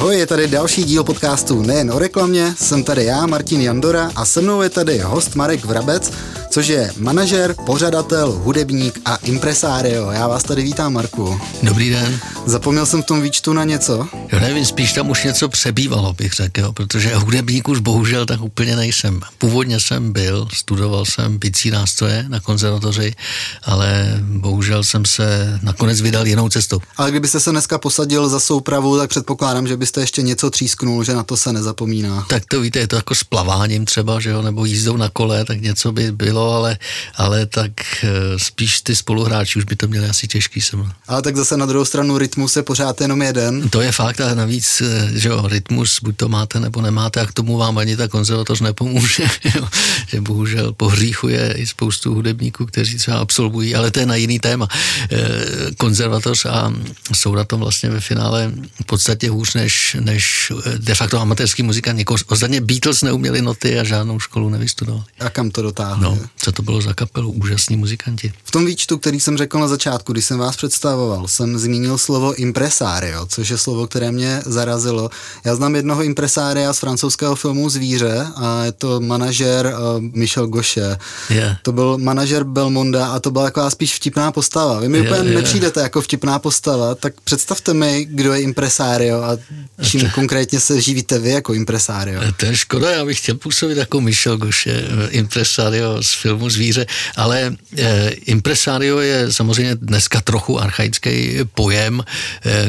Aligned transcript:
Ahoj, 0.00 0.18
je 0.18 0.26
tady 0.26 0.48
další 0.48 0.84
díl 0.84 1.04
podcastu 1.04 1.62
Nejen 1.62 1.90
o 1.90 1.98
reklamě, 1.98 2.54
jsem 2.58 2.84
tady 2.84 3.04
já, 3.04 3.26
Martin 3.26 3.60
Jandora 3.60 4.10
a 4.16 4.24
se 4.24 4.40
mnou 4.40 4.62
je 4.62 4.68
tady 4.70 4.98
host 4.98 5.34
Marek 5.34 5.64
Vrabec, 5.64 6.12
což 6.50 6.66
je 6.66 6.92
manažer, 6.98 7.54
pořadatel, 7.66 8.32
hudebník 8.32 9.00
a 9.04 9.16
impresario. 9.16 10.10
Já 10.10 10.28
vás 10.28 10.42
tady 10.42 10.62
vítám, 10.62 10.92
Marku. 10.92 11.40
Dobrý 11.62 11.90
den. 11.90 12.20
Zapomněl 12.50 12.86
jsem 12.86 13.02
v 13.02 13.06
tom 13.06 13.22
výčtu 13.22 13.52
na 13.52 13.64
něco? 13.64 14.08
Jo, 14.32 14.40
nevím, 14.40 14.64
spíš 14.64 14.92
tam 14.92 15.10
už 15.10 15.24
něco 15.24 15.48
přebývalo, 15.48 16.12
bych 16.12 16.32
řekl, 16.32 16.60
jo, 16.60 16.72
protože 16.72 17.14
hudebník 17.14 17.68
už 17.68 17.78
bohužel 17.78 18.26
tak 18.26 18.40
úplně 18.40 18.76
nejsem. 18.76 19.20
Původně 19.38 19.80
jsem 19.80 20.12
byl, 20.12 20.48
studoval 20.52 21.04
jsem 21.04 21.38
bicí 21.38 21.70
nástroje 21.70 22.24
na 22.28 22.40
konzervatoři, 22.40 23.14
ale 23.62 24.20
bohužel 24.22 24.84
jsem 24.84 25.04
se 25.04 25.58
nakonec 25.62 26.00
vydal 26.00 26.26
jinou 26.26 26.48
cestou. 26.48 26.80
Ale 26.96 27.10
kdybyste 27.10 27.40
se 27.40 27.50
dneska 27.50 27.78
posadil 27.78 28.28
za 28.28 28.40
soupravu, 28.40 28.98
tak 28.98 29.10
předpokládám, 29.10 29.66
že 29.66 29.76
byste 29.76 30.00
ještě 30.00 30.22
něco 30.22 30.50
třísknul, 30.50 31.04
že 31.04 31.14
na 31.14 31.22
to 31.22 31.36
se 31.36 31.52
nezapomíná. 31.52 32.26
Tak 32.28 32.42
to 32.50 32.60
víte, 32.60 32.78
je 32.78 32.88
to 32.88 32.96
jako 32.96 33.14
s 33.14 33.24
plaváním 33.24 33.84
třeba, 33.84 34.20
že 34.20 34.30
jo, 34.30 34.42
nebo 34.42 34.64
jízdou 34.64 34.96
na 34.96 35.08
kole, 35.08 35.44
tak 35.44 35.60
něco 35.60 35.92
by 35.92 36.12
bylo, 36.12 36.52
ale, 36.52 36.78
ale 37.16 37.46
tak 37.46 37.72
eh, 38.04 38.08
spíš 38.36 38.80
ty 38.80 38.96
spoluhráči 38.96 39.58
už 39.58 39.64
by 39.64 39.76
to 39.76 39.88
měli 39.88 40.08
asi 40.08 40.28
těžký 40.28 40.60
se 40.60 40.76
Ale 41.08 41.22
tak 41.22 41.36
zase 41.36 41.56
na 41.56 41.66
druhou 41.66 41.84
stranu 41.84 42.18
rytmus 42.40 42.56
je 42.56 42.62
pořád 42.62 43.00
jenom 43.00 43.22
jeden. 43.22 43.68
To 43.70 43.80
je 43.80 43.92
fakt 43.92 44.20
a 44.20 44.34
navíc, 44.34 44.80
eh, 44.80 45.10
že 45.18 45.28
jo, 45.28 45.48
rytmus 45.48 46.00
buď 46.02 46.16
to 46.16 46.28
máte 46.28 46.60
nebo 46.60 46.80
nemáte 46.80 47.20
a 47.20 47.26
k 47.26 47.32
tomu 47.32 47.56
vám 47.56 47.78
ani 47.78 47.96
ta 47.96 48.08
konzervatoř 48.08 48.60
nepomůže, 48.60 49.24
jo, 49.56 49.68
že 50.08 50.20
bohužel 50.20 50.72
po 50.72 50.88
hříchu 50.88 51.28
je 51.28 51.54
i 51.56 51.66
spoustu 51.66 52.14
hudebníků, 52.14 52.66
kteří 52.66 52.96
třeba 52.96 53.18
absolvují, 53.18 53.74
ale 53.74 53.90
to 53.90 54.00
je 54.00 54.06
na 54.06 54.16
jiný 54.16 54.38
téma. 54.38 54.68
Eh, 55.12 55.18
konzervatoř 55.76 56.46
a 56.46 56.72
jsou 57.12 57.34
na 57.34 57.44
tom 57.44 57.60
vlastně 57.60 57.90
ve 57.90 58.00
finále 58.00 58.52
v 58.82 58.86
podstatě 58.86 59.30
hůř 59.30 59.54
než, 59.54 59.96
než 60.00 60.52
de 60.78 60.94
facto 60.94 61.20
amatérský 61.20 61.62
muzikant. 61.62 61.98
Jako 61.98 62.16
ostatně 62.26 62.60
Beatles 62.60 63.02
neuměli 63.02 63.42
noty 63.42 63.78
a 63.78 63.84
žádnou 63.84 64.20
školu 64.20 64.48
nevystudovali. 64.48 65.04
A 65.20 65.30
kam 65.30 65.50
to 65.50 65.62
dotáhli? 65.62 66.04
No, 66.04 66.18
co 66.36 66.52
to 66.52 66.62
bylo 66.62 66.80
za 66.80 66.94
kapelu? 66.94 67.32
Úžasní 67.32 67.76
muzikanti. 67.76 68.32
V 68.44 68.50
tom 68.50 68.66
výčtu, 68.66 68.98
který 68.98 69.20
jsem 69.20 69.36
řekl 69.36 69.58
na 69.58 69.68
začátku, 69.68 70.12
když 70.12 70.24
jsem 70.24 70.38
vás 70.38 70.56
představoval, 70.56 71.28
jsem 71.28 71.58
zmínil 71.58 71.98
slovo 71.98 72.29
impresario, 72.34 73.26
což 73.26 73.48
je 73.48 73.58
slovo, 73.58 73.86
které 73.86 74.12
mě 74.12 74.42
zarazilo. 74.46 75.10
Já 75.44 75.54
znám 75.56 75.74
jednoho 75.74 76.02
impresária 76.02 76.72
z 76.72 76.78
francouzského 76.78 77.36
filmu 77.36 77.70
Zvíře 77.70 78.26
a 78.36 78.64
je 78.64 78.72
to 78.72 79.00
manažer 79.00 79.66
uh, 79.66 80.02
Michel 80.14 80.46
Goše. 80.46 80.96
Yeah. 81.30 81.56
To 81.62 81.72
byl 81.72 81.98
manažer 81.98 82.44
Belmonda 82.44 83.06
a 83.06 83.20
to 83.20 83.30
byla 83.30 83.44
taková 83.44 83.70
spíš 83.70 83.94
vtipná 83.94 84.32
postava. 84.32 84.80
Vy 84.80 84.88
mi 84.88 85.00
Yeah, 85.00 85.12
úplně 85.12 85.30
yeah. 85.30 85.42
nepřijdete 85.42 85.80
jako 85.80 86.00
vtipná 86.00 86.38
postava, 86.38 86.94
tak 86.94 87.20
představte 87.24 87.74
mi, 87.74 88.04
kdo 88.10 88.34
je 88.34 88.40
impresario 88.40 89.22
a 89.22 89.38
čím 89.82 90.10
konkrétně 90.10 90.60
se 90.60 90.80
živíte 90.80 91.18
vy 91.18 91.30
jako 91.30 91.54
impresario. 91.54 92.20
To 92.36 92.46
je 92.46 92.56
škoda, 92.56 92.90
já 92.90 93.04
bych 93.04 93.18
chtěl 93.18 93.34
působit 93.34 93.78
jako 93.78 94.00
Michel 94.00 94.36
Goše, 94.36 94.84
impresario 95.10 96.02
z 96.02 96.14
filmu 96.14 96.50
Zvíře, 96.50 96.86
ale 97.16 97.56
eh, 97.78 98.10
impresario 98.10 98.98
je 98.98 99.32
samozřejmě 99.32 99.76
dneska 99.76 100.20
trochu 100.20 100.60
archaický 100.60 101.38
pojem, 101.54 102.02
eh, 102.06 102.09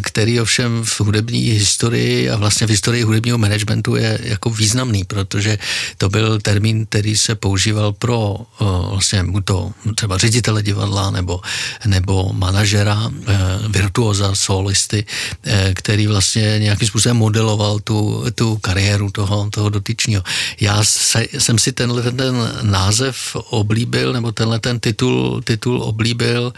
který 0.01 0.41
ovšem 0.41 0.83
v 0.83 1.01
hudební 1.01 1.39
historii 1.39 2.29
a 2.29 2.37
vlastně 2.37 2.67
v 2.67 2.69
historii 2.69 3.03
hudebního 3.03 3.37
managementu 3.37 3.95
je 3.95 4.19
jako 4.23 4.49
významný, 4.49 5.03
protože 5.03 5.57
to 5.97 6.09
byl 6.09 6.39
termín, 6.39 6.85
který 6.85 7.17
se 7.17 7.35
používal 7.35 7.93
pro 7.93 8.37
eh, 8.37 8.65
vlastně 8.91 9.23
buď 9.23 9.45
to 9.45 9.71
třeba 9.95 10.17
ředitele 10.17 10.63
divadla 10.63 11.11
nebo, 11.11 11.41
nebo 11.85 12.33
manažera, 12.33 13.11
eh, 13.27 13.37
virtuoza, 13.69 14.35
solisty, 14.35 15.05
eh, 15.43 15.73
který 15.75 16.07
vlastně 16.07 16.59
nějakým 16.59 16.87
způsobem 16.87 17.17
modeloval 17.17 17.79
tu, 17.79 18.25
tu 18.35 18.57
kariéru 18.57 19.11
toho, 19.11 19.49
toho 19.49 19.69
dotyčního. 19.69 20.23
Já 20.59 20.83
se, 20.83 21.25
jsem 21.37 21.57
si 21.57 21.71
tenhle 21.71 22.11
ten 22.11 22.35
název 22.61 23.35
oblíbil, 23.49 24.13
nebo 24.13 24.31
tenhle 24.31 24.59
ten 24.59 24.79
titul, 24.79 25.41
titul 25.41 25.81
oblíbil, 25.81 26.53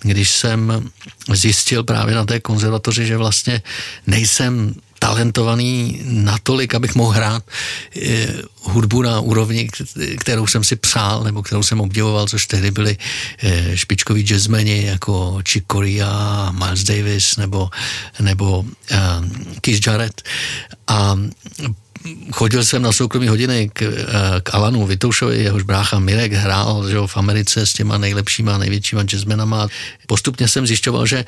když 0.00 0.30
jsem 0.30 0.90
zjistil 1.32 1.84
právě 1.84 2.14
na 2.14 2.24
té 2.24 2.40
konzervatoři, 2.40 3.06
že 3.06 3.16
vlastně 3.16 3.62
nejsem 4.06 4.74
talentovaný 4.98 6.00
natolik, 6.04 6.74
abych 6.74 6.94
mohl 6.94 7.12
hrát 7.12 7.42
eh, 8.02 8.28
hudbu 8.62 9.02
na 9.02 9.20
úrovni, 9.20 9.68
kterou 10.18 10.46
jsem 10.46 10.64
si 10.64 10.76
přál, 10.76 11.24
nebo 11.24 11.42
kterou 11.42 11.62
jsem 11.62 11.80
obdivoval, 11.80 12.26
což 12.26 12.46
tehdy 12.46 12.70
byli 12.70 12.96
eh, 13.38 13.76
špičkoví 13.76 14.22
jazzmeni 14.22 14.86
jako 14.86 15.38
Chick 15.48 15.66
Corea, 15.72 16.50
Miles 16.50 16.84
Davis 16.84 17.36
nebo, 17.36 17.70
nebo 18.20 18.64
eh, 18.90 18.98
Keith 19.60 19.86
Jarrett. 19.86 20.22
A 20.86 21.16
chodil 22.32 22.64
jsem 22.64 22.82
na 22.82 22.92
soukromí 22.92 23.28
hodiny 23.28 23.70
k, 23.72 23.82
k 24.42 24.54
Alanu 24.54 24.86
Vitoušovi, 24.86 25.38
jehož 25.38 25.62
brácha 25.62 25.98
Mirek 25.98 26.32
hrál 26.32 26.88
že 26.88 26.96
jo, 26.96 27.06
v 27.06 27.16
Americe 27.16 27.66
s 27.66 27.72
těma 27.72 27.98
nejlepšíma, 27.98 28.58
největšíma 28.58 29.02
jazzmenama. 29.02 29.68
Postupně 30.06 30.48
jsem 30.48 30.66
zjišťoval, 30.66 31.06
že 31.06 31.24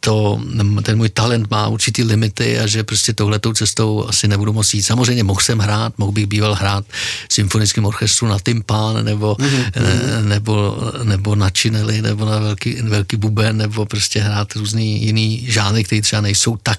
to, 0.00 0.40
ten 0.82 0.96
můj 0.96 1.08
talent 1.08 1.50
má 1.50 1.68
určitý 1.68 2.04
limity 2.04 2.58
a 2.58 2.66
že 2.66 2.84
prostě 2.84 3.12
touhletou 3.12 3.52
cestou 3.52 4.06
asi 4.08 4.28
nebudu 4.28 4.52
moct 4.52 4.74
jít. 4.74 4.82
Samozřejmě 4.82 5.24
mohl 5.24 5.40
jsem 5.40 5.58
hrát, 5.58 5.98
mohl 5.98 6.12
bych 6.12 6.26
býval 6.26 6.54
hrát 6.54 6.84
symfonickém 7.28 7.84
orchestru 7.84 8.28
na 8.28 8.38
tympán 8.38 9.04
nebo, 9.04 9.34
mm-hmm. 9.34 9.82
ne, 9.82 10.22
nebo, 10.22 10.78
nebo 11.02 11.34
na 11.34 11.50
činely 11.50 12.02
nebo 12.02 12.24
na 12.24 12.38
velký, 12.38 12.82
velký 12.82 13.16
buben 13.16 13.56
nebo 13.56 13.86
prostě 13.86 14.20
hrát 14.20 14.56
různý 14.56 15.04
jiný 15.04 15.46
žánry, 15.48 15.84
které 15.84 16.02
třeba 16.02 16.22
nejsou 16.22 16.56
tak 16.62 16.78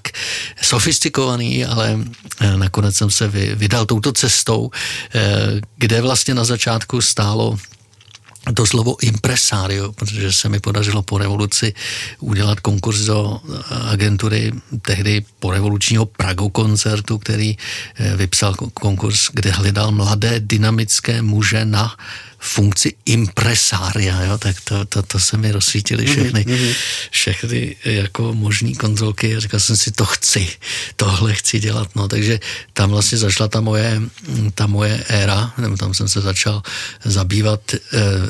sofistikovaný, 0.61 1.65
ale 1.65 1.99
nakonec 2.55 2.95
jsem 2.95 3.09
se 3.11 3.27
vydal 3.55 3.85
touto 3.85 4.11
cestou, 4.11 4.71
kde 5.77 6.01
vlastně 6.01 6.33
na 6.33 6.43
začátku 6.43 7.01
stálo 7.01 7.57
to 8.53 8.65
slovo 8.65 8.95
impresario, 9.01 9.91
protože 9.91 10.31
se 10.33 10.49
mi 10.49 10.59
podařilo 10.59 11.01
po 11.01 11.17
revoluci 11.17 11.73
udělat 12.19 12.59
konkurs 12.59 12.99
do 12.99 13.39
agentury 13.69 14.51
tehdy 14.81 15.25
po 15.39 15.51
revolučního 15.51 16.05
Prago 16.05 16.49
koncertu, 16.49 17.17
který 17.17 17.57
vypsal 18.15 18.53
konkurs, 18.73 19.29
kde 19.33 19.51
hledal 19.51 19.91
mladé 19.91 20.39
dynamické 20.39 21.21
muže 21.21 21.65
na 21.65 21.95
funkci 22.41 22.93
impresária, 23.05 24.23
jo, 24.23 24.37
tak 24.37 24.61
to, 24.61 24.85
to, 24.85 25.01
to 25.01 25.19
se 25.19 25.37
mi 25.37 25.51
rozsvítily 25.51 26.05
všechny, 26.05 26.41
mm-hmm. 26.41 26.73
všechny 27.11 27.75
jako 27.85 28.33
možný 28.33 28.75
kontrolky 28.75 29.35
a 29.35 29.39
říkal 29.39 29.59
jsem 29.59 29.77
si, 29.77 29.91
to 29.91 30.05
chci, 30.05 30.47
tohle 30.95 31.33
chci 31.33 31.59
dělat, 31.59 31.95
no, 31.95 32.07
takže 32.07 32.39
tam 32.73 32.89
vlastně 32.89 33.17
zašla 33.17 33.47
ta 33.47 33.61
moje, 33.61 34.01
ta 34.55 34.67
moje 34.67 35.03
éra, 35.07 35.53
nebo 35.57 35.77
tam 35.77 35.93
jsem 35.93 36.07
se 36.07 36.21
začal 36.21 36.61
zabývat 37.05 37.61
e, 37.73 37.77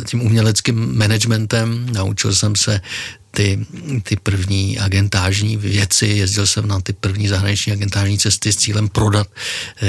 tím 0.06 0.22
uměleckým 0.22 0.98
managementem, 0.98 1.88
naučil 1.94 2.36
jsem 2.36 2.56
se 2.56 2.82
ty, 3.32 3.66
ty 4.04 4.16
první 4.16 4.80
agentážní 4.80 5.58
věci, 5.58 6.06
jezdil 6.06 6.48
jsem 6.48 6.68
na 6.68 6.82
ty 6.82 6.94
první 6.94 7.28
zahraniční 7.28 7.72
agentážní 7.74 8.20
cesty 8.20 8.54
s 8.54 8.56
cílem 8.56 8.90
prodat 8.90 9.28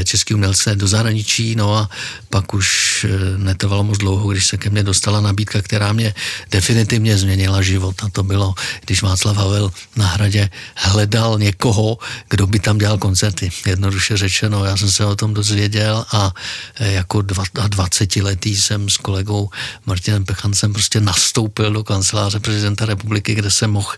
český 0.04 0.34
umělce 0.34 0.76
do 0.76 0.88
zahraničí, 0.88 1.54
no 1.54 1.76
a 1.76 1.90
pak 2.30 2.54
už 2.54 3.06
netrvalo 3.36 3.84
moc 3.84 3.98
dlouho, 3.98 4.28
když 4.28 4.46
se 4.46 4.56
ke 4.56 4.70
mně 4.70 4.82
dostala 4.82 5.20
nabídka, 5.20 5.62
která 5.62 5.92
mě 5.92 6.14
definitivně 6.50 7.18
změnila 7.18 7.62
život. 7.62 7.96
A 8.02 8.08
to 8.08 8.22
bylo, 8.22 8.54
když 8.86 9.02
Václav 9.02 9.36
Havel 9.36 9.70
na 9.96 10.06
hradě 10.06 10.50
hledal 10.76 11.38
někoho, 11.38 11.98
kdo 12.30 12.46
by 12.46 12.58
tam 12.58 12.78
dělal 12.78 12.98
koncerty. 12.98 13.50
Jednoduše 13.66 14.16
řečeno, 14.16 14.64
já 14.64 14.76
jsem 14.76 14.90
se 14.90 15.06
o 15.06 15.16
tom 15.16 15.34
dozvěděl 15.34 16.04
a 16.12 16.34
jako 16.78 17.22
20 17.22 18.16
letý 18.16 18.56
jsem 18.56 18.88
s 18.88 18.96
kolegou 18.96 19.50
Martinem 19.86 20.24
Pechancem 20.24 20.72
prostě 20.72 21.00
nastoupil 21.00 21.72
do 21.72 21.84
kanceláře 21.84 22.40
prezidenta 22.40 22.86
republiky 22.86 23.31
kde 23.34 23.50
jsem 23.50 23.70
mohl 23.70 23.92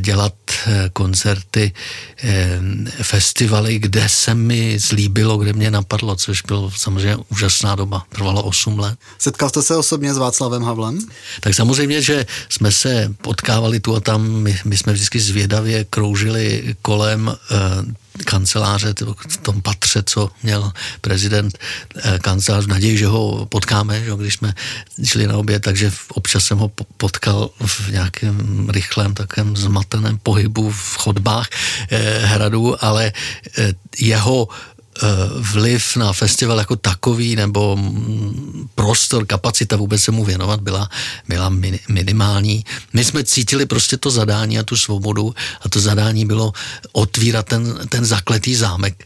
dělat 0.00 0.34
koncerty, 0.92 1.72
festivaly, 3.02 3.78
kde 3.78 4.08
se 4.08 4.34
mi 4.34 4.78
zlíbilo, 4.78 5.36
kde 5.36 5.52
mě 5.52 5.70
napadlo, 5.70 6.16
což 6.16 6.42
bylo 6.42 6.70
samozřejmě 6.70 7.16
úžasná 7.28 7.74
doba. 7.74 8.04
Trvalo 8.08 8.42
8 8.42 8.78
let. 8.78 8.98
Setkal 9.18 9.48
jste 9.48 9.62
se 9.62 9.76
osobně 9.76 10.14
s 10.14 10.18
Václavem 10.18 10.62
Havlem? 10.62 10.98
Tak 11.40 11.54
samozřejmě, 11.54 12.02
že 12.02 12.26
jsme 12.48 12.72
se 12.72 13.14
potkávali 13.22 13.80
tu 13.80 13.96
a 13.96 14.00
tam, 14.00 14.30
my, 14.30 14.58
my 14.64 14.76
jsme 14.76 14.92
vždycky 14.92 15.20
zvědavě 15.20 15.84
kroužili 15.84 16.74
kolem 16.82 17.36
kanceláře, 18.24 18.94
v 19.28 19.36
tom 19.36 19.62
patře, 19.62 20.02
co 20.06 20.30
měl 20.42 20.72
prezident 21.00 21.58
kancelář, 22.20 22.64
v 22.64 22.68
naději, 22.68 22.98
že 22.98 23.06
ho 23.06 23.46
potkáme, 23.46 24.04
že 24.04 24.12
když 24.16 24.34
jsme 24.34 24.54
šli 25.04 25.26
na 25.26 25.36
oběd, 25.36 25.62
takže 25.62 25.92
občas 26.08 26.44
jsem 26.44 26.58
ho 26.58 26.68
potkal 26.96 27.50
v 27.66 27.90
nějakém 27.90 28.68
rychlém, 28.70 29.14
takovém 29.14 29.56
zmateném 29.56 30.18
pohybu 30.18 30.70
v 30.70 30.96
chodbách 30.96 31.48
hradu, 32.22 32.84
ale 32.84 33.12
jeho 33.98 34.48
vliv 35.38 35.96
na 35.96 36.12
festival 36.12 36.58
jako 36.58 36.76
takový 36.76 37.36
nebo 37.36 37.76
mm, 37.76 38.68
prostor, 38.74 39.26
kapacita 39.26 39.76
vůbec 39.76 40.02
se 40.02 40.10
mu 40.10 40.24
věnovat 40.24 40.60
byla, 40.60 40.88
byla 41.28 41.52
minimální. 41.88 42.64
My 42.92 43.04
jsme 43.04 43.24
cítili 43.24 43.66
prostě 43.66 43.96
to 43.96 44.10
zadání 44.10 44.58
a 44.58 44.62
tu 44.62 44.76
svobodu 44.76 45.34
a 45.60 45.68
to 45.68 45.80
zadání 45.80 46.26
bylo 46.26 46.52
otvírat 46.92 47.46
ten, 47.46 47.78
ten 47.88 48.04
zakletý 48.04 48.54
zámek, 48.54 49.04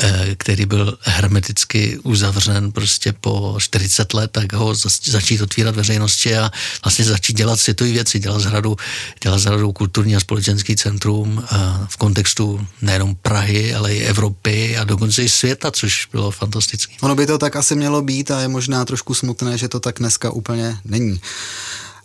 eh, 0.00 0.34
který 0.36 0.66
byl 0.66 0.98
hermeticky 1.02 1.98
uzavřen 2.02 2.72
prostě 2.72 3.12
po 3.12 3.56
40 3.58 4.14
let, 4.14 4.30
tak 4.30 4.52
ho 4.52 4.74
začít 5.04 5.40
otvírat 5.40 5.74
veřejnosti 5.76 6.36
a 6.36 6.50
vlastně 6.84 7.04
začít 7.04 7.36
dělat 7.36 7.60
světové 7.60 7.90
věci, 7.90 8.18
dělat 8.18 8.40
z 8.40 8.44
hradu, 8.44 8.76
dělat 9.22 9.38
z 9.38 9.44
hradu 9.44 9.72
kulturní 9.72 10.16
a 10.16 10.20
společenský 10.20 10.76
centrum 10.76 11.44
eh, 11.44 11.56
v 11.88 11.96
kontextu 11.96 12.66
nejenom 12.82 13.14
Prahy, 13.14 13.74
ale 13.74 13.94
i 13.94 14.02
Evropy 14.02 14.76
a 14.76 14.84
dokonce 14.84 15.23
i 15.24 15.28
světa, 15.28 15.70
což 15.70 16.08
bylo 16.12 16.30
fantastické. 16.30 16.94
Ono 17.02 17.14
by 17.14 17.26
to 17.26 17.38
tak 17.38 17.56
asi 17.56 17.76
mělo 17.76 18.02
být 18.02 18.30
a 18.30 18.40
je 18.40 18.48
možná 18.48 18.84
trošku 18.84 19.14
smutné, 19.14 19.58
že 19.58 19.68
to 19.68 19.80
tak 19.80 19.98
dneska 19.98 20.30
úplně 20.30 20.78
není. 20.84 21.20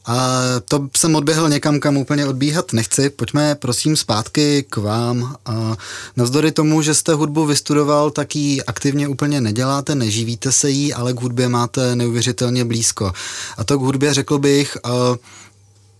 A 0.06 0.42
to 0.66 0.90
jsem 0.98 1.16
odběhl 1.16 1.50
někam, 1.50 1.80
kam 1.80 1.98
úplně 1.98 2.26
odbíhat 2.26 2.74
nechci. 2.74 3.10
Pojďme 3.10 3.56
prosím 3.56 3.96
zpátky 3.96 4.66
k 4.70 4.78
vám. 4.78 5.36
A 5.46 5.76
navzdory 6.16 6.52
tomu, 6.52 6.82
že 6.82 6.94
jste 6.94 7.14
hudbu 7.14 7.46
vystudoval, 7.46 8.12
tak 8.12 8.36
ji 8.36 8.64
aktivně 8.64 9.08
úplně 9.08 9.42
neděláte, 9.42 9.96
neživíte 9.96 10.52
se 10.52 10.70
jí, 10.70 10.94
ale 10.94 11.14
k 11.14 11.22
hudbě 11.22 11.50
máte 11.50 11.96
neuvěřitelně 11.96 12.66
blízko. 12.66 13.14
A 13.58 13.64
to 13.64 13.78
k 13.78 13.82
hudbě 13.82 14.14
řekl 14.14 14.38
bych 14.38 14.78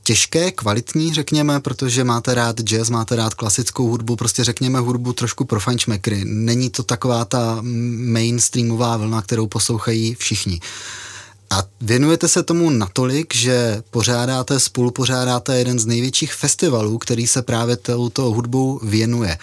těžké, 0.04 0.52
kvalitní, 0.52 1.14
řekněme, 1.14 1.60
protože 1.60 2.04
máte 2.04 2.34
rád 2.34 2.62
jazz, 2.62 2.90
máte 2.90 3.16
rád 3.16 3.34
klasickou 3.34 3.88
hudbu, 3.88 4.16
prostě 4.16 4.44
řekněme 4.44 4.80
hudbu 4.80 5.14
trošku 5.14 5.46
pro 5.46 5.60
fančmekry. 5.60 6.22
Není 6.26 6.70
to 6.70 6.84
taková 6.84 7.26
ta 7.26 7.58
mainstreamová 7.98 8.98
vlna, 8.98 9.22
kterou 9.22 9.48
poslouchají 9.48 10.16
všichni. 10.16 10.60
A 11.50 11.64
věnujete 11.82 12.28
se 12.28 12.44
tomu 12.44 12.70
natolik, 12.70 13.36
že 13.36 13.84
pořádáte, 13.92 14.60
spolupořádáte 14.60 15.58
jeden 15.58 15.80
z 15.80 15.86
největších 15.86 16.34
festivalů, 16.34 16.98
který 16.98 17.28
se 17.28 17.42
právě 17.42 17.78
touto 17.78 18.24
hudbou 18.24 18.80
věnuje. 18.84 19.38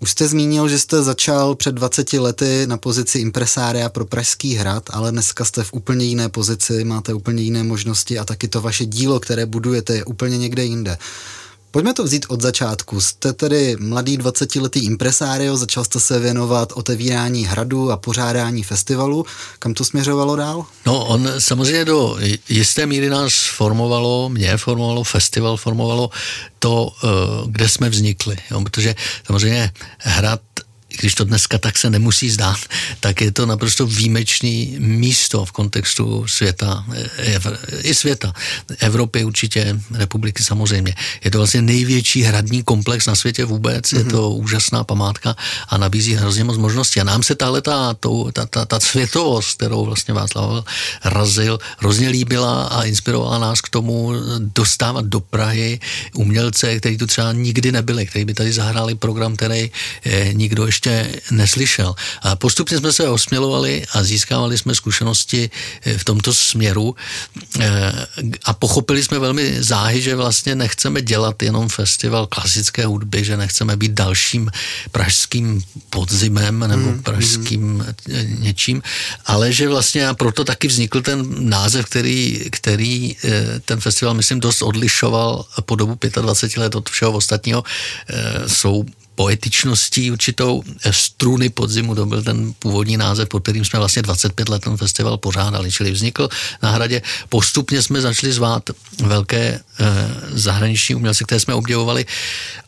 Už 0.00 0.10
jste 0.10 0.28
zmínil, 0.28 0.68
že 0.68 0.78
jste 0.78 1.02
začal 1.02 1.54
před 1.54 1.74
20 1.74 2.12
lety 2.12 2.66
na 2.66 2.76
pozici 2.76 3.18
impresária 3.18 3.88
pro 3.88 4.04
Pražský 4.04 4.54
hrad, 4.54 4.82
ale 4.90 5.12
dneska 5.12 5.44
jste 5.44 5.64
v 5.64 5.72
úplně 5.72 6.04
jiné 6.04 6.28
pozici, 6.28 6.84
máte 6.84 7.14
úplně 7.14 7.42
jiné 7.42 7.62
možnosti 7.62 8.18
a 8.18 8.24
taky 8.24 8.48
to 8.48 8.60
vaše 8.60 8.86
dílo, 8.86 9.20
které 9.20 9.46
budujete, 9.46 9.94
je 9.94 10.04
úplně 10.04 10.38
někde 10.38 10.64
jinde. 10.64 10.98
Pojďme 11.74 11.94
to 11.94 12.04
vzít 12.04 12.26
od 12.28 12.40
začátku. 12.40 13.00
Jste 13.00 13.32
tedy 13.32 13.76
mladý 13.80 14.18
20-letý 14.18 14.84
impresário, 14.86 15.56
začal 15.56 15.84
jste 15.84 16.00
se 16.00 16.20
věnovat 16.20 16.72
otevírání 16.72 17.44
hradu 17.44 17.90
a 17.90 17.96
pořádání 17.96 18.62
festivalu. 18.62 19.26
Kam 19.58 19.74
to 19.74 19.84
směřovalo 19.84 20.36
dál? 20.36 20.66
No, 20.86 21.04
on 21.04 21.28
samozřejmě 21.38 21.84
do 21.84 22.18
jisté 22.48 22.86
míry 22.86 23.08
nás 23.08 23.32
formovalo, 23.56 24.28
mě 24.28 24.56
formovalo, 24.56 25.04
festival 25.04 25.56
formovalo 25.56 26.10
to, 26.58 26.92
eh, 27.04 27.08
kde 27.46 27.68
jsme 27.68 27.90
vznikli. 27.90 28.36
Jo? 28.50 28.60
Protože 28.60 28.94
samozřejmě 29.26 29.72
hrad 29.98 30.40
když 31.00 31.14
to 31.14 31.24
dneska 31.24 31.58
tak 31.58 31.78
se 31.78 31.90
nemusí 31.90 32.30
zdát, 32.30 32.58
tak 33.00 33.20
je 33.20 33.32
to 33.32 33.46
naprosto 33.46 33.86
výjimečný 33.86 34.76
místo 34.78 35.44
v 35.44 35.52
kontextu 35.52 36.28
světa, 36.28 36.84
eh, 37.18 37.40
i 37.82 37.94
světa. 37.94 38.32
Evropy 38.78 39.24
určitě, 39.24 39.80
republiky 39.90 40.42
samozřejmě. 40.42 40.94
Je 41.24 41.30
to 41.30 41.38
vlastně 41.38 41.62
největší 41.62 42.22
hradní 42.22 42.62
komplex 42.62 43.06
na 43.06 43.14
světě 43.14 43.44
vůbec, 43.44 43.84
mm-hmm. 43.84 43.98
je 43.98 44.04
to 44.04 44.30
mhm. 44.30 44.44
úžasná 44.44 44.84
památka 44.84 45.36
a 45.68 45.78
nabízí 45.78 46.14
hrozně 46.14 46.44
moc 46.44 46.58
možností. 46.58 47.00
A 47.00 47.04
nám 47.04 47.22
se 47.22 47.34
tahle 47.34 47.62
ta, 47.62 47.94
ta, 48.32 48.46
ta, 48.46 48.64
ta 48.64 48.80
světovost, 48.80 49.56
kterou 49.56 49.84
vlastně 49.84 50.14
Václav 50.14 50.64
razil, 51.04 51.58
hrozně 51.78 52.08
líbila 52.08 52.64
a 52.64 52.82
inspirovala 52.82 53.38
nás 53.38 53.60
k 53.60 53.68
tomu 53.68 54.12
dostávat 54.38 55.04
do 55.06 55.20
Prahy 55.20 55.80
umělce, 56.14 56.78
kteří 56.80 56.98
tu 56.98 57.06
třeba 57.06 57.32
nikdy 57.32 57.72
nebyli, 57.72 58.06
kteří 58.06 58.24
by 58.24 58.34
tady 58.34 58.52
zahráli 58.52 58.94
program, 58.94 59.36
který 59.36 59.70
eh, 60.04 60.30
nikdo 60.34 60.66
ještě 60.66 60.83
ještě 60.84 61.20
neslyšel. 61.30 61.94
A 62.22 62.36
postupně 62.36 62.78
jsme 62.78 62.92
se 62.92 63.08
osmělovali 63.08 63.84
a 63.92 64.02
získávali 64.02 64.58
jsme 64.58 64.74
zkušenosti 64.74 65.50
eh, 65.82 65.98
v 65.98 66.04
tomto 66.04 66.34
směru 66.34 66.96
eh, 67.60 67.92
a 68.44 68.52
pochopili 68.52 69.04
jsme 69.04 69.18
velmi 69.18 69.62
záhy, 69.62 70.02
že 70.02 70.16
vlastně 70.16 70.54
nechceme 70.54 71.02
dělat 71.02 71.42
jenom 71.42 71.68
festival 71.68 72.26
klasické 72.26 72.86
hudby, 72.86 73.24
že 73.24 73.36
nechceme 73.36 73.76
být 73.76 73.92
dalším 73.92 74.50
pražským 74.92 75.62
podzimem 75.90 76.60
nebo 76.60 76.90
mm, 76.90 77.02
pražským 77.02 77.62
mm. 77.62 78.42
něčím, 78.42 78.82
ale 79.26 79.52
že 79.52 79.68
vlastně 79.68 80.08
a 80.08 80.14
proto 80.14 80.44
taky 80.44 80.68
vznikl 80.68 81.02
ten 81.02 81.48
název, 81.48 81.86
který, 81.86 82.50
který 82.50 83.16
ten 83.64 83.80
festival, 83.80 84.14
myslím, 84.14 84.40
dost 84.40 84.62
odlišoval 84.62 85.44
po 85.64 85.76
dobu 85.76 85.98
25 86.20 86.60
let 86.60 86.74
od 86.74 86.88
všeho 86.88 87.12
ostatního. 87.12 87.64
Jsou 88.46 88.84
poetičností 89.14 90.10
určitou 90.10 90.62
struny 90.90 91.48
podzimu, 91.48 91.94
to 91.94 92.06
byl 92.06 92.22
ten 92.22 92.54
původní 92.58 92.96
název, 92.96 93.28
pod 93.28 93.42
kterým 93.42 93.64
jsme 93.64 93.78
vlastně 93.78 94.02
25 94.02 94.48
let 94.48 94.62
ten 94.62 94.76
festival 94.76 95.16
pořádali, 95.16 95.70
čili 95.70 95.90
vznikl 95.90 96.28
na 96.62 96.70
hradě. 96.70 97.02
Postupně 97.28 97.82
jsme 97.82 98.00
začali 98.00 98.32
zvát 98.32 98.70
velké 99.02 99.38
e, 99.38 99.60
zahraniční 100.30 100.94
umělce, 100.94 101.24
které 101.24 101.40
jsme 101.40 101.54
obdivovali 101.54 102.06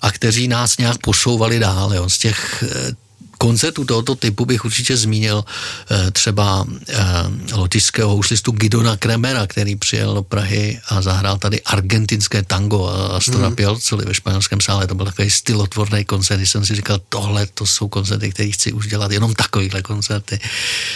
a 0.03 0.13
kteří 0.13 0.49
nás 0.49 0.79
nějak 0.79 0.99
posouvali 0.99 1.59
dál. 1.59 1.95
Jo. 1.95 2.11
Z 2.11 2.19
těch 2.19 2.63
e, 2.63 3.06
koncertů 3.39 3.85
tohoto 3.85 4.15
typu 4.15 4.45
bych 4.45 4.65
určitě 4.65 4.97
zmínil 4.97 5.45
eh, 5.91 6.11
třeba 6.11 6.65
eh, 6.89 6.97
lotyšského 7.53 8.11
houslistu 8.11 8.53
Gidona 8.53 8.97
Kremera, 8.97 9.47
který 9.47 9.77
přijel 9.77 10.15
do 10.15 10.23
Prahy 10.23 10.81
a 10.89 11.03
zahrál 11.03 11.39
tady 11.39 11.63
argentinské 11.63 12.43
tango 12.43 12.89
a 12.89 13.21
to 13.21 13.39
mm. 13.39 13.81
celý 13.81 14.05
ve 14.05 14.15
španělském 14.15 14.61
sále. 14.61 14.87
To 14.87 14.95
byl 14.95 15.07
takový 15.07 15.31
stylotvorný 15.31 16.05
koncert, 16.05 16.37
když 16.37 16.51
jsem 16.51 16.65
si 16.65 16.75
říkal, 16.75 17.01
tohle 17.09 17.47
to 17.47 17.67
jsou 17.67 17.89
koncerty, 17.89 18.31
které 18.31 18.51
chci 18.51 18.73
už 18.73 18.87
dělat, 18.87 19.13
jenom 19.13 19.35
takovýhle 19.35 19.83
koncerty. 19.83 20.41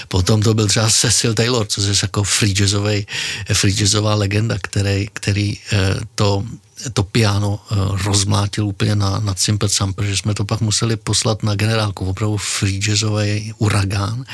Potom 0.09 0.43
to 0.43 0.55
byl 0.55 0.67
třeba 0.67 0.91
Cecil 0.91 1.35
Taylor, 1.35 1.67
což 1.67 1.85
je 1.85 1.95
jako 2.03 2.25
free, 2.25 2.53
jazzový, 2.53 3.07
free 3.53 3.75
jazzová 3.75 4.15
legenda, 4.15 4.57
který, 4.63 5.09
který 5.13 5.59
eh, 5.73 5.95
to 6.15 6.45
to 6.93 7.03
piano 7.03 7.61
eh, 7.61 7.75
rozmlátil 8.05 8.67
úplně 8.67 8.95
na, 8.95 9.21
na 9.21 9.35
cimpecam, 9.35 9.93
protože 9.93 10.17
jsme 10.17 10.35
to 10.35 10.45
pak 10.45 10.61
museli 10.61 10.97
poslat 10.97 11.43
na 11.43 11.55
generálku, 11.55 12.07
opravdu 12.07 12.37
free 12.37 12.79
jazzový 12.79 13.53
uragán. 13.59 14.25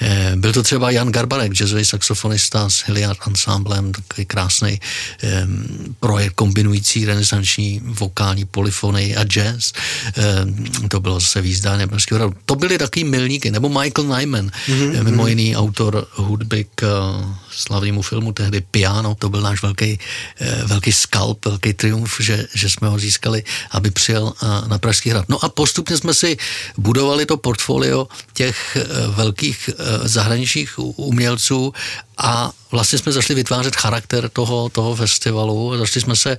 Eh, 0.00 0.32
byl 0.36 0.52
to 0.52 0.62
třeba 0.62 0.90
Jan 0.90 1.12
Garbarek, 1.12 1.52
jazzový 1.52 1.84
saxofonista 1.84 2.70
s 2.70 2.86
Hilliard 2.86 3.18
Ensemblem, 3.26 3.92
takový 3.92 4.26
krásný 4.26 4.80
eh, 5.22 5.46
projekt 6.00 6.34
kombinující 6.34 7.04
renesanční 7.04 7.80
vokální 7.84 8.44
polyfonii 8.44 9.16
a 9.16 9.24
jazz. 9.24 9.72
To 10.88 11.00
bylo 11.00 11.20
zase 11.20 11.40
výzdáně. 11.40 11.86
Prostě 11.86 12.14
to 12.46 12.54
byly 12.54 12.78
takový 12.78 13.04
milníky, 13.04 13.50
nebo 13.50 13.68
Michael 13.68 14.08
Nyman, 14.08 14.50
mm-hmm. 14.66 15.04
mimo 15.04 15.26
jiný 15.26 15.56
autor 15.56 16.06
hudby 16.14 16.66
k 16.74 16.84
slavnému 17.56 18.02
filmu 18.02 18.32
tehdy 18.32 18.60
Piano, 18.60 19.14
to 19.14 19.28
byl 19.28 19.40
náš 19.40 19.62
velký, 19.62 19.98
velký 20.64 20.92
skalp, 20.92 21.44
velký 21.44 21.72
triumf, 21.74 22.16
že, 22.20 22.46
že 22.54 22.70
jsme 22.70 22.88
ho 22.88 22.98
získali, 22.98 23.44
aby 23.70 23.90
přijel 23.90 24.32
na 24.66 24.78
Pražský 24.78 25.10
hrad. 25.10 25.28
No 25.28 25.44
a 25.44 25.48
postupně 25.48 25.96
jsme 25.96 26.14
si 26.14 26.36
budovali 26.78 27.26
to 27.26 27.36
portfolio 27.36 28.08
těch 28.32 28.76
e, 28.76 28.84
velkých 29.08 29.70
zahraničních 30.04 30.78
umělců 30.78 31.72
a 32.18 32.50
vlastně 32.70 32.98
jsme 32.98 33.12
zašli 33.12 33.34
vytvářet 33.34 33.76
charakter 33.76 34.28
toho, 34.28 34.68
toho 34.68 34.96
festivalu 34.96 35.72
a 35.72 35.78
začali 35.78 36.02
jsme 36.02 36.16
se 36.16 36.30
e, 36.32 36.38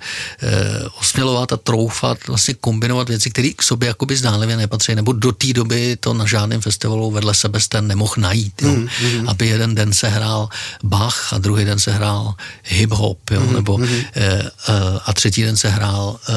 osmělovat 0.99 1.53
a 1.53 1.57
troufat, 1.57 2.27
vlastně 2.27 2.53
kombinovat 2.53 3.09
věci, 3.09 3.29
které 3.29 3.49
k 3.55 3.63
sobě 3.63 3.87
jakoby 3.87 4.17
zdánlivě 4.17 4.57
nepatří, 4.57 4.95
nebo 4.95 5.13
do 5.13 5.31
té 5.31 5.53
doby 5.53 5.97
to 5.99 6.13
na 6.13 6.25
žádném 6.25 6.61
festivalu 6.61 7.11
vedle 7.11 7.33
sebe 7.33 7.59
jste 7.59 7.81
nemohl 7.81 8.13
najít, 8.17 8.61
jo? 8.61 8.69
Mm, 8.69 8.87
mm. 9.01 9.29
aby 9.29 9.47
jeden 9.47 9.75
den 9.75 9.93
se 9.93 10.07
hrál 10.09 10.49
Bach 10.83 11.33
a 11.33 11.37
druhý 11.37 11.65
den 11.65 11.79
se 11.79 11.91
hrál 11.91 12.33
hip-hop, 12.67 13.17
jo? 13.31 13.41
Mm, 13.41 13.53
nebo 13.53 13.77
mm. 13.77 13.85
E, 14.15 14.51
a 15.05 15.13
třetí 15.13 15.41
den 15.43 15.57
se 15.57 15.69
hrál 15.69 16.19
e, 16.29 16.33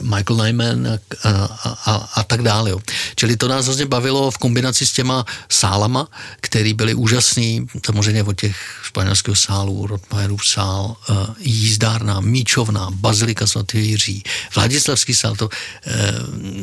Michael 0.00 0.36
Nyman 0.44 0.86
a, 0.86 0.98
a, 1.24 1.78
a, 1.86 2.08
a 2.14 2.22
tak 2.22 2.42
dále. 2.42 2.70
Jo? 2.70 2.80
Čili 3.16 3.36
to 3.36 3.48
nás 3.48 3.66
vlastně 3.66 3.86
bavilo 3.86 4.30
v 4.30 4.38
kombinaci 4.38 4.86
s 4.86 4.92
těma 4.92 5.24
sálama, 5.48 6.08
který 6.40 6.74
byly 6.74 6.94
úžasný, 6.94 7.66
samozřejmě 7.84 8.22
od 8.22 8.40
těch 8.40 8.49
španělského 8.82 9.36
sálu, 9.36 9.86
Rotmajerův 9.86 10.46
sál, 10.46 10.96
eh, 10.96 11.14
jízdárna, 11.38 12.20
Míčovna, 12.20 12.88
Bazilika 12.90 13.46
svatý 13.46 13.78
Jiří, 13.86 14.22
Vladislavský 14.54 15.14
sál, 15.14 15.36
to 15.36 15.48
eh, 15.86 16.12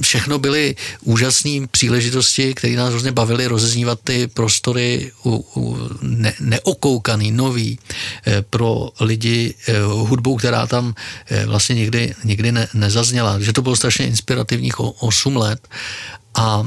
všechno 0.01 0.39
byly 0.39 0.75
úžasné 1.01 1.67
příležitosti, 1.71 2.53
které 2.53 2.75
nás 2.75 2.89
hrozně 2.89 3.11
bavily 3.11 3.47
rozeznívat 3.47 3.99
ty 4.03 4.27
prostory 4.27 5.11
u, 5.23 5.45
u 5.55 5.89
ne, 6.01 6.33
neokoukaný, 6.39 7.31
nový 7.31 7.79
eh, 8.27 8.41
pro 8.41 8.89
lidi 8.99 9.53
hudbou, 9.87 10.35
která 10.35 10.67
tam 10.67 10.95
vlastně 11.45 11.75
nikdy, 11.75 12.15
nikdy 12.23 12.51
ne, 12.51 12.67
nezazněla. 12.73 13.39
Že 13.39 13.53
to 13.53 13.61
bylo 13.61 13.75
strašně 13.75 14.07
inspirativních 14.07 14.79
8 14.79 15.37
let 15.37 15.67
a 16.35 16.63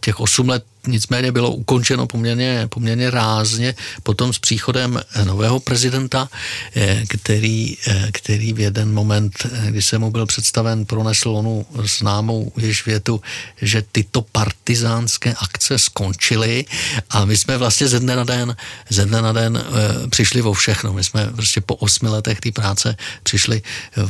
těch 0.00 0.20
8 0.20 0.48
let 0.48 0.64
nicméně 0.86 1.32
bylo 1.32 1.50
ukončeno 1.50 2.06
poměrně, 2.06 2.68
poměrně 2.68 3.10
rázně 3.10 3.74
potom 4.02 4.32
s 4.32 4.38
příchodem 4.38 5.00
nového 5.24 5.60
prezidenta, 5.60 6.28
eh, 6.76 7.02
který, 7.08 7.76
eh, 7.86 8.08
který 8.12 8.52
v 8.52 8.60
jeden 8.60 8.92
moment, 8.92 9.32
eh, 9.44 9.70
když 9.70 9.86
se 9.86 9.98
mu 9.98 10.10
byl 10.10 10.26
představen, 10.26 10.84
pronesl 10.84 11.30
onu 11.30 11.66
známou 11.98 12.52
již 12.56 12.86
větu, 12.86 13.20
že 13.62 13.82
tyto 13.92 14.22
partizánské 14.22 15.34
akce 15.34 15.78
skončily 15.78 16.64
a 17.10 17.24
my 17.24 17.36
jsme 17.36 17.58
vlastně 17.58 17.88
ze 17.88 18.00
dne 18.00 18.16
na 18.16 18.24
den, 18.24 18.56
ze 18.90 19.04
dne 19.06 19.22
na 19.22 19.32
den 19.32 19.64
přišli 20.10 20.42
o 20.42 20.52
všechno. 20.52 20.92
My 20.92 21.04
jsme 21.04 21.30
prostě 21.32 21.60
po 21.60 21.74
osmi 21.74 22.08
letech 22.08 22.40
té 22.40 22.52
práce 22.52 22.96
přišli 23.22 23.62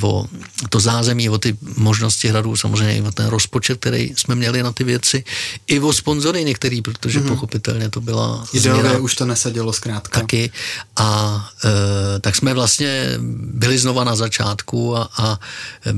o 0.02 0.26
to 0.68 0.80
zázemí, 0.80 1.28
o 1.28 1.38
ty 1.38 1.56
možnosti 1.76 2.28
hradu, 2.28 2.56
samozřejmě 2.56 2.97
i 2.97 3.02
o 3.02 3.12
ten 3.12 3.26
rozpočet, 3.26 3.80
který 3.80 4.12
jsme 4.16 4.35
měli 4.35 4.62
na 4.62 4.73
ty 4.73 4.85
věci, 4.85 5.25
i 5.66 5.80
o 5.80 5.92
sponzory 5.92 6.45
některé 6.45 6.65
některý, 6.66 6.82
protože 6.82 7.20
mm-hmm. 7.20 7.28
pochopitelně 7.28 7.90
to 7.90 8.00
byla 8.00 8.44
Ideově 8.52 8.99
už 8.99 9.14
to 9.14 9.26
nesadilo 9.26 9.73
zkrátka. 9.73 10.20
Taky 10.20 10.50
a 10.96 11.50
e, 11.64 12.20
tak 12.20 12.37
jsme 12.37 12.54
vlastně 12.54 13.18
byli 13.54 13.78
znova 13.78 14.04
na 14.04 14.16
začátku 14.16 14.96
a, 14.96 15.08
a 15.16 15.38
e, 15.87 15.94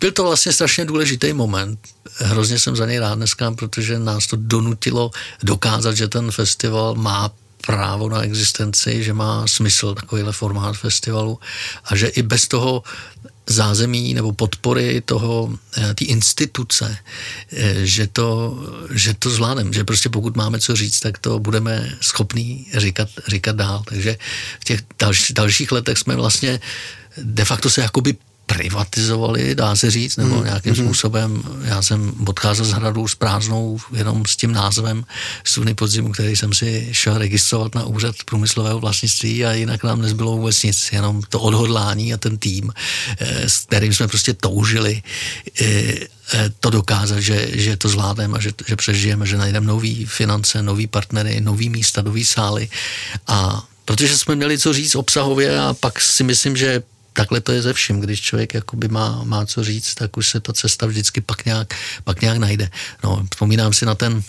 byl 0.00 0.12
to 0.12 0.24
vlastně 0.24 0.52
strašně 0.52 0.84
důležitý 0.84 1.32
moment. 1.32 1.78
Hrozně 2.18 2.58
jsem 2.58 2.76
za 2.76 2.86
něj 2.86 2.98
rád 2.98 3.14
dneska, 3.14 3.50
protože 3.50 3.98
nás 3.98 4.26
to 4.26 4.36
donutilo 4.40 5.10
dokázat, 5.42 5.94
že 5.94 6.08
ten 6.08 6.30
festival 6.30 6.94
má 6.94 7.30
právo 7.66 8.08
na 8.08 8.22
existenci, 8.22 9.04
že 9.04 9.12
má 9.12 9.46
smysl 9.46 9.94
takovýhle 9.94 10.32
formát 10.32 10.76
festivalu 10.76 11.38
a 11.84 11.96
že 11.96 12.06
i 12.06 12.22
bez 12.22 12.48
toho 12.48 12.82
zázemí 13.48 14.14
nebo 14.14 14.32
podpory 14.32 15.00
toho, 15.00 15.58
eh, 15.76 15.94
té 15.94 16.04
instituce, 16.04 16.96
eh, 17.52 17.74
že 17.86 18.06
to, 18.06 18.56
že 18.90 19.14
to 19.14 19.30
zvládneme, 19.30 19.72
že 19.72 19.84
prostě 19.84 20.08
pokud 20.08 20.36
máme 20.36 20.60
co 20.60 20.76
říct, 20.76 21.00
tak 21.00 21.18
to 21.18 21.38
budeme 21.38 21.96
schopní 22.00 22.66
říkat, 22.74 23.08
říkat 23.26 23.56
dál. 23.56 23.82
Takže 23.88 24.16
v 24.60 24.64
těch 24.64 24.80
další, 24.98 25.34
dalších 25.34 25.72
letech 25.72 25.98
jsme 25.98 26.16
vlastně 26.16 26.60
de 27.22 27.44
facto 27.44 27.70
se 27.70 27.80
jakoby 27.80 28.16
privatizovali, 28.48 29.54
dá 29.54 29.76
se 29.76 29.90
říct, 29.90 30.16
nebo 30.16 30.36
mm. 30.36 30.44
nějakým 30.44 30.72
mm. 30.72 30.84
způsobem. 30.84 31.42
Já 31.64 31.82
jsem 31.82 32.12
odcházel 32.26 32.64
z 32.64 32.72
hradu 32.72 33.08
s 33.08 33.14
prázdnou 33.14 33.78
jenom 33.92 34.26
s 34.26 34.36
tím 34.36 34.52
názvem 34.52 35.04
Studny 35.44 35.74
podzimu, 35.74 36.12
který 36.12 36.36
jsem 36.36 36.54
si 36.54 36.88
šel 36.92 37.18
registrovat 37.18 37.74
na 37.74 37.84
úřad 37.84 38.14
průmyslového 38.24 38.80
vlastnictví 38.80 39.44
a 39.44 39.52
jinak 39.52 39.84
nám 39.84 40.02
nezbylo 40.02 40.36
vůbec 40.36 40.62
nic, 40.62 40.88
jenom 40.92 41.22
to 41.28 41.40
odhodlání 41.40 42.14
a 42.14 42.16
ten 42.16 42.38
tým, 42.38 42.72
eh, 43.18 43.48
s 43.48 43.58
kterým 43.58 43.94
jsme 43.94 44.08
prostě 44.08 44.34
toužili 44.34 45.02
eh, 45.60 45.66
eh, 46.32 46.50
to 46.60 46.70
dokázat, 46.70 47.20
že, 47.20 47.48
že 47.52 47.76
to 47.76 47.88
zvládneme 47.88 48.38
a 48.38 48.40
že, 48.40 48.52
že 48.66 48.76
přežijeme, 48.76 49.26
že 49.26 49.36
najdeme 49.36 49.66
nový 49.66 50.06
finance, 50.06 50.62
nový 50.62 50.86
partnery, 50.86 51.40
nový 51.40 51.68
místa, 51.68 52.02
nový 52.02 52.24
sály 52.24 52.68
a 53.26 53.64
protože 53.84 54.18
jsme 54.18 54.36
měli 54.36 54.58
co 54.58 54.72
říct 54.72 54.94
obsahově 54.94 55.60
a 55.60 55.74
pak 55.74 56.00
si 56.00 56.24
myslím, 56.24 56.56
že 56.56 56.82
takhle 57.18 57.40
to 57.40 57.52
je 57.52 57.62
ze 57.62 57.72
vším. 57.72 58.00
Když 58.00 58.20
člověk 58.20 58.54
jakoby 58.54 58.88
má, 58.88 59.20
má 59.24 59.46
co 59.46 59.64
říct, 59.64 59.94
tak 59.94 60.16
už 60.16 60.28
se 60.28 60.40
ta 60.40 60.52
cesta 60.52 60.86
vždycky 60.86 61.20
pak 61.20 61.44
nějak, 61.44 61.74
pak 62.04 62.20
nějak 62.20 62.38
najde. 62.38 62.70
No, 63.04 63.26
vzpomínám 63.30 63.72
si 63.72 63.86
na 63.86 63.94
ten 63.94 64.22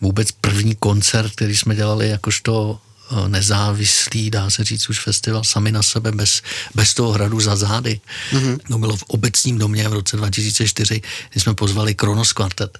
vůbec 0.00 0.32
první 0.32 0.74
koncert, 0.74 1.32
který 1.32 1.56
jsme 1.56 1.74
dělali 1.74 2.08
jakožto 2.08 2.78
eh, 2.78 3.28
nezávislý, 3.28 4.30
dá 4.30 4.50
se 4.50 4.64
říct 4.64 4.88
už 4.88 5.00
festival 5.00 5.44
sami 5.44 5.72
na 5.72 5.82
sebe, 5.82 6.12
bez, 6.12 6.42
bez 6.74 6.94
toho 6.94 7.12
hradu 7.12 7.40
za 7.40 7.56
zády. 7.56 8.00
Mm-hmm. 8.32 8.58
To 8.68 8.78
bylo 8.78 8.96
v 8.96 9.02
obecním 9.02 9.58
domě 9.58 9.88
v 9.88 9.92
roce 9.92 10.16
2004, 10.16 11.00
kdy 11.32 11.40
jsme 11.40 11.54
pozvali 11.54 11.94
Kronos 11.94 12.32
Quartet 12.32 12.78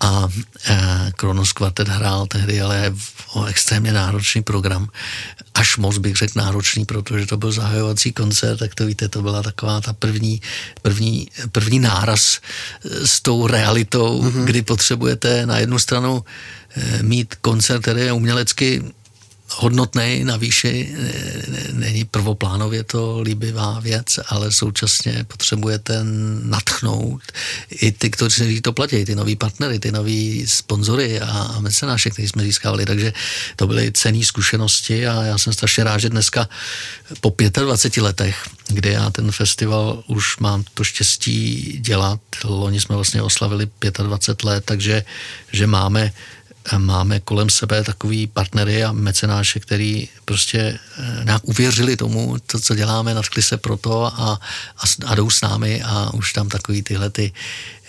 a 0.00 0.28
e, 0.68 1.12
Kronos 1.16 1.52
Quartet 1.52 1.88
hrál 1.88 2.26
tehdy 2.26 2.60
ale 2.60 2.94
o 3.34 3.44
extrémně 3.44 3.92
náročný 3.92 4.42
program. 4.42 4.88
Až 5.54 5.76
moc 5.76 5.98
bych 5.98 6.16
řekl 6.16 6.32
náročný, 6.36 6.84
protože 6.84 7.26
to 7.26 7.36
byl 7.36 7.52
zahajovací 7.52 8.12
koncert, 8.12 8.56
tak 8.56 8.74
to 8.74 8.86
víte, 8.86 9.08
to 9.08 9.22
byla 9.22 9.42
taková 9.42 9.80
ta 9.80 9.92
první, 9.92 10.40
první, 10.82 11.28
první 11.52 11.78
náraz 11.78 12.40
e, 12.84 13.06
s 13.06 13.20
tou 13.20 13.46
realitou, 13.46 14.22
mm-hmm. 14.22 14.44
kdy 14.44 14.62
potřebujete 14.62 15.46
na 15.46 15.58
jednu 15.58 15.78
stranu 15.78 16.24
e, 16.76 17.02
mít 17.02 17.34
koncert, 17.34 17.82
který 17.82 18.00
je 18.00 18.12
umělecky 18.12 18.82
hodnotný 19.50 20.24
na 20.24 20.36
výši, 20.36 20.94
není 21.72 22.04
prvoplánově 22.04 22.84
to 22.84 23.20
líbivá 23.20 23.80
věc, 23.80 24.18
ale 24.28 24.52
současně 24.52 25.24
potřebujete 25.28 26.00
natchnout 26.42 27.22
i 27.70 27.92
ty, 27.92 28.10
kteří 28.10 28.60
to 28.60 28.72
platí, 28.72 29.04
ty 29.04 29.14
noví 29.14 29.36
partnery, 29.36 29.78
ty 29.78 29.92
noví 29.92 30.46
sponzory 30.46 31.20
a 31.20 31.56
mecenáše, 31.60 32.10
který 32.10 32.28
jsme 32.28 32.42
získávali, 32.42 32.86
takže 32.86 33.12
to 33.56 33.66
byly 33.66 33.92
cené 33.92 34.24
zkušenosti 34.24 35.06
a 35.06 35.22
já 35.22 35.38
jsem 35.38 35.52
strašně 35.52 35.84
rád, 35.84 35.98
že 35.98 36.08
dneska 36.08 36.48
po 37.20 37.34
25 37.64 38.02
letech, 38.02 38.36
kdy 38.68 38.90
já 38.90 39.10
ten 39.10 39.32
festival 39.32 40.04
už 40.06 40.38
mám 40.38 40.64
to 40.74 40.84
štěstí 40.84 41.78
dělat, 41.80 42.20
loni 42.44 42.80
jsme 42.80 42.96
vlastně 42.96 43.22
oslavili 43.22 43.68
25 44.02 44.44
let, 44.44 44.64
takže 44.64 45.04
že 45.52 45.66
máme 45.66 46.12
máme 46.78 47.20
kolem 47.20 47.50
sebe 47.50 47.84
takový 47.84 48.26
partnery 48.26 48.84
a 48.84 48.92
mecenáše, 48.92 49.60
který 49.60 50.08
prostě 50.24 50.78
eh, 50.98 51.24
nějak 51.24 51.42
uvěřili 51.44 51.96
tomu, 51.96 52.36
to, 52.46 52.60
co 52.60 52.74
děláme, 52.74 53.14
nadchli 53.14 53.42
se 53.42 53.56
pro 53.56 53.76
to 53.76 54.06
a, 54.06 54.10
a, 54.76 54.84
a 55.06 55.14
jdou 55.14 55.30
s 55.30 55.40
námi 55.40 55.82
a 55.82 56.10
už 56.14 56.32
tam 56.32 56.48
takový 56.48 56.82
tyhle 56.82 57.10
ty 57.10 57.32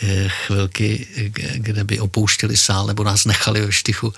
eh, 0.01 0.29
chvilky, 0.29 1.07
kde 1.55 1.83
by 1.83 1.99
opouštěli 1.99 2.57
sál 2.57 2.87
nebo 2.87 3.03
nás 3.03 3.25
nechali 3.25 3.61
ve 3.65 3.71
štychu, 3.71 4.13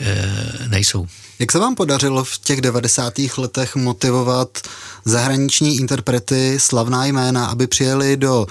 eh, 0.00 0.68
nejsou. 0.68 1.06
Jak 1.38 1.52
se 1.52 1.58
vám 1.58 1.74
podařilo 1.74 2.24
v 2.24 2.38
těch 2.38 2.60
90. 2.60 3.14
letech 3.38 3.76
motivovat 3.76 4.58
zahraniční 5.04 5.76
interprety, 5.76 6.56
slavná 6.60 7.06
jména, 7.06 7.46
aby 7.46 7.66
přijeli 7.66 8.16
do 8.16 8.46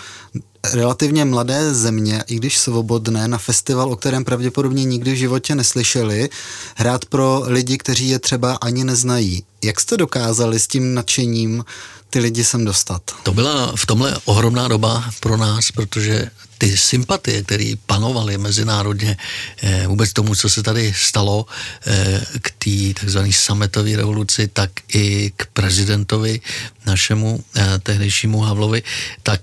relativně 0.73 1.25
mladé 1.25 1.73
země, 1.73 2.23
i 2.27 2.35
když 2.35 2.57
svobodné, 2.57 3.27
na 3.27 3.37
festival, 3.37 3.91
o 3.91 3.95
kterém 3.95 4.25
pravděpodobně 4.25 4.83
nikdy 4.83 5.13
v 5.13 5.17
životě 5.17 5.55
neslyšeli, 5.55 6.29
hrát 6.75 7.05
pro 7.05 7.43
lidi, 7.45 7.77
kteří 7.77 8.09
je 8.09 8.19
třeba 8.19 8.53
ani 8.53 8.83
neznají. 8.83 9.43
Jak 9.63 9.79
jste 9.79 9.97
dokázali 9.97 10.59
s 10.59 10.67
tím 10.67 10.93
nadšením 10.93 11.65
ty 12.09 12.19
lidi 12.19 12.43
sem 12.43 12.65
dostat? 12.65 13.01
To 13.23 13.33
byla 13.33 13.73
v 13.75 13.85
tomhle 13.85 14.17
ohromná 14.25 14.67
doba 14.67 15.03
pro 15.19 15.37
nás, 15.37 15.71
protože 15.71 16.29
ty 16.57 16.77
sympatie, 16.77 17.43
které 17.43 17.73
panovaly 17.85 18.37
mezinárodně 18.37 19.17
eh, 19.61 19.87
vůbec 19.87 20.13
tomu, 20.13 20.35
co 20.35 20.49
se 20.49 20.63
tady 20.63 20.93
stalo 20.97 21.45
eh, 21.87 22.21
k 22.41 22.51
té 22.51 22.99
takzvané 22.99 23.33
sametové 23.33 23.95
revoluci, 23.95 24.47
tak 24.47 24.71
i 24.93 25.31
k 25.37 25.45
prezidentovi 25.45 26.41
našemu 26.85 27.43
eh, 27.55 27.79
tehdejšímu 27.83 28.39
Havlovi, 28.39 28.83
tak 29.23 29.41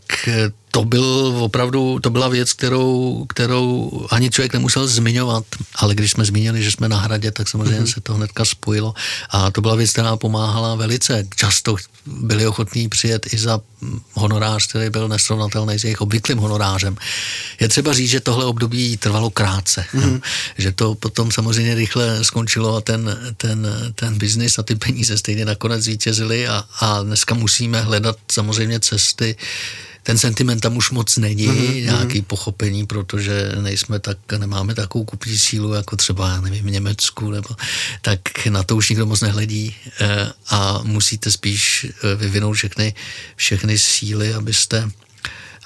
to 0.75 0.85
byl 0.85 1.35
opravdu, 1.41 1.99
to 1.99 2.11
byla 2.11 2.29
věc, 2.29 2.53
kterou, 2.53 3.27
kterou 3.29 3.91
ani 4.11 4.31
člověk 4.31 4.53
nemusel 4.53 4.87
zmiňovat, 4.87 5.45
ale 5.75 5.95
když 5.95 6.11
jsme 6.11 6.25
zmínili, 6.25 6.63
že 6.63 6.71
jsme 6.71 6.89
na 6.89 6.99
hradě, 6.99 7.31
tak 7.31 7.49
samozřejmě 7.49 7.81
mm-hmm. 7.81 7.95
se 7.95 8.01
to 8.01 8.15
hnedka 8.15 8.45
spojilo 8.45 8.95
a 9.31 9.51
to 9.51 9.61
byla 9.61 9.75
věc, 9.75 9.91
která 9.91 10.17
pomáhala 10.17 10.75
velice. 10.75 11.27
Často 11.37 11.77
byli 12.07 12.47
ochotní 12.47 12.89
přijet 12.89 13.33
i 13.33 13.39
za 13.39 13.61
honorář, 14.13 14.67
který 14.67 14.91
byl 14.91 15.09
nesrovnatelný 15.09 15.79
s 15.79 15.85
jejich 15.85 16.01
obvyklým 16.01 16.39
honorářem. 16.39 16.97
Je 17.61 17.69
třeba 17.69 17.93
říct, 17.93 18.11
že 18.11 18.21
tohle 18.21 18.45
období 18.45 18.97
trvalo 18.97 19.31
krátce, 19.31 19.85
mm-hmm. 19.95 20.21
že 20.59 20.73
to 20.73 20.95
potom 20.95 21.31
samozřejmě 21.31 21.75
rychle 21.75 22.25
skončilo 22.25 22.77
a 22.77 22.81
ten, 22.81 23.19
ten, 23.37 23.67
ten 23.95 24.19
biznis 24.19 24.59
a 24.59 24.63
ty 24.63 24.75
peníze 24.75 25.19
stejně 25.19 25.45
nakonec 25.45 25.85
zvítězili 25.85 26.49
a, 26.49 26.65
a 26.81 27.03
dneska 27.03 27.35
musíme 27.35 27.81
hledat 27.81 28.17
samozřejmě 28.33 28.81
cesty, 28.81 29.37
ten 30.05 30.19
sentiment 30.19 30.61
tam 30.61 30.77
už 30.77 30.91
moc 30.91 31.17
není, 31.17 31.49
mm-hmm. 31.49 31.83
nějaký 31.83 32.23
pochopení, 32.23 32.87
protože 32.87 33.53
nejsme 33.61 33.99
tak, 33.99 34.19
nemáme 34.39 34.75
takovou 34.75 35.05
kupní 35.05 35.39
sílu, 35.39 35.73
jako 35.73 35.97
třeba, 35.97 36.29
já 36.29 36.41
nevím, 36.41 36.65
v 36.65 36.71
Německu, 36.71 37.31
nebo 37.31 37.49
tak 38.03 38.47
na 38.47 38.63
to 38.63 38.77
už 38.77 38.89
nikdo 38.89 39.07
moc 39.07 39.21
nehledí 39.21 39.75
eh, 40.01 40.33
a 40.49 40.81
musíte 40.83 41.31
spíš 41.31 41.87
eh, 41.87 42.15
vyvinout 42.15 42.53
všechny, 42.53 42.95
všechny 43.37 43.79
síly, 43.79 44.35
abyste 44.35 44.91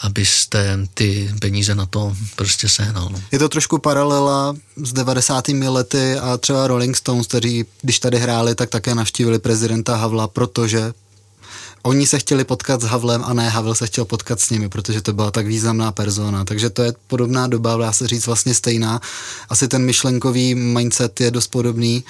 abyste 0.00 0.78
ty 0.94 1.30
peníze 1.40 1.74
na 1.74 1.86
to 1.86 2.16
prostě 2.36 2.68
sehnal. 2.68 3.08
No. 3.12 3.22
Je 3.32 3.38
to 3.38 3.48
trošku 3.48 3.78
paralela 3.78 4.56
s 4.76 4.92
90. 4.92 5.48
lety 5.48 6.14
a 6.14 6.36
třeba 6.36 6.66
Rolling 6.66 6.96
Stones, 6.96 7.26
kteří 7.26 7.64
když 7.82 7.98
tady 7.98 8.18
hráli, 8.18 8.54
tak 8.54 8.70
také 8.70 8.94
navštívili 8.94 9.38
prezidenta 9.38 9.96
Havla, 9.96 10.28
protože 10.28 10.92
oni 11.82 12.06
se 12.06 12.18
chtěli 12.18 12.44
potkat 12.44 12.80
s 12.80 12.84
Havlem 12.84 13.24
a 13.24 13.34
ne 13.34 13.48
Havel 13.48 13.74
se 13.74 13.86
chtěl 13.86 14.04
potkat 14.04 14.40
s 14.40 14.50
nimi, 14.50 14.68
protože 14.68 15.00
to 15.00 15.12
byla 15.12 15.30
tak 15.30 15.46
významná 15.46 15.92
persona. 15.92 16.44
Takže 16.44 16.70
to 16.70 16.82
je 16.82 16.92
podobná 17.06 17.46
doba, 17.46 17.76
dá 17.76 17.92
se 17.92 18.06
říct 18.06 18.26
vlastně 18.26 18.54
stejná. 18.54 19.00
Asi 19.48 19.68
ten 19.68 19.84
myšlenkový 19.84 20.54
mindset 20.54 21.20
je 21.20 21.30
dost 21.30 21.46
podobný 21.46 22.04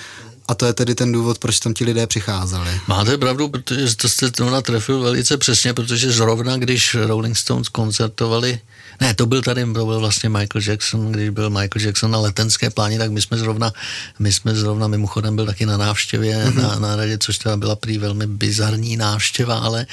a 0.49 0.55
to 0.55 0.67
je 0.67 0.73
tedy 0.73 0.95
ten 0.95 1.13
důvod, 1.13 1.39
proč 1.39 1.61
tam 1.61 1.75
ti 1.75 1.85
lidé 1.85 2.07
přicházeli. 2.07 2.81
Máte 2.87 3.19
pravdu, 3.19 3.49
protože 3.49 3.97
to 3.97 4.09
jste 4.09 4.31
to 4.31 4.51
natrefil 4.51 5.01
velice 5.01 5.37
přesně, 5.37 5.75
protože 5.75 6.13
zrovna 6.13 6.57
když 6.57 6.95
Rolling 6.95 7.37
Stones 7.37 7.69
koncertovali 7.69 8.61
ne, 9.01 9.15
to 9.15 9.27
byl 9.27 9.43
tady, 9.43 9.65
to 9.65 9.87
byl 9.87 10.01
vlastně 10.01 10.29
Michael 10.29 10.63
Jackson, 10.67 11.13
když 11.13 11.31
byl 11.31 11.51
Michael 11.51 11.87
Jackson 11.87 12.11
na 12.11 12.19
letenské 12.19 12.71
pláni, 12.71 12.99
tak 12.99 13.11
my 13.11 13.23
jsme 13.23 13.39
zrovna, 13.39 13.73
my 14.19 14.33
jsme 14.33 14.55
zrovna 14.55 14.87
mimochodem 14.87 15.37
byl 15.37 15.47
taky 15.47 15.67
na 15.67 15.77
návštěvě 15.77 16.37
mm-hmm. 16.37 16.63
na, 16.63 16.79
na 16.79 16.97
radě, 16.97 17.19
což 17.19 17.39
teda 17.39 17.57
byla 17.57 17.77
prý 17.77 17.99
velmi 17.99 18.27
bizarní 18.27 18.97
návštěva, 18.97 19.59
ale 19.59 19.87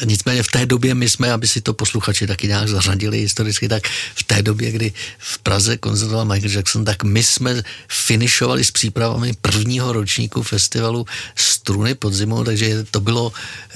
e, 0.00 0.06
nicméně 0.06 0.42
v 0.42 0.50
té 0.50 0.66
době 0.66 0.94
my 0.94 1.08
jsme, 1.08 1.32
aby 1.32 1.46
si 1.48 1.60
to 1.60 1.74
posluchači 1.74 2.26
taky 2.26 2.48
nějak 2.48 2.68
zařadili 2.68 3.20
historicky, 3.20 3.68
tak 3.68 3.88
v 4.14 4.22
té 4.22 4.42
době, 4.42 4.72
kdy 4.72 4.92
v 5.18 5.38
Praze 5.38 5.76
koncertoval 5.76 6.24
Michael 6.24 6.52
Jackson, 6.52 6.84
tak 6.84 7.04
my 7.04 7.22
jsme 7.22 7.62
finišovali 7.88 8.64
s 8.64 8.70
přípravami 8.70 9.32
prvního 9.40 9.92
ročníku 9.92 10.42
festivalu 10.42 11.06
Struny 11.36 11.94
pod 11.94 12.14
zimou, 12.14 12.44
takže 12.44 12.84
to 12.90 13.00
bylo, 13.00 13.32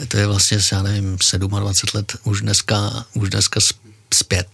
to 0.08 0.16
je 0.16 0.26
vlastně, 0.26 0.58
já 0.72 0.82
nevím, 0.82 1.16
27 1.36 1.94
let 1.94 2.16
už 2.24 2.40
dneska, 2.40 3.04
už 3.14 3.30
dneska 3.30 3.60
zpět. 4.14 4.46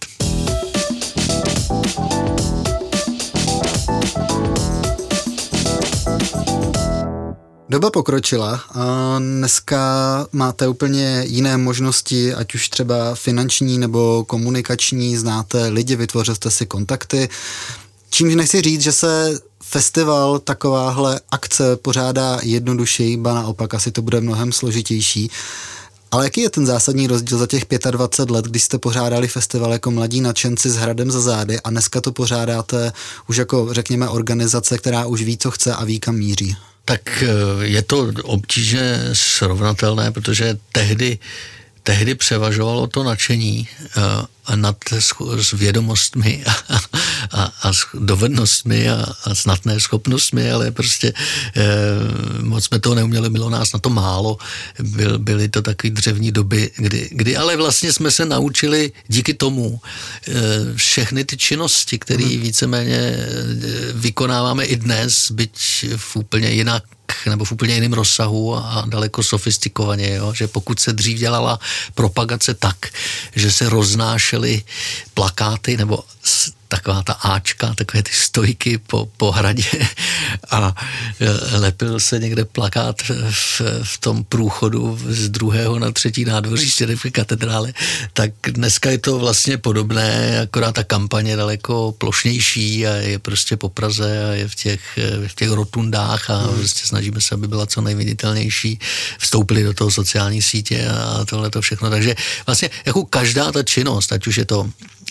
Doba 7.69 7.91
pokročila 7.91 8.63
a 8.73 9.15
dneska 9.19 9.79
máte 10.31 10.67
úplně 10.67 11.23
jiné 11.27 11.57
možnosti, 11.57 12.33
ať 12.33 12.55
už 12.55 12.69
třeba 12.69 13.15
finanční 13.15 13.77
nebo 13.77 14.23
komunikační, 14.27 15.17
znáte 15.17 15.67
lidi, 15.67 15.95
vytvořil 15.95 16.35
si 16.47 16.65
kontakty. 16.65 17.29
Čímž 18.09 18.35
nechci 18.35 18.61
říct, 18.61 18.81
že 18.81 18.91
se 18.91 19.39
festival, 19.63 20.39
takováhle 20.39 21.19
akce 21.31 21.75
pořádá 21.75 22.39
jednodušeji, 22.43 23.17
ba 23.17 23.33
naopak 23.33 23.73
asi 23.73 23.91
to 23.91 24.01
bude 24.01 24.21
mnohem 24.21 24.51
složitější. 24.51 25.31
Ale 26.11 26.23
jaký 26.23 26.41
je 26.41 26.49
ten 26.49 26.65
zásadní 26.65 27.07
rozdíl 27.07 27.37
za 27.37 27.47
těch 27.47 27.65
25 27.91 28.33
let, 28.33 28.45
kdy 28.45 28.59
jste 28.59 28.77
pořádali 28.77 29.27
festival 29.27 29.71
jako 29.71 29.91
mladí 29.91 30.21
nadšenci 30.21 30.69
s 30.69 30.75
hradem 30.75 31.11
za 31.11 31.21
zády 31.21 31.59
a 31.59 31.69
dneska 31.69 32.01
to 32.01 32.11
pořádáte 32.11 32.93
už 33.27 33.37
jako, 33.37 33.73
řekněme, 33.73 34.09
organizace, 34.09 34.77
která 34.77 35.05
už 35.05 35.21
ví, 35.21 35.37
co 35.37 35.51
chce 35.51 35.73
a 35.73 35.83
ví, 35.83 35.99
kam 35.99 36.15
míří? 36.15 36.55
Tak 36.85 37.23
eh, 37.23 37.65
je 37.65 37.81
to 37.81 38.11
obtížně 38.23 38.99
srovnatelné, 39.13 40.11
protože 40.11 40.57
tehdy 40.71 41.19
tehdy 41.85 42.15
převažovalo 42.15 42.87
to 42.87 43.03
nadšení 43.03 43.67
uh, 43.97 44.55
nad 44.55 44.77
s 45.41 45.51
vědomostmi 45.53 46.43
a, 47.31 47.51
a 47.61 47.73
s 47.73 47.85
dovednostmi 47.93 48.89
a, 48.89 49.05
a 49.23 49.35
snadné 49.35 49.79
schopnostmi, 49.79 50.51
ale 50.51 50.71
prostě 50.71 51.13
uh, 51.13 52.43
moc 52.45 52.65
jsme 52.65 52.79
toho 52.79 52.95
neuměli, 52.95 53.29
bylo 53.29 53.49
nás 53.49 53.73
na 53.73 53.79
to 53.79 53.89
málo. 53.89 54.37
Byl, 54.79 55.19
byly 55.19 55.49
to 55.49 55.61
takové 55.61 55.91
dřevní 55.91 56.31
doby, 56.31 56.71
kdy, 56.77 57.09
kdy 57.11 57.37
ale 57.37 57.57
vlastně 57.57 57.93
jsme 57.93 58.11
se 58.11 58.25
naučili 58.25 58.91
díky 59.07 59.33
tomu 59.33 59.67
uh, 59.67 59.79
všechny 60.75 61.25
ty 61.25 61.37
činnosti, 61.37 61.99
které 61.99 62.23
hmm. 62.23 62.41
víceméně 62.41 63.17
vykonáváme 63.93 64.65
i 64.65 64.75
dnes, 64.75 65.31
byť 65.31 65.85
v 65.97 66.15
úplně 66.15 66.49
jinak 66.49 66.83
nebo 67.29 67.45
v 67.45 67.51
úplně 67.51 67.73
jiném 67.73 67.93
rozsahu 67.93 68.55
a 68.55 68.83
daleko 68.87 69.23
sofistikovaně, 69.23 70.15
jo? 70.15 70.33
že 70.33 70.47
pokud 70.47 70.79
se 70.79 70.93
dřív 70.93 71.19
dělala 71.19 71.59
propagace 71.93 72.53
tak, 72.53 72.77
že 73.35 73.51
se 73.51 73.69
roznášely 73.69 74.63
plakáty 75.13 75.77
nebo 75.77 76.03
taková 76.67 77.03
ta 77.03 77.13
Ačka, 77.13 77.73
takové 77.73 78.03
ty 78.03 78.11
stojky 78.11 78.77
po, 78.77 79.09
po 79.17 79.31
hradě 79.31 79.63
a 80.51 80.75
e, 81.19 81.57
lepil 81.57 81.99
se 81.99 82.19
někde 82.19 82.45
plakát 82.45 83.01
v, 83.29 83.61
v 83.83 83.97
tom 83.97 84.23
průchodu 84.23 84.99
z 85.07 85.29
druhého 85.29 85.79
na 85.79 85.91
třetí 85.91 86.25
nádvoří 86.25 86.95
v 86.95 87.11
katedrále, 87.11 87.73
tak 88.13 88.31
dneska 88.51 88.89
je 88.89 88.97
to 88.97 89.19
vlastně 89.19 89.57
podobné, 89.57 90.39
akorát 90.41 90.71
ta 90.71 90.83
kampaně 90.83 91.31
je 91.31 91.37
daleko 91.37 91.91
plošnější 91.97 92.87
a 92.87 92.93
je 92.93 93.19
prostě 93.19 93.57
po 93.57 93.69
Praze 93.69 94.29
a 94.29 94.31
je 94.31 94.47
v 94.47 94.55
těch, 94.55 94.81
v 95.27 95.35
těch 95.35 95.51
rotundách 95.51 96.29
a 96.29 96.37
hmm. 96.37 96.55
prostě 96.55 96.85
snažíme 96.85 97.21
se, 97.21 97.35
aby 97.35 97.47
byla 97.47 97.65
co 97.65 97.81
nejviditelnější. 97.81 98.79
Vstoupili 99.19 99.63
do 99.63 99.73
toho 99.73 99.91
sociální 99.91 100.41
sítě 100.41 100.87
a 100.87 101.25
tohle 101.25 101.49
to 101.49 101.61
všechno. 101.61 101.89
Takže 101.89 102.15
vlastně 102.45 102.69
jako 102.85 103.05
každá 103.05 103.51
ta 103.51 103.63
činnost, 103.63 104.11
ať 104.11 104.27
už 104.27 104.37
je 104.37 104.45
to 104.45 104.69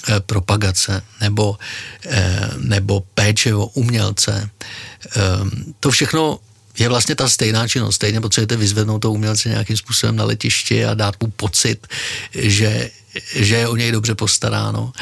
Eh, 0.08 0.20
propagace 0.20 1.02
nebo, 1.20 1.43
eh, 1.52 2.50
nebo 2.58 3.02
péče 3.14 3.54
o 3.54 3.66
umělce. 3.66 4.32
Eh, 4.40 5.20
to 5.80 5.90
všechno 5.90 6.38
je 6.78 6.88
vlastně 6.88 7.14
ta 7.14 7.28
stejná 7.28 7.68
činnost. 7.68 7.94
Stejně 7.94 8.20
potřebujete 8.20 8.56
vyzvednout 8.56 8.98
toho 8.98 9.14
umělce 9.14 9.48
nějakým 9.48 9.76
způsobem 9.76 10.16
na 10.16 10.24
letišti 10.24 10.84
a 10.84 10.94
dát 10.94 11.14
mu 11.22 11.30
pocit, 11.30 11.86
že 12.34 12.90
že 13.34 13.56
je 13.56 13.68
o 13.68 13.76
něj 13.76 13.92
dobře 13.92 14.14
postaráno. 14.14 14.92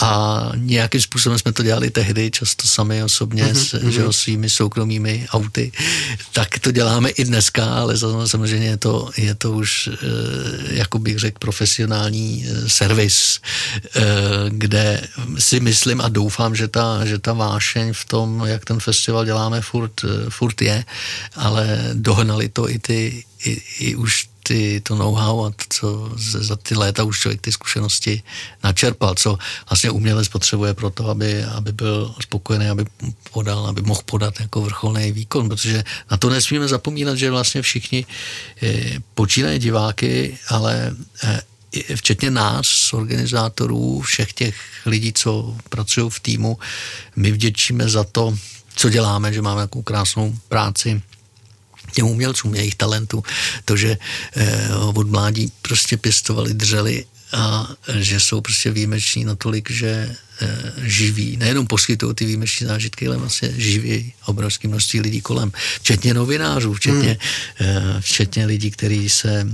A 0.00 0.42
nějakým 0.54 1.00
způsobem 1.00 1.38
jsme 1.38 1.52
to 1.52 1.62
dělali 1.62 1.90
tehdy, 1.90 2.30
často 2.30 2.66
sami 2.66 3.04
osobně, 3.04 3.44
mm-hmm. 3.44 3.88
s, 3.88 3.90
že 3.90 4.04
o 4.04 4.12
svými 4.12 4.50
soukromými 4.50 5.26
auty. 5.30 5.72
Tak 6.32 6.58
to 6.58 6.70
děláme 6.70 7.10
i 7.10 7.24
dneska, 7.24 7.64
ale 7.64 7.98
samozřejmě 8.26 8.66
je 8.66 8.76
to, 8.76 9.10
je 9.16 9.34
to 9.34 9.52
už, 9.52 9.88
jako 10.70 10.98
bych 10.98 11.18
řekl, 11.18 11.38
profesionální 11.38 12.46
eh, 12.46 12.68
servis, 12.68 13.40
eh, 13.96 14.00
kde 14.48 15.08
si 15.38 15.60
myslím 15.60 16.00
a 16.00 16.08
doufám, 16.08 16.54
že 16.56 16.68
ta, 16.68 17.04
že 17.04 17.18
ta 17.18 17.32
vášeň 17.32 17.92
v 17.92 18.04
tom, 18.04 18.42
jak 18.46 18.64
ten 18.64 18.80
festival 18.80 19.24
děláme, 19.24 19.60
furt, 19.60 19.92
furt 20.28 20.62
je, 20.62 20.84
ale 21.36 21.90
dohnali 21.92 22.48
to 22.48 22.70
i 22.70 22.78
ty, 22.78 23.24
i, 23.44 23.62
i 23.78 23.94
už 23.94 24.30
ty, 24.50 24.80
to 24.82 24.94
know-how 24.94 25.46
a 25.46 25.50
to, 25.50 25.64
co 25.68 26.10
za 26.18 26.56
ty 26.56 26.74
léta 26.74 27.04
už 27.04 27.20
člověk 27.20 27.40
ty 27.40 27.52
zkušenosti 27.52 28.22
načerpal, 28.64 29.14
co 29.14 29.38
vlastně 29.70 29.90
umělec 29.90 30.28
potřebuje 30.28 30.74
pro 30.74 30.90
to, 30.90 31.06
aby, 31.06 31.44
aby 31.44 31.72
byl 31.72 32.14
spokojený, 32.22 32.66
aby 32.68 32.84
podal, 33.30 33.66
aby 33.66 33.82
mohl 33.82 34.02
podat 34.04 34.40
jako 34.40 34.60
vrcholný 34.62 35.12
výkon, 35.12 35.48
protože 35.48 35.84
na 36.10 36.16
to 36.16 36.30
nesmíme 36.30 36.68
zapomínat, 36.68 37.16
že 37.16 37.30
vlastně 37.30 37.62
všichni 37.62 38.06
eh, 38.62 38.98
počínají 39.14 39.58
diváky, 39.58 40.38
ale 40.48 40.96
eh, 41.22 41.96
včetně 41.96 42.30
nás, 42.30 42.92
organizátorů, 42.92 44.00
všech 44.00 44.32
těch 44.32 44.56
lidí, 44.86 45.12
co 45.12 45.56
pracují 45.68 46.10
v 46.10 46.20
týmu, 46.20 46.58
my 47.16 47.32
vděčíme 47.32 47.88
za 47.88 48.04
to, 48.04 48.34
co 48.74 48.90
děláme, 48.90 49.32
že 49.32 49.42
máme 49.42 49.62
takovou 49.62 49.82
krásnou 49.82 50.34
práci, 50.48 51.02
těm 51.90 52.06
umělcům, 52.06 52.54
jejich 52.54 52.74
talentu, 52.74 53.22
to, 53.64 53.76
že 53.76 53.98
eh, 54.36 54.74
od 54.74 55.10
mládí 55.10 55.52
prostě 55.62 55.96
pěstovali, 55.96 56.54
dřeli 56.54 57.04
a 57.32 57.68
že 57.98 58.20
jsou 58.20 58.40
prostě 58.40 58.70
výjimeční 58.70 59.24
natolik, 59.24 59.70
že 59.70 60.16
eh, 60.40 60.72
živí, 60.82 61.36
nejenom 61.36 61.66
poskytují 61.66 62.14
ty 62.14 62.24
výjimeční 62.24 62.66
zážitky, 62.66 63.08
ale 63.08 63.16
vlastně 63.16 63.52
živí 63.56 64.12
obrovské 64.26 64.68
množství 64.68 65.00
lidí 65.00 65.20
kolem, 65.20 65.52
včetně 65.80 66.14
novinářů, 66.14 66.74
včetně, 66.74 67.18
hmm. 67.58 67.68
eh, 67.68 68.00
včetně 68.00 68.46
lidí, 68.46 68.70
kteří 68.70 69.10
se 69.10 69.46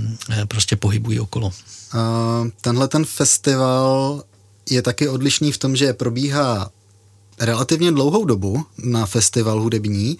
prostě 0.47 0.75
pohybují 0.75 1.19
okolo. 1.19 1.53
Uh, 1.93 2.49
tenhle 2.61 2.87
ten 2.87 3.05
festival 3.05 4.23
je 4.69 4.81
taky 4.81 5.07
odlišný 5.07 5.51
v 5.51 5.57
tom, 5.57 5.75
že 5.75 5.93
probíhá 5.93 6.69
relativně 7.39 7.91
dlouhou 7.91 8.25
dobu 8.25 8.65
na 8.77 9.05
festival 9.05 9.61
hudební 9.61 10.17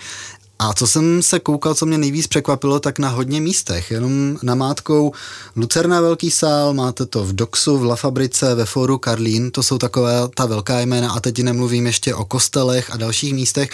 a 0.60 0.74
co 0.74 0.88
jsem 0.88 1.22
se 1.22 1.40
koukal, 1.40 1.74
co 1.74 1.86
mě 1.86 1.98
nejvíc 1.98 2.28
překvapilo, 2.28 2.80
tak 2.80 3.00
na 3.00 3.10
hodně 3.10 3.42
místech. 3.42 3.92
Jenom 3.92 4.38
na 4.44 4.56
mátkou 4.56 5.12
Lucerna 5.56 6.02
Velký 6.02 6.32
sál, 6.32 6.74
máte 6.74 7.06
to 7.06 7.24
v 7.24 7.34
Doxu, 7.34 7.78
v 7.78 7.86
La 7.86 7.96
Fabrice, 7.96 8.56
ve 8.56 8.66
Fóru 8.66 8.98
Karlín, 8.98 9.52
to 9.52 9.64
jsou 9.64 9.78
takové 9.78 10.14
ta 10.36 10.46
velká 10.46 10.80
jména 10.80 11.12
a 11.12 11.20
teď 11.20 11.40
nemluvím 11.44 11.86
ještě 11.86 12.16
o 12.16 12.26
kostelech 12.26 12.92
a 12.92 12.98
dalších 12.98 13.34
místech. 13.34 13.70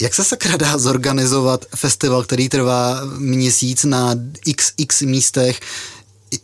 Jak 0.00 0.14
se 0.14 0.24
sakra 0.24 0.56
dá 0.56 0.78
zorganizovat 0.78 1.64
festival, 1.76 2.22
který 2.22 2.48
trvá 2.48 3.00
měsíc 3.18 3.84
na 3.84 4.14
xx 4.56 5.02
místech? 5.02 5.60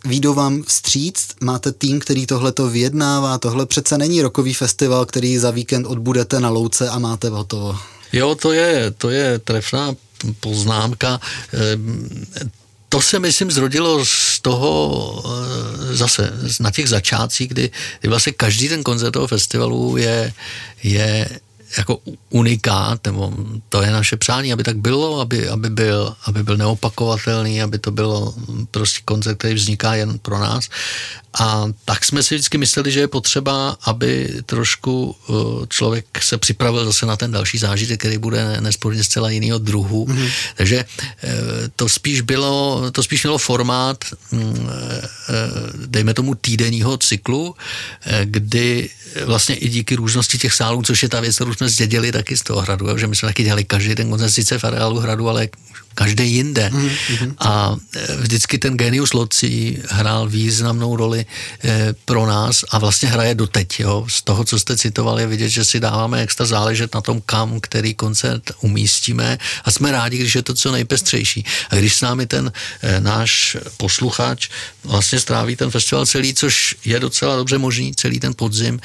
Výjdou 0.05 0.35
vám 0.35 0.63
vstříc, 0.63 1.27
máte 1.41 1.73
tým, 1.73 2.01
který 2.01 2.27
tohle 2.27 2.53
to 2.53 2.69
vyjednává, 2.69 3.39
tohle 3.39 3.67
přece 3.67 3.99
není 3.99 4.23
rokový 4.23 4.55
festival, 4.55 5.07
který 5.07 5.39
za 5.39 5.51
víkend 5.51 5.87
odbudete 5.87 6.41
na 6.41 6.49
louce 6.49 6.89
a 6.89 6.99
máte 6.99 7.29
hotovo. 7.29 7.79
Jo, 8.13 8.35
to 8.35 8.53
je, 8.53 8.91
to 8.91 9.11
je 9.11 9.39
trefná 9.39 9.95
poznámka. 10.41 11.21
Ehm, 11.53 12.27
to 12.89 13.01
se, 13.01 13.19
myslím, 13.19 13.51
zrodilo 13.51 14.05
z 14.05 14.41
toho 14.41 15.23
eh, 15.25 15.97
zase 15.97 16.33
na 16.61 16.71
těch 16.71 16.89
začátcích, 16.89 17.49
kdy, 17.49 17.71
kdy 18.01 18.09
vlastně 18.09 18.33
každý 18.33 18.69
ten 18.69 18.83
koncert 18.83 19.13
toho 19.13 19.27
festivalu 19.27 19.97
je, 19.97 20.33
je 20.83 21.29
jako 21.79 21.99
unikát, 22.31 23.05
nebo 23.05 23.33
to 23.69 23.83
je 23.83 23.91
naše 23.91 24.17
přání, 24.17 24.53
aby 24.53 24.63
tak 24.63 24.77
bylo, 24.77 25.21
aby, 25.21 25.49
aby, 25.49 25.71
byl, 25.71 26.17
aby 26.25 26.43
byl 26.43 26.57
neopakovatelný, 26.57 27.63
aby 27.63 27.79
to 27.79 27.91
bylo 27.91 28.35
prostě 28.71 29.01
koncert, 29.05 29.39
který 29.39 29.55
vzniká 29.55 29.95
jen 29.95 30.19
pro 30.19 30.39
nás. 30.39 30.69
A 31.35 31.65
tak 31.85 32.05
jsme 32.05 32.23
si 32.23 32.35
vždycky 32.35 32.59
mysleli, 32.59 32.93
že 32.93 33.01
je 33.01 33.09
potřeba, 33.09 33.77
aby 33.83 34.35
trošku 34.47 35.17
uh, 35.29 35.67
člověk 35.67 36.07
se 36.23 36.39
připravil 36.39 36.85
zase 36.85 37.07
na 37.07 37.17
ten 37.17 37.31
další 37.31 37.59
zážitek, 37.59 38.01
který 38.01 38.19
bude 38.19 38.61
nesporně 38.61 39.05
zcela 39.05 39.31
jiného 39.31 39.59
druhu. 39.59 40.07
Mm-hmm. 40.07 40.31
Takže 40.57 40.85
uh, 40.85 41.31
to 41.77 41.89
spíš 41.89 42.21
bylo, 42.21 42.91
to 42.91 43.03
spíš 43.03 43.23
mělo 43.23 43.39
formát, 43.39 44.05
uh, 44.33 44.41
dejme 45.87 46.15
tomu 46.15 46.35
týdenního 46.35 46.99
cyklu, 46.99 47.55
kdy 48.25 48.91
vlastně 49.25 49.55
i 49.55 49.69
díky 49.69 49.97
různosti 49.97 50.39
těch 50.39 50.53
sálů, 50.55 50.83
což 50.83 51.03
je 51.03 51.09
ta 51.09 51.21
věc, 51.21 51.35
kterou 51.35 51.55
jsme 51.63 51.69
zdědili 51.69 52.13
taky 52.13 52.37
z 52.37 52.43
toho 52.43 52.61
hradu, 52.61 52.89
jo, 52.89 52.99
že 52.99 53.07
my 53.07 53.17
jsme 53.17 53.29
taky 53.29 53.43
dělali 53.43 53.65
každý 53.65 53.95
ten 53.95 54.11
koncert 54.11 54.31
sice 54.31 54.59
v 54.59 54.65
areálu 54.65 54.99
hradu, 54.99 55.29
ale 55.29 55.49
každý 55.95 56.33
jinde. 56.33 56.71
Mm-hmm. 56.73 57.35
A 57.39 57.77
e, 57.97 58.17
vždycky 58.17 58.59
ten 58.59 58.77
genius 58.77 59.13
loci 59.13 59.83
hrál 59.89 60.29
významnou 60.29 60.97
roli 60.97 61.27
e, 61.65 61.95
pro 62.05 62.27
nás 62.27 62.65
a 62.71 62.79
vlastně 62.79 63.09
hraje 63.09 63.35
doteď. 63.35 63.81
Jo. 63.81 64.07
Z 64.09 64.23
toho, 64.23 64.45
co 64.45 64.59
jste 64.59 64.77
citovali, 64.77 65.23
je 65.23 65.27
vidět, 65.27 65.49
že 65.49 65.65
si 65.65 65.81
dáváme 65.81 66.23
extra 66.23 66.47
záležet 66.47 66.95
na 66.95 67.01
tom, 67.01 67.23
kam 67.27 67.61
který 67.61 67.95
koncert 67.95 68.43
umístíme 68.61 69.39
a 69.65 69.71
jsme 69.71 69.93
rádi, 69.93 70.19
když 70.19 70.35
je 70.35 70.43
to 70.43 70.55
co 70.55 70.73
nejpestřejší. 70.73 71.45
A 71.71 71.77
když 71.77 71.95
s 71.95 72.01
námi 72.01 72.27
ten 72.27 72.53
e, 72.83 73.01
náš 73.01 73.57
posluchač 73.77 74.49
vlastně 74.85 75.21
stráví 75.21 75.57
ten 75.57 75.71
festival 75.71 76.07
celý, 76.07 76.35
což 76.35 76.77
je 76.85 77.01
docela 77.01 77.37
dobře 77.37 77.59
možný, 77.59 77.95
celý 77.95 78.21
ten 78.21 78.35
podzim. 78.35 78.81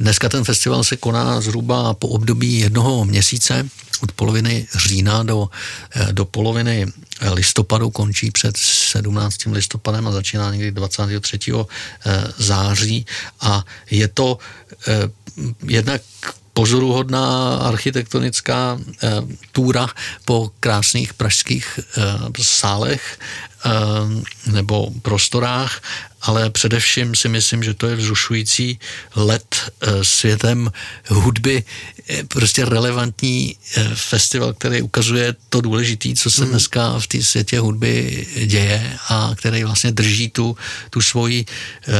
Dneska 0.00 0.28
ten 0.28 0.44
festival 0.44 0.84
se 0.84 0.96
koná 0.96 1.40
zhruba 1.40 1.94
po 1.94 2.08
období 2.08 2.58
jednoho 2.58 3.04
měsíce, 3.04 3.68
od 4.02 4.12
poloviny 4.12 4.66
října 4.74 5.22
do, 5.22 5.48
do 6.12 6.24
poloviny 6.24 6.51
listopadu, 7.30 7.90
končí 7.90 8.30
před 8.30 8.56
17. 8.56 9.36
listopadem 9.52 10.08
a 10.08 10.12
začíná 10.12 10.52
někdy 10.52 10.72
23. 10.72 11.38
Eh, 11.52 12.24
září 12.38 13.06
a 13.40 13.64
je 13.90 14.08
to 14.08 14.38
eh, 14.88 15.10
jednak 15.66 16.02
pozoruhodná 16.52 17.56
architektonická 17.56 18.76
eh, 18.76 19.08
túra 19.52 19.88
po 20.24 20.52
krásných 20.60 21.14
pražských 21.14 21.66
eh, 21.80 22.42
sálech 22.42 23.18
nebo 24.46 24.90
prostorách 25.02 25.80
ale 26.22 26.50
především 26.50 27.14
si 27.14 27.28
myslím, 27.28 27.62
že 27.62 27.74
to 27.74 27.86
je 27.86 27.96
vzrušující 27.96 28.78
let 29.16 29.56
eh, 29.80 30.04
světem 30.04 30.72
hudby, 31.08 31.64
eh, 32.08 32.24
prostě 32.24 32.64
relevantní 32.64 33.56
eh, 33.76 33.90
festival, 33.94 34.54
který 34.54 34.82
ukazuje 34.82 35.34
to 35.48 35.60
důležité, 35.60 36.08
co 36.14 36.30
se 36.30 36.42
hmm. 36.42 36.50
dneska 36.50 36.98
v 36.98 37.06
té 37.06 37.22
světě 37.22 37.58
hudby 37.58 38.26
děje 38.46 38.96
a 39.08 39.32
který 39.36 39.64
vlastně 39.64 39.92
drží 39.92 40.28
tu, 40.28 40.56
tu 40.90 41.00
svoji 41.00 41.44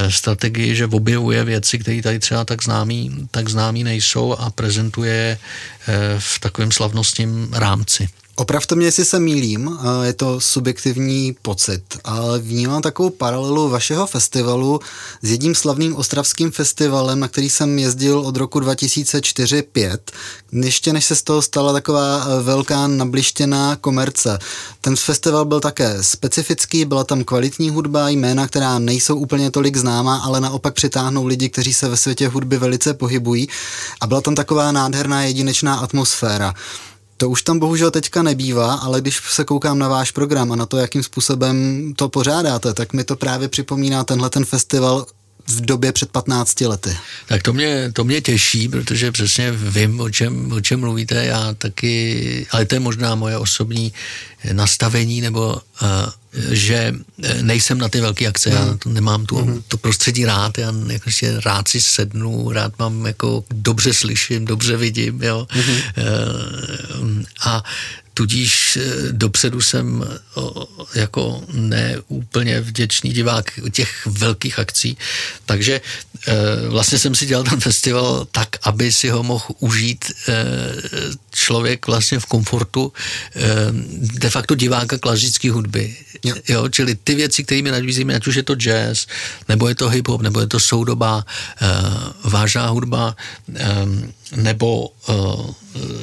strategii, 0.08 0.76
že 0.76 0.86
objevuje 0.86 1.44
věci, 1.44 1.78
které 1.78 2.02
tady 2.02 2.18
třeba 2.18 2.44
tak 2.44 2.62
známý, 2.62 3.28
tak 3.30 3.48
známý 3.48 3.84
nejsou 3.84 4.32
a 4.32 4.50
prezentuje 4.50 5.38
v 6.18 6.38
takovém 6.40 6.72
slavnostním 6.72 7.48
rámci. 7.52 8.08
Opravte 8.36 8.74
mě, 8.74 8.86
jestli 8.86 9.04
se 9.04 9.18
mýlím, 9.18 9.78
je 10.02 10.12
to 10.12 10.40
subjektivní 10.40 11.36
pocit, 11.42 11.82
ale 12.04 12.38
vnímám 12.38 12.82
takovou 12.82 13.10
paralelu 13.10 13.68
vašeho 13.68 14.06
festivalu 14.06 14.80
s 15.22 15.30
jedním 15.30 15.54
slavným 15.54 15.96
ostravským 15.96 16.50
festivalem, 16.50 17.20
na 17.20 17.28
který 17.28 17.50
jsem 17.50 17.78
jezdil 17.78 18.18
od 18.18 18.36
roku 18.36 18.60
2004-5, 18.60 19.98
ještě 20.52 20.92
než 20.92 21.04
se 21.04 21.16
z 21.16 21.22
toho 21.22 21.42
stala 21.42 21.72
taková 21.72 22.24
e, 22.24 22.42
velká 22.42 22.86
nablištěná 22.86 23.76
komerce. 23.76 24.38
Ten 24.80 24.96
festival 24.96 25.44
byl 25.44 25.60
také 25.60 26.02
specifický, 26.02 26.84
byla 26.84 27.04
tam 27.04 27.24
kvalitní 27.24 27.70
hudba, 27.70 28.08
jména, 28.08 28.46
která 28.46 28.78
nejsou 28.78 29.16
úplně 29.16 29.50
tolik 29.50 29.76
známá, 29.76 30.16
ale 30.16 30.40
naopak 30.40 30.74
přitáhnou 30.74 31.26
lidi, 31.26 31.48
kteří 31.48 31.74
se 31.74 31.88
ve 31.88 31.96
světě 31.96 32.28
hudby 32.28 32.58
velice 32.58 32.94
pohybují 32.94 33.48
a 34.00 34.06
byla 34.06 34.20
tam 34.20 34.34
taková 34.34 34.72
nádherná 34.72 35.22
jedinečná 35.22 35.74
atmosféra. 35.74 36.54
To 37.22 37.28
už 37.28 37.42
tam 37.42 37.58
bohužel 37.58 37.90
teďka 37.90 38.22
nebývá, 38.22 38.74
ale 38.74 39.00
když 39.00 39.20
se 39.30 39.44
koukám 39.44 39.78
na 39.78 39.88
váš 39.88 40.10
program 40.10 40.52
a 40.52 40.56
na 40.56 40.66
to, 40.66 40.76
jakým 40.76 41.02
způsobem 41.02 41.54
to 41.96 42.08
pořádáte, 42.08 42.74
tak 42.74 42.92
mi 42.92 43.04
to 43.04 43.16
právě 43.16 43.48
připomíná 43.48 44.04
tenhle 44.04 44.30
ten 44.30 44.44
festival 44.44 45.06
v 45.46 45.60
době 45.60 45.92
před 45.92 46.10
15 46.10 46.60
lety. 46.60 46.96
Tak 47.26 47.42
to 47.42 47.52
mě, 47.52 47.92
to 47.92 48.04
mě 48.04 48.20
těší, 48.20 48.68
protože 48.68 49.12
přesně 49.12 49.52
vím, 49.52 50.00
o 50.00 50.10
čem, 50.10 50.52
o 50.52 50.60
čem 50.60 50.80
mluvíte. 50.80 51.24
Já 51.24 51.54
taky, 51.54 52.46
ale 52.50 52.64
to 52.64 52.74
je 52.74 52.80
možná 52.80 53.14
moje 53.14 53.38
osobní 53.38 53.92
nastavení, 54.52 55.20
nebo 55.20 55.54
uh, 55.82 55.88
že 56.50 56.94
nejsem 57.40 57.78
na 57.78 57.88
ty 57.88 58.00
velké 58.00 58.26
akce, 58.26 58.50
mm. 58.50 58.56
já 58.56 58.64
mhm. 58.64 58.78
to 58.78 58.88
nemám 58.88 59.26
tu, 59.26 59.44
mm. 59.44 59.62
to 59.68 59.76
prostředí 59.76 60.24
rád, 60.24 60.58
já 60.58 60.72
jakože 60.86 61.40
rád 61.40 61.68
si 61.68 61.80
sednu, 61.80 62.52
rád 62.52 62.78
mám 62.78 63.06
jako 63.06 63.44
dobře 63.54 63.94
slyším, 63.94 64.44
dobře 64.44 64.76
vidím, 64.76 65.22
jo. 65.22 65.46
Mm. 67.00 67.24
A 67.44 67.62
tudíž 68.22 68.78
eh, 68.78 69.12
dopředu 69.12 69.60
jsem 69.60 70.04
jako 70.94 71.42
neúplně 71.52 72.60
vděčný 72.60 73.10
divák 73.10 73.50
těch 73.72 74.06
velkých 74.06 74.58
akcí, 74.58 74.96
takže 75.46 75.80
eh, 75.80 76.34
vlastně 76.68 76.98
jsem 76.98 77.14
si 77.14 77.26
dělal 77.26 77.44
ten 77.44 77.60
festival 77.60 78.26
tak, 78.30 78.48
aby 78.62 78.92
si 78.92 79.10
ho 79.10 79.22
mohl 79.22 79.44
užít 79.58 80.04
eh, 80.06 80.34
člověk 81.34 81.86
vlastně 81.86 82.18
v 82.18 82.26
komfortu 82.26 82.92
de 83.98 84.30
facto 84.30 84.54
diváka 84.54 84.98
klasické 84.98 85.50
hudby. 85.50 85.96
Jo. 86.22 86.34
jo. 86.48 86.68
čili 86.68 86.94
ty 86.94 87.14
věci, 87.14 87.44
kterými 87.44 87.70
nabízíme, 87.70 88.14
ať 88.14 88.26
už 88.26 88.34
je 88.34 88.42
to 88.42 88.54
jazz, 88.54 89.06
nebo 89.48 89.68
je 89.68 89.74
to 89.74 89.90
hip-hop, 89.90 90.22
nebo 90.22 90.40
je 90.40 90.46
to 90.46 90.60
soudobá, 90.60 91.24
vážná 92.24 92.68
hudba, 92.68 93.16
nebo 94.36 94.88
uh, 94.88 95.54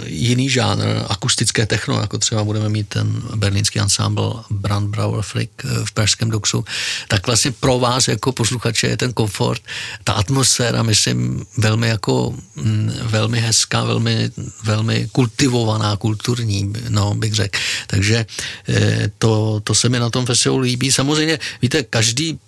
jiný 0.06 0.50
žánr, 0.50 0.86
akustické 1.10 1.66
techno, 1.66 2.02
jako 2.02 2.18
třeba 2.18 2.44
budeme 2.44 2.70
mít 2.70 2.88
ten 2.88 3.22
berlínský 3.36 3.80
ensemble 3.80 4.34
Brand 4.50 4.90
Brauer 4.90 5.22
Frick 5.22 5.52
eh, 5.66 5.68
v 5.86 5.92
Pražském 5.92 6.30
doxu, 6.30 6.66
tak 7.08 7.28
vlastně 7.28 7.52
pro 7.52 7.80
vás 7.80 8.08
jako 8.08 8.32
posluchače 8.32 8.88
je 8.88 8.98
ten 8.98 9.14
komfort, 9.14 9.62
ta 10.04 10.14
atmosféra, 10.14 10.84
myslím, 10.84 11.46
velmi 11.58 11.88
jako 11.88 12.36
mm, 12.56 12.94
velmi 13.02 13.40
hezká, 13.40 13.84
velmi, 13.84 14.32
velmi 14.64 15.08
kultivovaná, 15.12 15.98
kulturní, 15.98 16.74
no, 16.90 17.16
bych 17.16 17.34
řekl. 17.34 17.60
Takže 17.88 18.26
eh, 18.70 19.12
to, 19.18 19.62
to 19.64 19.76
se 19.76 19.90
mi 19.90 20.00
na 20.00 20.10
tom 20.10 20.26
festivalu 20.26 20.62
líbí. 20.62 20.92
Samozřejmě, 20.92 21.40
víte, 21.62 21.84
každý 21.84 22.40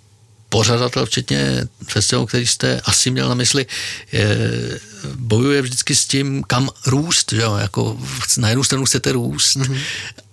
pořadatel, 0.52 1.06
včetně 1.06 1.64
festivalu, 1.88 2.26
který 2.26 2.46
jste 2.46 2.80
asi 2.84 3.10
měl 3.10 3.28
na 3.28 3.34
mysli, 3.34 3.66
je, 4.12 4.36
bojuje 5.14 5.62
vždycky 5.62 5.96
s 5.96 6.06
tím, 6.06 6.44
kam 6.44 6.68
růst, 6.86 7.32
že 7.32 7.40
jo? 7.40 7.56
Jako 7.56 7.98
na 8.36 8.48
jednu 8.48 8.64
stranu 8.64 8.84
chcete 8.84 9.12
růst 9.12 9.56
mm-hmm. 9.56 9.78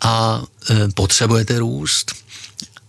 a 0.01 0.43
e, 0.69 0.87
potřebujete 0.91 1.59
růst, 1.59 2.11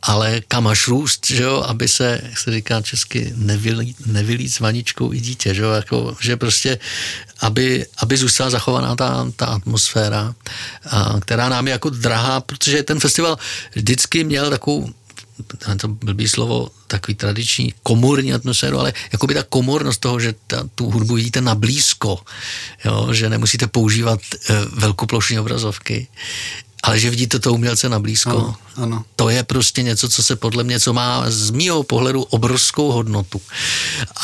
ale 0.02 0.40
kam 0.48 0.66
až 0.66 0.88
růst, 0.88 1.26
že 1.30 1.42
jo, 1.42 1.62
aby 1.66 1.88
se, 1.88 2.20
jak 2.22 2.38
se 2.38 2.50
říká 2.50 2.82
česky, 2.82 3.32
nevylít, 3.36 4.06
nevylít 4.06 4.52
s 4.52 4.60
vaničkou 4.60 5.12
i 5.12 5.20
dítě, 5.20 5.54
že 5.54 5.62
jo, 5.62 5.70
jako, 5.70 6.16
že 6.20 6.36
prostě, 6.36 6.78
aby, 7.40 7.86
aby 8.02 8.16
zůstala 8.16 8.50
zachovaná 8.50 8.96
ta, 8.96 9.30
ta 9.36 9.46
atmosféra, 9.46 10.34
a, 10.90 11.20
která 11.20 11.48
nám 11.48 11.66
je 11.66 11.72
jako 11.72 11.90
drahá, 11.90 12.40
protože 12.40 12.82
ten 12.82 13.00
festival 13.00 13.38
vždycky 13.74 14.24
měl 14.24 14.50
takovou 14.50 14.90
to 15.81 15.88
blbý 15.88 16.29
slovo, 16.29 16.68
takový 16.87 17.14
tradiční 17.14 17.74
komorní 17.83 18.33
atmosféru, 18.33 18.79
ale 18.79 18.92
jako 19.12 19.26
by 19.26 19.35
ta 19.35 19.42
komornost 19.42 20.00
toho, 20.00 20.20
že 20.20 20.35
ta, 20.46 20.68
tu 20.74 20.90
hudbu 20.90 21.14
vidíte 21.14 21.40
na 21.40 21.55
blízko, 21.55 22.18
jo, 22.85 23.09
že 23.12 23.31
nemusíte 23.31 23.66
používat 23.66 24.20
e, 24.33 24.55
velkoplošní 24.72 25.38
obrazovky, 25.38 26.09
ale 26.83 27.00
že 27.00 27.11
vidíte 27.11 27.38
to 27.38 27.53
umělce 27.53 27.88
na 27.88 27.98
blízko. 27.98 28.31
Ano, 28.31 28.57
ano. 28.76 29.05
To 29.16 29.29
je 29.29 29.42
prostě 29.42 29.83
něco, 29.83 30.09
co 30.09 30.22
se 30.22 30.37
podle 30.37 30.64
mě, 30.64 30.81
co 30.81 30.92
má 30.92 31.31
z 31.31 31.50
mýho 31.50 31.83
pohledu 31.83 32.22
obrovskou 32.22 32.92
hodnotu. 32.92 33.40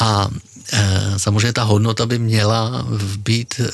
A 0.01 0.29
Eh, 0.29 0.56
samozřejmě 1.17 1.53
ta 1.53 1.63
hodnota 1.63 2.07
by 2.07 2.19
měla 2.19 2.87
být 3.19 3.61
eh, 3.61 3.73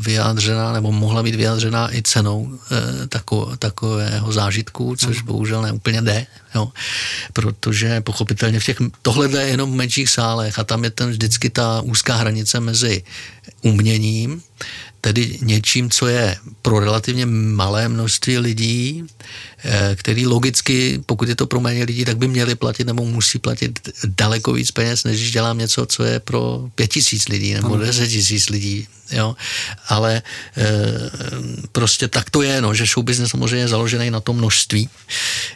vyjádřena 0.00 0.72
nebo 0.72 0.92
mohla 0.92 1.22
být 1.22 1.34
vyjádřena 1.34 1.94
i 1.94 2.02
cenou 2.02 2.58
eh, 2.70 3.56
takového 3.58 4.32
zážitku, 4.32 4.96
což 4.96 5.22
bohužel 5.22 5.62
neúplně 5.62 6.02
jde, 6.02 6.26
jo. 6.54 6.72
protože 7.32 8.00
pochopitelně 8.00 8.60
v 8.60 8.64
těch, 8.64 8.76
tohle 9.02 9.28
jde 9.28 9.48
jenom 9.48 9.72
v 9.72 9.74
menších 9.74 10.10
sálech 10.10 10.58
a 10.58 10.64
tam 10.64 10.84
je 10.84 10.90
ten 10.90 11.10
vždycky 11.10 11.50
ta 11.50 11.80
úzká 11.80 12.16
hranice 12.16 12.60
mezi 12.60 13.02
uměním, 13.62 14.42
tedy 15.06 15.38
něčím, 15.42 15.90
co 15.90 16.06
je 16.06 16.36
pro 16.62 16.80
relativně 16.80 17.26
malé 17.26 17.88
množství 17.88 18.38
lidí, 18.38 19.04
eh, 19.64 19.96
který 19.96 20.26
logicky, 20.26 20.98
pokud 21.06 21.28
je 21.28 21.36
to 21.36 21.46
pro 21.46 21.60
méně 21.60 21.84
lidí, 21.84 22.04
tak 22.04 22.18
by 22.18 22.28
měli 22.28 22.54
platit 22.54 22.86
nebo 22.86 23.04
musí 23.04 23.38
platit 23.38 23.78
daleko 24.04 24.52
víc 24.52 24.70
peněz, 24.70 25.04
než 25.04 25.20
když 25.20 25.32
dělám 25.32 25.58
něco, 25.58 25.86
co 25.86 26.04
je 26.04 26.20
pro 26.20 26.66
pět 26.74 26.90
tisíc 26.90 27.28
lidí 27.28 27.54
nebo 27.54 27.76
deset 27.76 28.08
tisíc 28.08 28.48
lidí. 28.48 28.88
Jo? 29.10 29.36
Ale 29.88 30.18
e, 30.18 30.22
prostě 31.72 32.08
tak 32.08 32.30
to 32.30 32.42
je, 32.42 32.60
no, 32.60 32.74
že 32.74 32.86
show 32.86 33.04
business 33.04 33.30
samozřejmě 33.30 33.70
je 33.70 33.78
založený 33.78 34.10
na 34.10 34.20
tom 34.20 34.36
množství, 34.36 34.88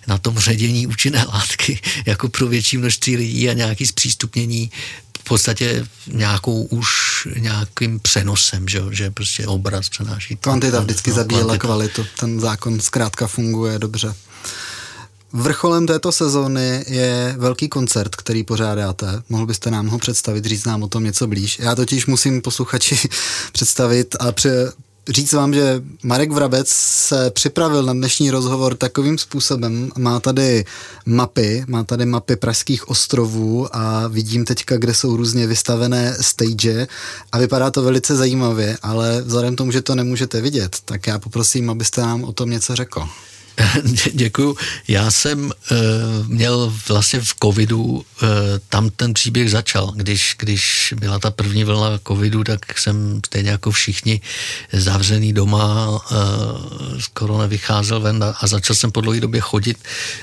na 0.07 0.19
tom 0.19 0.39
ředění 0.39 0.87
účinné 0.87 1.25
látky 1.25 1.81
jako 2.07 2.29
pro 2.29 2.47
větší 2.47 2.77
množství 2.79 3.17
lidí 3.17 3.51
a 3.51 3.53
nějaký 3.53 3.87
zpřístupnění 3.87 4.71
podstatě 5.31 5.87
nějakou 6.07 6.63
už 6.63 6.89
nějakým 7.37 8.01
přenosem, 8.01 8.69
že, 8.69 8.83
že 8.91 9.11
prostě 9.11 9.47
obraz 9.47 9.89
přenáší. 9.89 10.37
Kvantita 10.37 10.81
vždycky 10.81 11.11
no, 11.11 11.17
zabíjela 11.17 11.59
kvalitu, 11.59 12.07
ten 12.21 12.41
zákon 12.41 12.81
zkrátka 12.81 13.27
funguje 13.27 13.79
dobře. 13.79 14.15
Vrcholem 15.33 15.87
této 15.87 16.13
sezóny 16.13 16.85
je 16.89 17.35
velký 17.39 17.69
koncert, 17.69 18.17
který 18.17 18.45
pořádáte. 18.45 19.23
Mohl 19.29 19.47
byste 19.47 19.71
nám 19.71 19.87
ho 19.89 19.99
představit, 19.99 20.45
říct 20.45 20.65
nám 20.65 20.83
o 20.83 20.89
tom 20.89 21.05
něco 21.05 21.27
blíž. 21.27 21.59
Já 21.59 21.75
totiž 21.75 22.07
musím 22.07 22.43
posluchači 22.43 23.09
představit 23.53 24.17
a 24.21 24.33
pře- 24.33 24.73
říct 25.09 25.33
vám, 25.33 25.55
že 25.55 25.83
Marek 26.03 26.33
Vrabec 26.33 26.69
se 26.69 27.31
připravil 27.31 27.83
na 27.83 27.93
dnešní 27.93 28.31
rozhovor 28.31 28.75
takovým 28.75 29.19
způsobem. 29.19 29.91
Má 29.99 30.21
tady 30.21 30.65
mapy, 31.07 31.65
má 31.69 31.85
tady 31.85 32.07
mapy 32.07 32.37
pražských 32.37 32.89
ostrovů 32.89 33.77
a 33.77 34.09
vidím 34.09 34.45
teďka, 34.45 34.77
kde 34.77 34.95
jsou 34.95 35.17
různě 35.17 35.47
vystavené 35.47 36.17
stage 36.21 36.89
a 37.33 37.39
vypadá 37.39 37.71
to 37.71 37.83
velice 37.83 38.17
zajímavě, 38.17 38.79
ale 38.83 39.23
vzhledem 39.23 39.57
tomu, 39.57 39.73
že 39.73 39.83
to 39.83 39.95
nemůžete 39.95 40.41
vidět, 40.41 40.77
tak 40.85 41.07
já 41.07 41.19
poprosím, 41.19 41.71
abyste 41.71 42.01
nám 42.01 42.25
o 42.25 42.33
tom 42.33 42.51
něco 42.51 42.77
řekl. 42.77 43.09
Děkuju. 44.13 44.57
Já 44.89 45.11
jsem 45.11 45.45
uh, 45.45 45.79
měl 46.27 46.75
vlastně 46.89 47.21
v 47.21 47.35
covidu, 47.43 47.83
uh, 47.83 48.03
tam 48.69 48.91
ten 48.91 49.15
příběh 49.15 49.51
začal. 49.51 49.93
Když, 49.97 50.37
když 50.39 50.95
byla 51.01 51.19
ta 51.19 51.31
první 51.31 51.65
vlna 51.65 51.99
covidu, 52.07 52.45
tak 52.45 52.79
jsem 52.79 53.21
stejně 53.27 53.51
jako 53.51 53.71
všichni 53.71 54.21
zavřený 54.73 55.33
doma, 55.33 55.89
uh, 55.89 55.99
skoro 56.99 57.39
nevycházel 57.39 58.01
ven 58.01 58.25
a, 58.25 58.37
a 58.41 58.47
začal 58.47 58.77
jsem 58.77 58.93
po 58.93 59.01
dlouhé 59.01 59.21
době 59.21 59.41
chodit, 59.41 59.79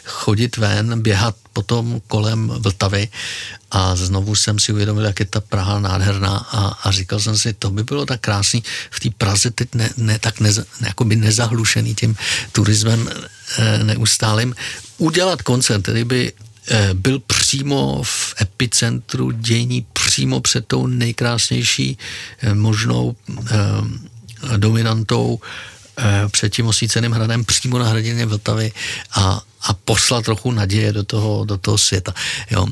chodit 0.06 0.58
ven, 0.58 1.02
běhat 1.02 1.36
potom 1.58 1.98
kolem 2.06 2.54
Vltavy 2.62 3.10
a 3.74 3.96
znovu 3.98 4.38
jsem 4.38 4.60
si 4.62 4.70
uvědomil, 4.70 5.10
jak 5.10 5.20
je 5.20 5.26
ta 5.26 5.41
Praha 5.41 5.82
nádherná 5.82 6.38
a, 6.38 6.86
a 6.86 6.91
říkal 6.91 7.20
jsem 7.20 7.38
si, 7.38 7.54
to 7.54 7.74
by 7.74 7.84
bylo 7.84 8.06
tak 8.06 8.22
krásný 8.22 8.62
v 8.93 9.00
té 9.00 9.10
Praze 9.10 9.50
teď 9.50 9.70
ne, 9.74 9.89
ne 9.98 10.20
tak 10.22 10.38
neza, 10.39 10.62
by 11.04 11.15
nezahlušený 11.15 11.96
tím 11.96 12.13
turismem 12.52 13.10
e, 13.10 13.84
neustálým, 13.84 14.54
udělat 14.98 15.41
koncert, 15.41 15.82
který 15.82 16.04
by 16.04 16.22
e, 16.30 16.93
byl 16.93 17.20
přímo 17.20 18.06
v 18.06 18.36
epicentru 18.41 19.32
dění, 19.32 19.86
přímo 19.93 20.39
před 20.46 20.70
tou 20.70 20.88
nejkrásnější 20.88 21.98
e, 21.98 22.54
možnou 22.54 23.15
dominantou 24.58 25.39
před 26.31 26.53
tím 26.53 26.67
osvíceným 26.67 27.12
hradem 27.12 27.45
přímo 27.45 27.79
na 27.79 27.86
hradině 27.86 28.25
Vltavy 28.25 28.71
a, 29.12 29.41
a 29.62 29.73
poslat 29.73 30.25
trochu 30.25 30.51
naděje 30.51 30.93
do 30.93 31.03
toho, 31.03 31.45
do 31.45 31.57
toho 31.57 31.77
světa. 31.77 32.13
Jo. 32.51 32.67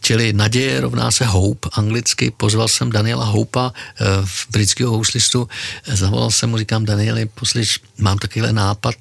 Čili 0.00 0.32
naděje 0.32 0.80
rovná 0.80 1.10
se 1.10 1.24
hope 1.24 1.68
anglicky. 1.72 2.30
Pozval 2.30 2.68
jsem 2.68 2.92
Daniela 2.92 3.24
Houpa, 3.24 3.72
eh, 3.72 4.04
v 4.24 4.46
britského 4.50 4.90
houslistu, 4.90 5.48
zavolal 5.86 6.30
jsem 6.30 6.50
mu, 6.50 6.58
říkám, 6.58 6.84
Danieli, 6.84 7.26
poslyš, 7.26 7.80
mám 7.98 8.18
takovýhle 8.18 8.52
nápad, 8.52 8.94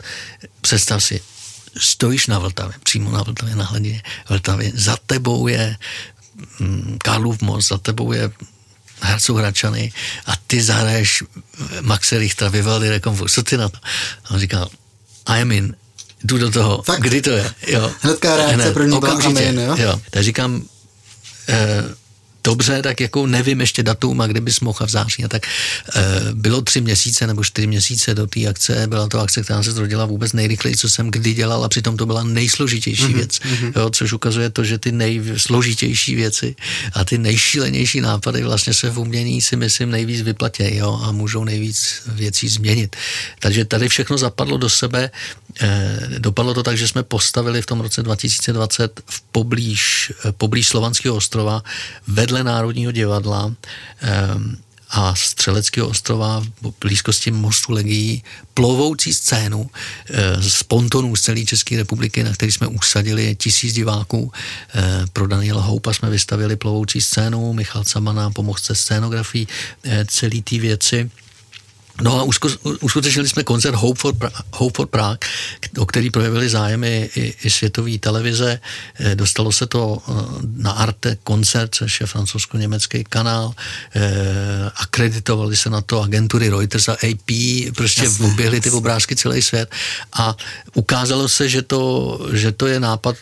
představ 0.61 1.03
si, 1.03 1.21
stojíš 1.77 2.27
na 2.27 2.39
Vltavě, 2.39 2.75
přímo 2.83 3.11
na 3.11 3.23
Vltavě, 3.23 3.55
na 3.55 3.65
hladině 3.65 4.03
Vltavě, 4.29 4.71
za 4.75 4.97
tebou 5.05 5.47
je 5.47 5.77
mm, 6.59 6.97
Karlův 7.03 7.41
most, 7.41 7.67
za 7.67 7.77
tebou 7.77 8.11
je 8.11 8.31
Herců 9.01 9.35
Hračany 9.35 9.93
a 10.25 10.31
ty 10.47 10.61
zahraješ 10.61 11.23
Maxe 11.81 12.17
Richtera, 12.17 12.51
Vivaldi 12.51 12.89
Reconfort. 12.89 13.31
Co 13.31 13.43
ty 13.43 13.57
na 13.57 13.69
to? 13.69 13.77
A 14.25 14.31
on 14.31 14.39
říkal, 14.39 14.69
I 15.25 15.41
am 15.41 15.51
in, 15.51 15.75
jdu 16.23 16.37
do 16.37 16.51
toho. 16.51 16.81
Fakt? 16.81 17.01
Kdy 17.01 17.21
to 17.21 17.29
je? 17.29 17.53
Jo. 17.67 17.91
Hnedka 18.01 18.35
reakce 18.35 18.55
Hned, 18.55 18.73
první 18.73 18.97
okamžitě, 18.97 19.33
byla 19.33 19.49
amen, 19.49 19.59
jo? 19.59 19.75
jo. 19.77 20.01
Tak 20.09 20.23
říkám, 20.23 20.63
eh, 21.49 21.83
dobře, 22.43 22.81
tak 22.81 22.99
jako 22.99 23.27
nevím 23.27 23.61
ještě 23.61 23.83
datum 23.83 24.21
a 24.21 24.27
kdy 24.27 24.41
bys 24.41 24.59
mohl 24.59 24.85
v 24.85 24.89
září. 24.89 25.23
A 25.23 25.27
tak 25.27 25.47
e, 25.47 26.01
bylo 26.33 26.61
tři 26.61 26.81
měsíce 26.81 27.27
nebo 27.27 27.43
čtyři 27.43 27.67
měsíce 27.67 28.15
do 28.15 28.27
té 28.27 28.47
akce, 28.47 28.87
byla 28.87 29.07
to 29.07 29.19
akce, 29.19 29.43
která 29.43 29.63
se 29.63 29.71
zrodila 29.71 30.05
vůbec 30.05 30.33
nejrychleji, 30.33 30.77
co 30.77 30.89
jsem 30.89 31.11
kdy 31.11 31.33
dělal 31.33 31.63
a 31.63 31.69
přitom 31.69 31.97
to 31.97 32.05
byla 32.05 32.23
nejsložitější 32.23 33.03
mm-hmm, 33.03 33.15
věc, 33.15 33.39
mm-hmm. 33.39 33.73
Jo, 33.75 33.89
což 33.89 34.13
ukazuje 34.13 34.49
to, 34.49 34.63
že 34.63 34.77
ty 34.77 34.91
nejsložitější 34.91 36.15
věci 36.15 36.55
a 36.93 37.05
ty 37.05 37.17
nejšílenější 37.17 38.01
nápady 38.01 38.43
vlastně 38.43 38.73
se 38.73 38.89
v 38.89 38.99
umění 38.99 39.41
si 39.41 39.55
myslím 39.55 39.91
nejvíc 39.91 40.21
vyplatějí 40.21 40.77
jo, 40.77 40.99
a 41.03 41.11
můžou 41.11 41.43
nejvíc 41.43 42.01
věcí 42.07 42.47
změnit. 42.49 42.95
Takže 43.39 43.65
tady 43.65 43.89
všechno 43.89 44.17
zapadlo 44.17 44.57
do 44.57 44.69
sebe. 44.69 45.11
E, 45.61 45.99
dopadlo 46.19 46.53
to 46.53 46.63
tak, 46.63 46.77
že 46.77 46.87
jsme 46.87 47.03
postavili 47.03 47.61
v 47.61 47.65
tom 47.65 47.79
roce 47.79 48.03
2020 48.03 49.01
v 49.05 49.21
poblíž, 49.21 50.11
poblíž 50.37 50.67
Slovanského 50.67 51.15
ostrova 51.15 51.63
vedle 52.07 52.28
vedle 52.29 52.43
Národního 52.43 52.91
divadla 52.91 53.53
ehm, 54.01 54.57
a 54.89 55.15
Střeleckého 55.15 55.87
ostrova 55.87 56.43
v 56.61 56.73
blízkosti 56.81 57.31
mostu 57.31 57.71
Legií 57.71 58.23
plovoucí 58.53 59.13
scénu 59.13 59.69
eh, 60.09 60.41
z 60.41 60.63
pontonů 60.63 61.15
z 61.15 61.21
celé 61.21 61.45
České 61.45 61.77
republiky, 61.77 62.23
na 62.23 62.33
který 62.33 62.51
jsme 62.51 62.67
usadili 62.67 63.35
tisíc 63.35 63.73
diváků. 63.73 64.31
Eh, 64.75 64.81
pro 65.13 65.27
Daniela 65.27 65.61
Houpa 65.61 65.93
jsme 65.93 66.09
vystavili 66.09 66.55
plovoucí 66.55 67.01
scénu, 67.01 67.53
Michal 67.53 67.83
Camana 67.83 68.29
pomohl 68.29 68.59
se 68.61 68.75
scénografií 68.75 69.47
eh, 69.83 70.05
celé 70.05 70.41
té 70.41 70.59
věci. 70.59 71.09
No 72.01 72.19
a 72.19 72.23
uskutečnili 72.81 73.29
jsme 73.29 73.43
koncert 73.43 73.75
Hope 73.75 73.99
for, 73.99 74.13
pra- 74.13 74.31
Hope 74.53 74.75
for 74.75 74.87
Prague, 74.87 75.17
o 75.77 75.85
který 75.85 76.09
projevili 76.09 76.49
zájem 76.49 76.83
i, 76.83 77.09
i, 77.43 77.49
světové 77.49 77.97
televize. 77.97 78.59
Eh, 78.99 79.15
dostalo 79.15 79.51
se 79.51 79.67
to 79.67 79.97
eh, 80.07 80.11
na 80.57 80.71
Arte 80.71 81.17
koncert, 81.23 81.75
což 81.75 82.01
je 82.01 82.07
francouzsko-německý 82.07 83.03
kanál. 83.03 83.53
Eh, 83.95 84.71
akreditovali 84.75 85.55
se 85.55 85.69
na 85.69 85.81
to 85.81 86.01
agentury 86.01 86.49
Reuters 86.49 86.89
a 86.89 86.93
AP, 86.93 87.29
prostě 87.75 88.03
jasně, 88.03 88.25
oběhli 88.25 88.61
ty 88.61 88.71
obrázky 88.71 89.15
celý 89.15 89.41
svět 89.41 89.71
a 90.13 90.35
ukázalo 90.73 91.29
se, 91.29 91.49
že 91.49 91.61
to, 91.61 92.19
že 92.33 92.51
to 92.51 92.67
je 92.67 92.79
nápad 92.79 93.15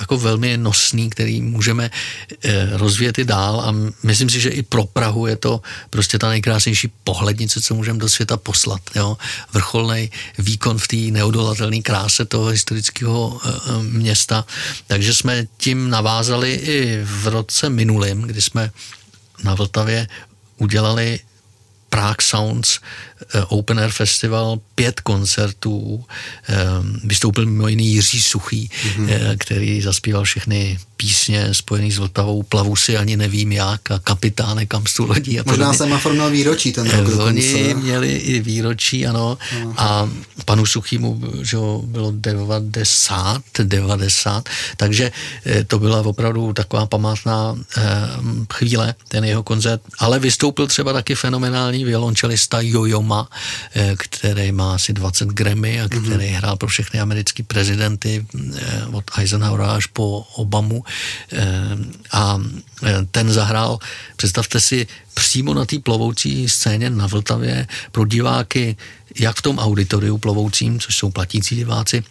jako 0.00 0.18
velmi 0.18 0.56
nosný, 0.56 1.10
který 1.10 1.40
můžeme 1.42 1.90
rozvíjet 2.72 3.18
i 3.18 3.24
dál 3.24 3.60
a 3.60 3.74
myslím 4.02 4.30
si, 4.30 4.40
že 4.40 4.48
i 4.48 4.62
pro 4.62 4.84
Prahu 4.84 5.26
je 5.26 5.36
to 5.36 5.60
prostě 5.90 6.18
ta 6.18 6.28
nejkrásnější 6.28 6.92
pohlednice, 7.04 7.60
co 7.60 7.74
můžeme 7.74 7.97
do 7.98 8.08
světa 8.08 8.36
poslat. 8.36 8.80
Jo? 8.94 9.16
Vrcholný 9.52 10.10
výkon 10.38 10.78
v 10.78 10.88
té 10.88 10.96
neodolatelné 10.96 11.80
kráse 11.82 12.24
toho 12.24 12.46
historického 12.46 13.40
e, 13.40 13.82
města. 13.82 14.44
Takže 14.86 15.14
jsme 15.14 15.46
tím 15.56 15.90
navázali 15.90 16.52
i 16.52 17.04
v 17.04 17.26
roce 17.26 17.68
minulým, 17.68 18.22
kdy 18.22 18.42
jsme 18.42 18.70
na 19.44 19.54
Vltavě 19.54 20.06
udělali 20.58 21.20
Prague 21.88 22.22
Sounds 22.22 22.78
eh, 22.78 22.80
Open 23.48 23.80
Air 23.80 23.90
Festival, 23.90 24.60
pět 24.74 25.00
koncertů, 25.00 26.04
eh, 26.48 26.56
vystoupil 27.04 27.46
mimo 27.46 27.68
jiný 27.68 27.92
Jiří 27.92 28.22
Suchý, 28.22 28.70
mm-hmm. 28.70 29.36
který 29.38 29.82
zaspíval 29.82 30.24
všechny 30.24 30.78
písně 30.98 31.54
spojený 31.54 31.92
s 31.92 31.98
Vltavou, 31.98 32.42
plavu 32.42 32.76
si 32.76 32.96
ani 32.96 33.16
nevím 33.16 33.52
jak 33.52 33.90
a 33.90 33.98
kapitáne 33.98 34.66
kam 34.66 34.84
tu 34.96 35.06
lodí. 35.06 35.40
A 35.40 35.42
Možná 35.46 35.72
Semafor 35.72 36.12
měl 36.12 36.30
výročí 36.30 36.72
ten 36.72 36.90
rok 36.90 37.10
dokonce. 37.10 37.54
Oni 37.54 37.74
měli 37.74 38.12
i 38.12 38.40
výročí, 38.40 39.06
ano, 39.06 39.38
ano. 39.56 39.74
a 39.76 40.10
panu 40.44 40.66
Suchýmu 40.66 41.20
že 41.42 41.56
bylo 41.82 42.12
90, 42.14 43.42
90, 43.62 44.48
takže 44.76 45.12
to 45.66 45.78
byla 45.78 46.00
opravdu 46.00 46.52
taková 46.52 46.86
památná 46.86 47.56
chvíle, 48.52 48.94
ten 49.08 49.24
jeho 49.24 49.42
koncert, 49.42 49.82
ale 49.98 50.18
vystoupil 50.18 50.66
třeba 50.66 50.92
taky 50.92 51.14
fenomenální 51.14 51.84
violončelista 51.84 52.60
Jojoma, 53.08 53.28
který 53.96 54.52
má 54.52 54.74
asi 54.74 54.92
20 54.92 55.28
Grammy 55.28 55.80
a 55.80 55.82
mhm. 55.82 56.04
který 56.04 56.24
mm-hmm. 56.24 56.36
hrál 56.36 56.56
pro 56.56 56.68
všechny 56.68 57.00
americké 57.00 57.42
prezidenty 57.42 58.26
od 58.92 59.04
Eisenhowera 59.18 59.72
až 59.72 59.86
po 59.86 60.20
Obamu 60.34 60.84
Eh, 61.32 61.76
a 62.12 62.40
eh, 62.82 63.06
ten 63.10 63.32
zahrál, 63.32 63.78
představte 64.16 64.60
si, 64.60 64.86
přímo 65.14 65.54
na 65.54 65.64
té 65.64 65.78
plovoucí 65.78 66.48
scéně 66.48 66.90
na 66.90 67.06
Vltavě 67.06 67.66
pro 67.92 68.06
diváky, 68.06 68.76
jak 69.18 69.36
v 69.36 69.42
tom 69.42 69.58
auditoriu 69.58 70.18
plovoucím, 70.18 70.80
což 70.80 70.96
jsou 70.96 71.10
platící 71.10 71.56
diváci, 71.56 72.04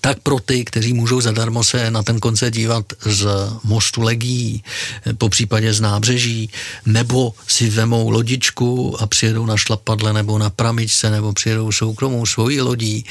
tak 0.00 0.20
pro 0.20 0.38
ty, 0.38 0.64
kteří 0.64 0.92
můžou 0.92 1.20
zadarmo 1.20 1.64
se 1.64 1.90
na 1.90 2.02
ten 2.02 2.20
koncert 2.20 2.50
dívat 2.54 2.92
z 3.00 3.26
mostu 3.64 4.02
Legí, 4.02 4.64
po 5.18 5.28
případě 5.28 5.74
z 5.74 5.80
nábřeží, 5.80 6.50
nebo 6.86 7.34
si 7.46 7.70
vemou 7.70 8.10
lodičku 8.10 9.02
a 9.02 9.06
přijedou 9.06 9.46
na 9.46 9.56
šlapadle 9.56 10.12
nebo 10.12 10.38
na 10.38 10.50
pramičce, 10.50 11.10
nebo 11.10 11.32
přijedou 11.32 11.72
soukromou 11.72 12.26
svojí 12.26 12.60
lodí, 12.60 13.04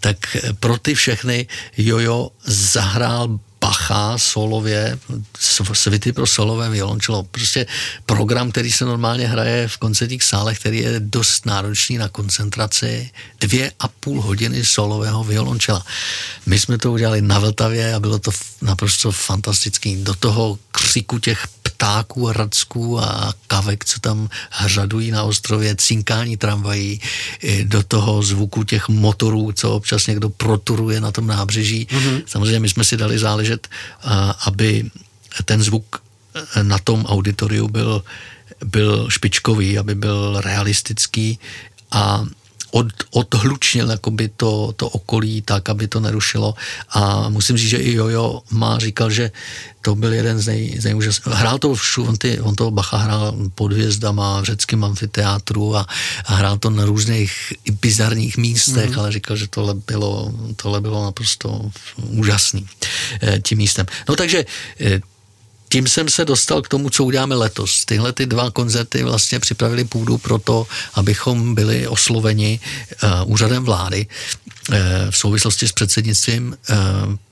tak 0.00 0.36
pro 0.60 0.78
ty 0.78 0.94
všechny 0.94 1.46
Jojo 1.76 2.30
zahrál 2.46 3.38
Bacha 3.60 4.18
solově, 4.18 4.98
svity 5.72 6.12
pro 6.12 6.26
solové 6.26 6.70
violončelo. 6.70 7.22
Prostě 7.22 7.66
program, 8.06 8.50
který 8.50 8.72
se 8.72 8.84
normálně 8.84 9.28
hraje 9.28 9.68
v 9.68 9.76
koncertních 9.76 10.22
sálech, 10.22 10.58
který 10.58 10.78
je 10.78 11.00
dost 11.00 11.46
náročný 11.46 11.98
na 11.98 12.08
koncentraci. 12.08 13.10
Dvě 13.40 13.72
a 13.78 13.88
půl 13.88 14.22
hodiny 14.22 14.64
solového 14.64 15.24
violončela. 15.24 15.84
My 16.46 16.58
jsme 16.58 16.78
to 16.78 16.92
udělali 16.92 17.22
na 17.22 17.38
Vltavě 17.38 17.94
a 17.94 18.00
bylo 18.00 18.18
to 18.18 18.30
naprosto 18.62 19.12
fantastický. 19.12 20.04
Do 20.04 20.14
toho 20.14 20.58
křiku 20.72 21.18
těch 21.18 21.46
ptáků 21.76 22.28
a 22.28 22.32
radsků 22.32 23.00
a 23.00 23.34
kavek, 23.46 23.84
co 23.84 24.00
tam 24.00 24.28
hřadují 24.50 25.10
na 25.10 25.22
ostrově, 25.22 25.76
cinkání 25.76 26.36
tramvají, 26.36 27.00
do 27.62 27.82
toho 27.82 28.22
zvuku 28.22 28.64
těch 28.64 28.88
motorů, 28.88 29.52
co 29.52 29.72
občas 29.72 30.06
někdo 30.06 30.30
proturuje 30.30 31.00
na 31.00 31.12
tom 31.12 31.26
nábřeží. 31.26 31.86
Mm-hmm. 31.90 32.22
Samozřejmě 32.26 32.60
my 32.60 32.68
jsme 32.68 32.84
si 32.84 32.96
dali 32.96 33.18
záležet, 33.18 33.68
aby 34.46 34.90
ten 35.44 35.62
zvuk 35.62 36.02
na 36.62 36.78
tom 36.78 37.04
auditoriu 37.04 37.68
byl, 37.68 38.04
byl 38.64 39.10
špičkový, 39.10 39.78
aby 39.78 39.94
byl 39.94 40.40
realistický 40.40 41.38
a 41.90 42.24
od, 42.76 42.88
odhlučnil 43.10 43.90
jakoby 43.90 44.28
to, 44.36 44.72
to 44.76 44.88
okolí 44.88 45.42
tak, 45.42 45.68
aby 45.68 45.88
to 45.88 46.00
nerušilo. 46.00 46.54
A 46.92 47.28
musím 47.28 47.56
říct, 47.56 47.70
že 47.70 47.76
i 47.76 47.92
Jojo 47.92 48.42
má 48.50 48.78
říkal, 48.78 49.10
že 49.10 49.30
to 49.80 49.94
byl 49.94 50.12
jeden 50.12 50.38
z, 50.38 50.46
nej, 50.46 50.62
z 50.78 50.84
nejúžasných. 50.84 51.34
Hrál 51.34 51.58
to 51.58 51.74
všu, 51.74 52.04
on, 52.04 52.16
ty, 52.16 52.40
on 52.40 52.54
to 52.54 52.70
Bacha 52.70 52.96
hrál 52.96 53.34
pod 53.54 53.72
hvězdama 53.72 54.40
v 54.40 54.44
řeckém 54.44 54.84
amfiteátru 54.84 55.76
a, 55.76 55.86
a 56.26 56.34
hrál 56.34 56.58
to 56.58 56.70
na 56.70 56.84
různých 56.84 57.52
bizarních 57.80 58.36
místech, 58.36 58.90
mm. 58.90 58.98
ale 58.98 59.12
říkal, 59.12 59.36
že 59.36 59.46
tohle 59.46 59.74
bylo, 59.74 60.34
tohle 60.56 60.80
bylo 60.80 61.04
naprosto 61.04 61.70
úžasný 61.96 62.66
eh, 63.22 63.40
tím 63.40 63.58
místem. 63.58 63.86
No 64.08 64.16
takže 64.16 64.44
eh, 64.80 65.00
tím 65.76 65.86
jsem 65.86 66.08
se 66.08 66.24
dostal 66.24 66.62
k 66.62 66.68
tomu, 66.68 66.90
co 66.90 67.04
uděláme 67.04 67.34
letos. 67.34 67.84
Tyhle 67.84 68.12
ty 68.12 68.26
dva 68.26 68.50
koncerty 68.50 69.04
vlastně 69.04 69.40
připravili 69.40 69.84
půdu 69.84 70.18
pro 70.18 70.38
to, 70.38 70.66
abychom 70.94 71.54
byli 71.54 71.88
osloveni 71.88 72.60
uh, 73.02 73.32
úřadem 73.32 73.64
vlády 73.64 74.06
uh, 74.06 74.76
v 75.10 75.16
souvislosti 75.16 75.68
s 75.68 75.72
předsednictvím 75.72 76.56
uh, 76.70 76.76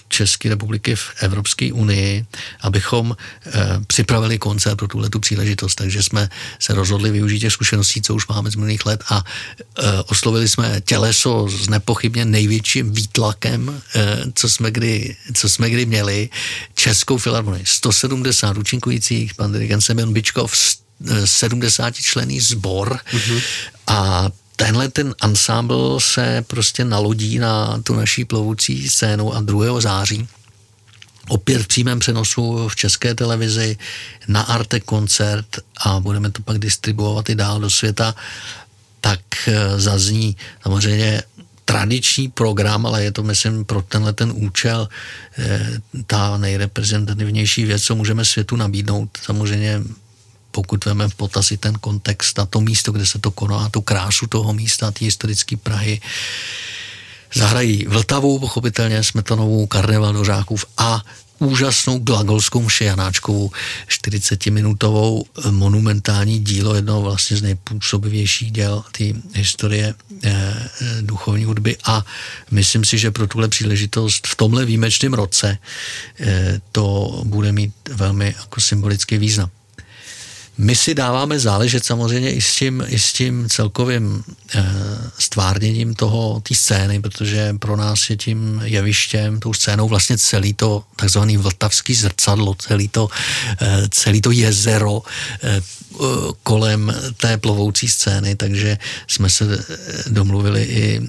České 0.09 0.49
republiky 0.49 0.97
v 0.97 1.11
Evropské 1.21 1.73
unii, 1.73 2.27
abychom 2.61 3.17
e, 3.17 3.51
připravili 3.87 4.39
koncert 4.39 4.77
pro 4.77 4.89
tuhle 4.89 5.11
tu 5.11 5.21
příležitost. 5.21 5.75
Takže 5.75 6.03
jsme 6.03 6.29
se 6.59 6.75
rozhodli 6.75 7.11
využít 7.11 7.41
těch 7.41 7.53
zkušeností, 7.53 8.03
co 8.03 8.15
už 8.15 8.27
máme 8.27 8.51
z 8.51 8.55
minulých 8.55 8.87
let 8.87 9.05
a 9.11 9.25
e, 9.79 10.03
oslovili 10.03 10.49
jsme 10.49 10.81
těleso 10.81 11.49
s 11.49 11.69
nepochybně 11.69 12.25
největším 12.25 12.93
výtlakem, 12.93 13.83
e, 13.95 14.19
co, 14.35 14.49
jsme 14.49 14.71
kdy, 14.71 15.17
co 15.35 15.49
jsme 15.49 15.71
kdy 15.71 15.87
měli. 15.87 16.29
Českou 16.75 17.19
filharmonii. 17.19 17.67
170 17.67 18.57
účinkujících, 18.57 19.35
pan 19.35 19.53
dirigent 19.53 19.85
Semyon 19.85 20.13
Bičkov, 20.13 20.53
70 21.25 21.97
člený 21.97 22.41
sbor 22.41 22.99
mm-hmm. 23.13 23.43
a 23.87 24.29
tenhle 24.57 24.89
ten 24.89 25.15
ansámbl 25.21 26.01
se 26.01 26.45
prostě 26.47 26.85
nalodí 26.85 27.39
na 27.39 27.81
tu 27.83 27.95
naší 27.95 28.25
plovoucí 28.25 28.89
scénu 28.89 29.35
a 29.35 29.41
2. 29.41 29.81
září 29.81 30.29
opět 31.29 31.63
v 31.63 31.67
přímém 31.67 31.99
přenosu 31.99 32.69
v 32.69 32.77
české 32.77 33.15
televizi 33.15 33.77
na 34.29 34.43
Arte 34.43 34.81
koncert 34.81 35.47
a 35.77 36.01
budeme 36.01 36.31
to 36.31 36.43
pak 36.43 36.59
distribuovat 36.59 37.31
i 37.31 37.35
dál 37.35 37.61
do 37.61 37.71
světa, 37.71 38.15
tak 39.01 39.21
eh, 39.47 39.81
zazní 39.81 40.37
samozřejmě 40.63 41.23
tradiční 41.65 42.29
program, 42.29 42.87
ale 42.87 43.05
je 43.05 43.13
to, 43.13 43.23
myslím, 43.23 43.65
pro 43.65 43.83
tenhle 43.83 44.13
ten 44.13 44.33
účel 44.35 44.89
eh, 45.39 45.71
ta 46.07 46.39
nejreprezentativnější 46.39 47.65
věc, 47.65 47.83
co 47.83 47.95
můžeme 47.95 48.25
světu 48.25 48.57
nabídnout. 48.57 49.09
Samozřejmě 49.23 49.83
pokud 50.55 50.85
veme 50.85 51.09
v 51.09 51.15
potaz 51.15 51.51
i 51.51 51.57
ten 51.57 51.75
kontext 51.75 52.39
a 52.39 52.47
to 52.47 52.61
místo, 52.61 52.93
kde 52.93 53.07
se 53.07 53.19
to 53.19 53.31
koná, 53.31 53.69
tu 53.69 53.81
krásu 53.81 54.27
toho 54.27 54.55
místa, 54.55 54.91
ty 54.91 55.05
historické 55.05 55.57
Prahy, 55.57 56.01
zahrají 57.35 57.87
Vltavu, 57.87 58.39
pochopitelně 58.39 59.03
Smetanovou, 59.03 59.67
Karneval 59.67 60.13
Dořákův 60.13 60.65
a 60.79 61.03
úžasnou 61.39 61.99
glagolskou 61.99 62.63
mši 62.63 62.85
Janáčkovou, 62.85 63.51
40-minutovou 63.89 65.25
monumentální 65.51 66.39
dílo, 66.39 66.75
jedno 66.75 67.03
vlastně 67.03 67.37
z 67.37 67.43
nejpůsobivějších 67.43 68.53
děl 68.53 68.85
té 68.99 69.05
historie 69.35 69.95
eh, 70.23 70.31
eh, 70.31 71.03
duchovní 71.03 71.45
hudby 71.45 71.77
a 71.85 72.05
myslím 72.51 72.85
si, 72.85 72.99
že 72.99 73.11
pro 73.11 73.27
tuhle 73.27 73.49
příležitost 73.49 74.27
v 74.27 74.37
tomhle 74.37 74.65
výjimečném 74.65 75.15
roce 75.15 75.59
eh, 76.21 76.61
to 76.73 77.21
bude 77.25 77.53
mít 77.53 77.73
velmi 77.91 78.35
jako 78.39 78.61
symbolický 78.61 79.19
význam. 79.19 79.51
My 80.59 80.77
si 80.77 80.95
dáváme 80.95 81.39
záležet 81.39 81.85
samozřejmě 81.85 82.33
i 82.33 82.41
s 82.41 82.55
tím, 82.55 82.85
i 82.87 82.99
s 82.99 83.13
tím 83.13 83.49
celkovým 83.49 84.25
e, 84.55 84.65
stvárněním 85.19 85.95
toho, 85.95 86.41
té 86.41 86.55
scény, 86.55 87.01
protože 87.01 87.55
pro 87.59 87.77
nás 87.77 88.11
je 88.11 88.17
tím 88.17 88.61
jevištěm, 88.65 89.41
tou 89.41 89.53
scénou 89.53 89.89
vlastně 89.89 90.19
celý 90.19 90.55
to 90.55 90.85
takzvaný 90.97 91.37
vltavský 91.37 91.95
zrcadlo, 91.95 92.55
celý 92.55 92.89
to, 92.89 93.09
e, 93.61 93.89
celý 93.91 94.21
to 94.21 94.31
jezero 94.31 95.03
e, 95.43 95.61
kolem 96.43 96.95
té 97.17 97.39
plovoucí 97.39 97.89
scény, 97.89 98.37
takže 98.37 98.79
jsme 99.07 99.31
se 99.31 99.65
domluvili 100.07 100.63
i 100.63 101.01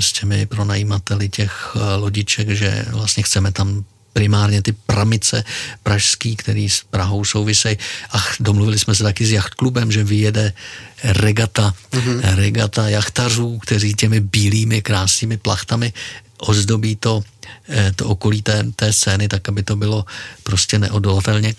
s 0.00 0.12
těmi 0.12 0.46
pronajímateli 0.46 1.28
těch 1.28 1.76
lodiček, 1.96 2.48
že 2.48 2.84
vlastně 2.90 3.22
chceme 3.22 3.52
tam 3.52 3.84
primárně 4.12 4.62
ty 4.62 4.72
pramice 4.72 5.44
pražský, 5.82 6.36
který 6.36 6.68
s 6.68 6.84
Prahou 6.90 7.24
souvisejí. 7.24 7.78
A 8.10 8.24
domluvili 8.40 8.78
jsme 8.78 8.94
se 8.94 9.02
taky 9.02 9.26
s 9.26 9.30
jachtklubem, 9.32 9.92
že 9.92 10.04
vyjede 10.04 10.52
regata, 11.04 11.74
mm-hmm. 11.90 12.34
regata 12.34 12.88
jachtařů, 12.88 13.58
kteří 13.58 13.94
těmi 13.94 14.20
bílými 14.20 14.82
krásnými 14.82 15.36
plachtami 15.36 15.92
ozdobí 16.38 16.96
to, 16.96 17.22
eh, 17.68 17.92
to 17.96 18.06
okolí 18.06 18.42
té, 18.42 18.64
té 18.76 18.92
scény, 18.92 19.28
tak 19.28 19.48
aby 19.48 19.62
to 19.62 19.76
bylo 19.76 20.04
prostě 20.42 20.78
neodolatelně 20.78 21.54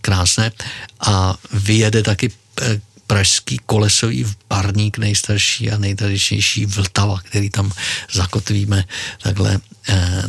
krásné. 0.00 0.52
A 1.00 1.34
vyjede 1.52 2.02
taky 2.02 2.30
eh, 2.62 2.80
pražský 3.06 3.60
kolesový 3.66 4.26
parník 4.48 4.98
nejstarší 4.98 5.70
a 5.70 5.78
nejtradičnější 5.78 6.66
Vltava, 6.66 7.20
který 7.20 7.50
tam 7.50 7.72
zakotvíme 8.12 8.84
takhle 9.22 9.60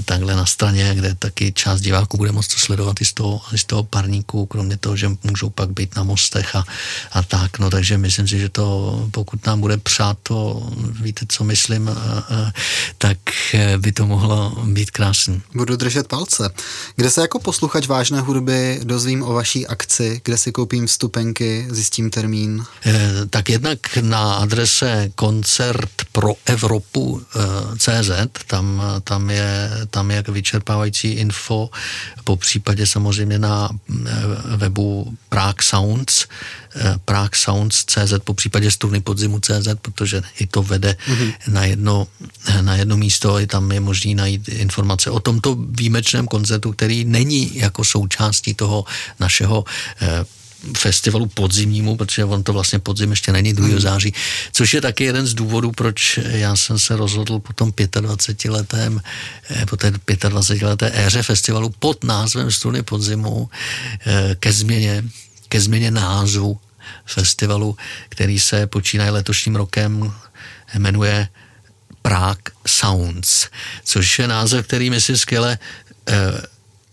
takhle 0.05 0.35
na 0.35 0.45
straně, 0.45 0.95
kde 0.95 1.15
taky 1.15 1.51
část 1.51 1.81
diváků 1.81 2.17
bude 2.17 2.31
moct 2.31 2.47
to 2.47 2.59
sledovat 2.59 3.01
i 3.01 3.05
z 3.05 3.13
toho, 3.13 3.41
i 3.53 3.57
z 3.57 3.65
toho 3.65 3.83
parníku, 3.83 4.45
kromě 4.45 4.77
toho, 4.77 4.95
že 4.95 5.11
můžou 5.23 5.49
pak 5.49 5.69
být 5.69 5.95
na 5.95 6.03
mostech 6.03 6.55
a, 6.55 6.63
a 7.11 7.23
tak. 7.23 7.59
No, 7.59 7.69
takže 7.69 7.97
myslím 7.97 8.27
si, 8.27 8.39
že 8.39 8.49
to, 8.49 9.07
pokud 9.11 9.45
nám 9.45 9.61
bude 9.61 9.77
přát 9.77 10.17
to, 10.23 10.69
víte, 11.01 11.25
co 11.29 11.43
myslím, 11.43 11.89
a, 11.89 11.91
a, 11.93 12.51
tak 12.97 13.17
eh, 13.53 13.77
by 13.77 13.91
to 13.91 14.07
mohlo 14.07 14.63
být 14.65 14.91
krásný. 14.91 15.41
Budu 15.55 15.75
držet 15.75 16.07
palce. 16.07 16.49
Kde 16.95 17.09
se 17.09 17.21
jako 17.21 17.39
posluchač 17.39 17.87
vážné 17.87 18.19
hudby 18.21 18.79
dozvím 18.83 19.23
o 19.23 19.33
vaší 19.33 19.67
akci, 19.67 20.21
kde 20.23 20.37
si 20.37 20.51
koupím 20.51 20.87
vstupenky, 20.87 21.67
zjistím 21.69 22.09
termín? 22.09 22.65
Tak 23.29 23.49
jednak 23.49 23.79
na 24.01 24.33
adrese 24.33 25.09
koncert 25.15 25.91
pro 26.11 26.33
Evropu 26.45 27.21
CZ, 27.77 28.11
tam, 28.47 28.81
tam 29.03 29.29
je 29.29 29.46
tam 29.89 30.11
je 30.11 30.23
vyčerpávající 30.27 31.07
info, 31.11 31.69
po 32.23 32.35
případě 32.35 32.87
samozřejmě 32.87 33.39
na 33.39 33.69
eh, 33.69 34.03
webu 34.57 35.17
Prague 35.29 35.63
Sounds, 35.63 36.25
eh, 36.75 36.95
Prague 37.05 37.39
Sounds 37.39 37.85
CZ, 37.85 38.13
po 38.23 38.33
případě 38.33 38.71
struny 38.71 39.01
podzimu 39.01 39.39
CZ, 39.39 39.67
protože 39.81 40.21
i 40.39 40.47
to 40.47 40.63
vede 40.63 40.95
mm-hmm. 41.07 41.33
na, 41.47 41.65
jedno, 41.65 42.07
na 42.61 42.75
jedno 42.75 42.97
místo, 42.97 43.39
i 43.39 43.47
tam 43.47 43.71
je 43.71 43.79
možný 43.79 44.15
najít 44.15 44.49
informace 44.49 45.11
o 45.11 45.19
tomto 45.19 45.55
výjimečném 45.69 46.27
koncertu, 46.27 46.71
který 46.71 47.05
není 47.05 47.57
jako 47.57 47.83
součástí 47.83 48.53
toho 48.53 48.85
našeho 49.19 49.65
eh, 50.01 50.25
festivalu 50.77 51.25
podzimnímu, 51.25 51.97
protože 51.97 52.25
on 52.25 52.43
to 52.43 52.53
vlastně 52.53 52.79
podzim 52.79 53.11
ještě 53.11 53.31
není 53.31 53.53
2. 53.53 53.67
Hmm. 53.67 53.79
září, 53.79 54.13
což 54.51 54.73
je 54.73 54.81
taky 54.81 55.03
jeden 55.03 55.27
z 55.27 55.33
důvodů, 55.33 55.71
proč 55.71 56.19
já 56.23 56.55
jsem 56.55 56.79
se 56.79 56.95
rozhodl 56.95 57.39
po 57.39 57.53
tom 57.53 57.71
25 57.99 58.51
letém, 58.51 59.01
eh, 59.49 59.65
po 59.65 59.77
té 59.77 59.91
25 60.29 60.67
leté 60.67 60.91
éře 60.93 61.23
festivalu 61.23 61.69
pod 61.79 62.03
názvem 62.03 62.51
Struny 62.51 62.83
podzimu 62.83 63.49
eh, 64.05 64.35
ke 64.39 64.51
změně, 64.51 65.03
ke 65.49 65.61
změně 65.61 65.91
názvu 65.91 66.59
festivalu, 67.05 67.77
který 68.09 68.39
se 68.39 68.67
počínaje 68.67 69.11
letošním 69.11 69.55
rokem, 69.55 70.13
jmenuje 70.77 71.27
Prague 72.01 72.53
Sounds, 72.67 73.47
což 73.83 74.19
je 74.19 74.27
název, 74.27 74.67
který 74.67 74.89
mi 74.89 75.01
si 75.01 75.17
skvěle 75.17 75.57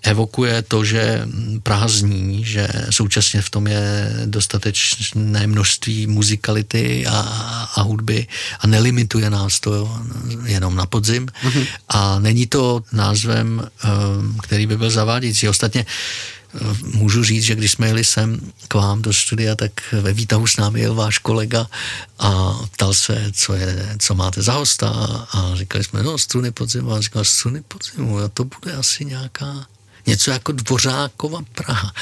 evokuje 0.05 0.63
to, 0.63 0.85
že 0.85 1.29
Praha 1.63 1.89
zní, 1.89 2.45
že 2.45 2.69
současně 2.91 3.43
v 3.43 3.51
tom 3.51 3.67
je 3.67 4.13
dostatečné 4.27 5.47
množství 5.47 6.07
muzikality 6.07 7.07
a, 7.07 7.21
a 7.75 7.83
hudby 7.83 8.27
a 8.61 8.67
nelimituje 8.67 9.31
nás 9.31 9.61
to 9.61 9.99
jenom 10.45 10.77
na 10.77 10.87
podzim. 10.87 11.27
Mm-hmm. 11.27 11.67
A 11.89 12.19
není 12.19 12.47
to 12.47 12.83
názvem, 12.93 13.63
eh, 13.65 13.89
který 14.43 14.67
by 14.67 14.77
byl 14.77 14.91
zavádějící. 14.91 15.49
Ostatně 15.49 15.87
eh, 15.87 16.59
můžu 16.83 17.25
říct, 17.25 17.45
že 17.45 17.55
když 17.55 17.73
jsme 17.73 17.87
jeli 17.87 18.05
sem 18.05 18.41
k 18.69 18.75
vám 18.75 19.03
do 19.03 19.13
studia, 19.13 19.55
tak 19.55 19.73
ve 19.93 20.13
výtahu 20.13 20.47
s 20.47 20.57
námi 20.57 20.81
jel 20.81 20.95
váš 20.95 21.19
kolega 21.19 21.67
a 22.19 22.61
ptal 22.71 22.95
se, 22.95 23.33
co, 23.33 23.55
je, 23.55 23.97
co 23.99 24.15
máte 24.15 24.43
za 24.43 24.53
hosta 24.53 24.89
a 25.33 25.53
říkali 25.55 25.85
jsme, 25.85 26.03
no 26.03 26.19
struny 26.19 26.51
podzimu 26.51 26.93
a 26.93 27.01
říkal, 27.01 27.25
struny 27.25 27.63
podzimu, 27.69 28.19
a 28.19 28.29
to 28.29 28.45
bude 28.45 28.73
asi 28.73 29.05
nějaká 29.05 29.67
něco 30.07 30.31
jako 30.31 30.53
Dvořákova 30.53 31.41
Praha. 31.55 31.93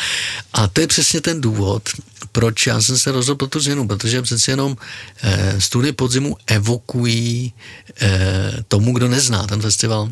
A 0.53 0.66
to 0.68 0.80
je 0.80 0.86
přesně 0.86 1.20
ten 1.20 1.40
důvod, 1.40 1.88
proč 2.32 2.66
já 2.66 2.80
jsem 2.80 2.98
se 2.98 3.12
rozhodl 3.12 3.38
pro 3.38 3.46
tu 3.46 3.61
změnu, 3.61 3.88
protože 3.88 4.22
přece 4.22 4.53
jenom 4.53 4.76
eh, 5.22 5.61
studie 5.61 5.92
podzimu 5.92 6.36
evokují 6.46 7.53
eh, 8.00 8.53
tomu, 8.68 8.92
kdo 8.92 9.09
nezná 9.09 9.46
ten 9.46 9.61
festival, 9.61 10.11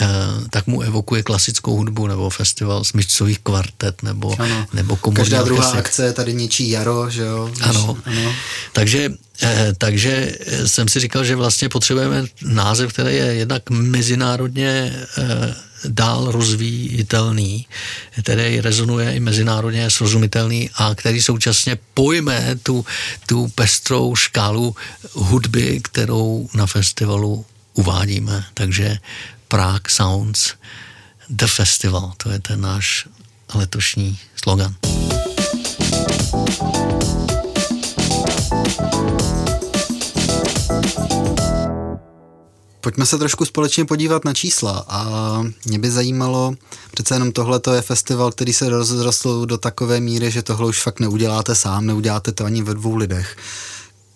eh, 0.00 0.06
tak 0.50 0.66
mu 0.66 0.80
evokuje 0.82 1.22
klasickou 1.22 1.76
hudbu 1.76 2.06
nebo 2.06 2.30
festival 2.30 2.84
smyčcových 2.84 3.38
kvartet 3.38 4.02
nebo, 4.02 4.40
ano. 4.40 4.66
nebo 4.72 4.96
komorní 4.96 5.24
Každá 5.30 5.42
druhá 5.42 5.60
orchestr. 5.68 5.78
akce 5.78 6.04
je 6.04 6.12
tady 6.12 6.34
něčí 6.34 6.70
jaro, 6.70 7.10
že 7.10 7.22
jo? 7.22 7.52
Ano. 7.60 7.98
ano. 8.04 8.34
Takže, 8.72 9.10
eh, 9.42 9.72
takže 9.78 10.36
jsem 10.66 10.88
si 10.88 11.00
říkal, 11.00 11.24
že 11.24 11.36
vlastně 11.36 11.68
potřebujeme 11.68 12.24
název, 12.42 12.92
který 12.92 13.16
je 13.16 13.24
jednak 13.24 13.70
mezinárodně 13.70 14.92
eh, 15.18 15.54
dál 15.88 16.32
rozvíjitelný, 16.32 17.66
který 18.22 18.60
rezonuje 18.60 19.14
i 19.14 19.20
mezinárodně 19.20 19.90
srozumitelný 19.90 20.70
a 20.74 20.94
který 20.94 21.22
současně 21.22 21.78
pojme 21.94 22.56
tu, 22.62 22.84
tu 23.26 23.48
pestrou 23.48 24.16
škálu 24.16 24.76
hudby, 25.12 25.80
kterou 25.84 26.48
na 26.54 26.66
festivalu 26.66 27.46
uvádíme. 27.74 28.44
Takže 28.54 28.98
Prague 29.48 29.90
Sounds 29.90 30.54
The 31.28 31.46
Festival, 31.46 32.12
to 32.16 32.30
je 32.30 32.38
ten 32.40 32.60
náš 32.60 33.08
letošní 33.54 34.18
slogan. 34.36 34.74
Pojďme 42.82 43.06
se 43.06 43.18
trošku 43.18 43.44
společně 43.44 43.84
podívat 43.84 44.24
na 44.24 44.34
čísla 44.34 44.84
a 44.88 45.42
mě 45.64 45.78
by 45.78 45.90
zajímalo, 45.90 46.54
přece 46.94 47.14
jenom 47.14 47.32
tohle 47.32 47.60
to 47.60 47.74
je 47.74 47.82
festival, 47.82 48.32
který 48.32 48.52
se 48.52 48.68
rozrostl 48.68 49.46
do 49.46 49.58
takové 49.58 50.00
míry, 50.00 50.30
že 50.30 50.42
tohle 50.42 50.68
už 50.68 50.82
fakt 50.82 51.00
neuděláte 51.00 51.54
sám, 51.54 51.86
neuděláte 51.86 52.32
to 52.32 52.44
ani 52.44 52.62
ve 52.62 52.74
dvou 52.74 52.96
lidech. 52.96 53.36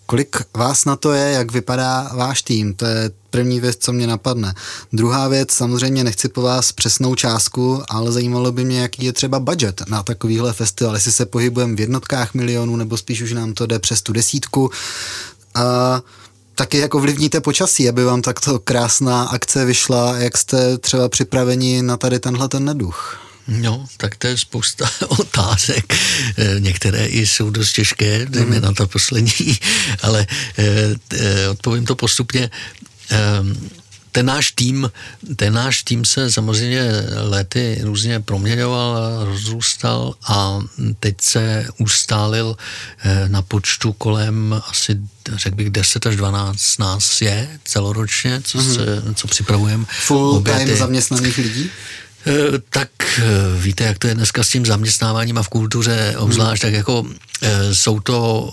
Kolik 0.05 0.37
vás 0.53 0.85
na 0.85 0.95
to 0.95 1.11
je, 1.11 1.31
jak 1.31 1.51
vypadá 1.51 2.11
váš 2.15 2.41
tým? 2.41 2.73
To 2.73 2.85
je 2.85 3.11
první 3.29 3.59
věc, 3.59 3.77
co 3.79 3.93
mě 3.93 4.07
napadne. 4.07 4.53
Druhá 4.93 5.27
věc, 5.27 5.51
samozřejmě 5.51 6.03
nechci 6.03 6.29
po 6.29 6.41
vás 6.41 6.71
přesnou 6.71 7.15
částku, 7.15 7.83
ale 7.89 8.11
zajímalo 8.11 8.51
by 8.51 8.65
mě, 8.65 8.81
jaký 8.81 9.05
je 9.05 9.13
třeba 9.13 9.39
budget 9.39 9.81
na 9.87 10.03
takovýhle 10.03 10.53
festival, 10.53 10.95
jestli 10.95 11.11
se 11.11 11.25
pohybujeme 11.25 11.75
v 11.75 11.79
jednotkách 11.79 12.33
milionů, 12.33 12.75
nebo 12.75 12.97
spíš 12.97 13.21
už 13.21 13.31
nám 13.31 13.53
to 13.53 13.65
jde 13.65 13.79
přes 13.79 14.01
tu 14.01 14.13
desítku. 14.13 14.71
A 15.55 16.01
taky 16.57 16.77
jako 16.77 16.99
vlivníte 16.99 17.41
počasí, 17.41 17.89
aby 17.89 18.03
vám 18.03 18.21
takto 18.21 18.59
krásná 18.59 19.23
akce 19.23 19.65
vyšla, 19.65 20.17
jak 20.17 20.37
jste 20.37 20.77
třeba 20.77 21.09
připraveni 21.09 21.81
na 21.81 21.97
tady 21.97 22.19
tenhle 22.19 22.49
ten 22.49 22.65
neduch? 22.65 23.19
No, 23.47 23.85
tak 23.97 24.15
to 24.15 24.27
je 24.27 24.37
spousta 24.37 24.89
otázek. 25.07 25.93
Eh, 26.37 26.59
některé 26.59 27.05
i 27.05 27.27
jsou 27.27 27.49
dost 27.49 27.73
těžké, 27.73 28.25
dejme 28.25 28.55
mm. 28.55 28.61
na 28.61 28.71
to 28.73 28.87
poslední, 28.87 29.59
ale 30.01 30.27
eh, 30.57 30.65
eh, 31.13 31.49
odpovím 31.49 31.85
to 31.85 31.95
postupně. 31.95 32.49
Ehm, 33.09 33.69
ten 34.17 34.25
náš 34.25 34.51
tým, 34.51 34.91
ten 35.35 35.53
náš 35.53 35.83
tým 35.83 36.05
se 36.05 36.31
samozřejmě 36.31 36.91
lety 37.21 37.79
různě 37.83 38.19
proměňoval, 38.19 39.19
rozrůstal 39.25 40.13
a 40.27 40.59
teď 40.99 41.15
se 41.21 41.67
ustálil 41.77 42.57
eh, 43.03 43.29
na 43.29 43.41
počtu 43.41 43.93
kolem 43.93 44.61
asi 44.69 44.97
řekl 45.35 45.55
bych 45.55 45.69
10 45.69 46.05
až 46.05 46.15
12 46.15 46.77
nás 46.77 47.21
je 47.21 47.59
celoročně, 47.63 48.41
co, 48.43 48.57
mm-hmm. 48.57 48.75
se, 48.75 49.15
co 49.15 49.27
připravujeme. 49.27 49.85
Full 49.89 50.43
time 50.43 50.75
zaměstnaných 50.75 51.37
lidí? 51.37 51.69
Eh, 52.27 52.59
tak 52.69 52.89
eh, 53.19 53.23
víte, 53.59 53.83
jak 53.83 53.97
to 53.97 54.07
je 54.07 54.15
dneska 54.15 54.43
s 54.43 54.49
tím 54.49 54.65
zaměstnáváním 54.65 55.37
a 55.37 55.43
v 55.43 55.49
kultuře 55.49 56.15
obzvlášť, 56.17 56.61
tak 56.61 56.73
jako 56.73 57.05
eh, 57.41 57.75
jsou 57.75 57.99
to 57.99 58.49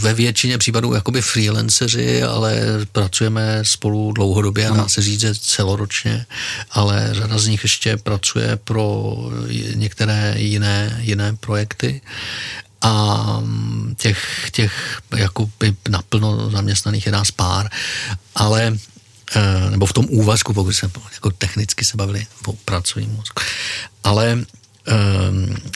ve 0.00 0.14
většině 0.14 0.58
případů 0.58 0.94
jakoby 0.94 1.22
freelanceři, 1.22 2.22
ale 2.22 2.62
pracujeme 2.92 3.58
spolu 3.62 4.12
dlouhodobě, 4.12 4.68
a 4.68 4.76
dá 4.76 4.88
se 4.88 5.02
říct 5.02 5.40
celoročně, 5.40 6.26
ale 6.70 7.08
řada 7.12 7.38
z 7.38 7.46
nich 7.46 7.62
ještě 7.62 7.96
pracuje 7.96 8.58
pro 8.64 9.16
některé 9.74 10.34
jiné, 10.36 10.98
jiné 11.00 11.36
projekty. 11.40 12.00
A 12.82 13.24
mm, 13.40 13.94
těch, 13.98 14.48
těch 14.52 15.00
jakoby 15.16 15.76
naplno 15.88 16.50
zaměstnaných 16.50 17.06
je 17.06 17.12
nás 17.12 17.30
pár, 17.30 17.70
ale 18.34 18.78
nebo 19.70 19.86
v 19.86 19.92
tom 19.92 20.06
úvazku, 20.08 20.54
pokud 20.54 20.72
se 20.72 20.90
jako 21.12 21.30
technicky 21.30 21.84
se 21.84 21.96
bavili 21.96 22.26
o 22.46 22.52
pracovním 22.52 23.10
mozku. 23.10 23.42
Ale 24.04 24.38
eh, 24.88 24.94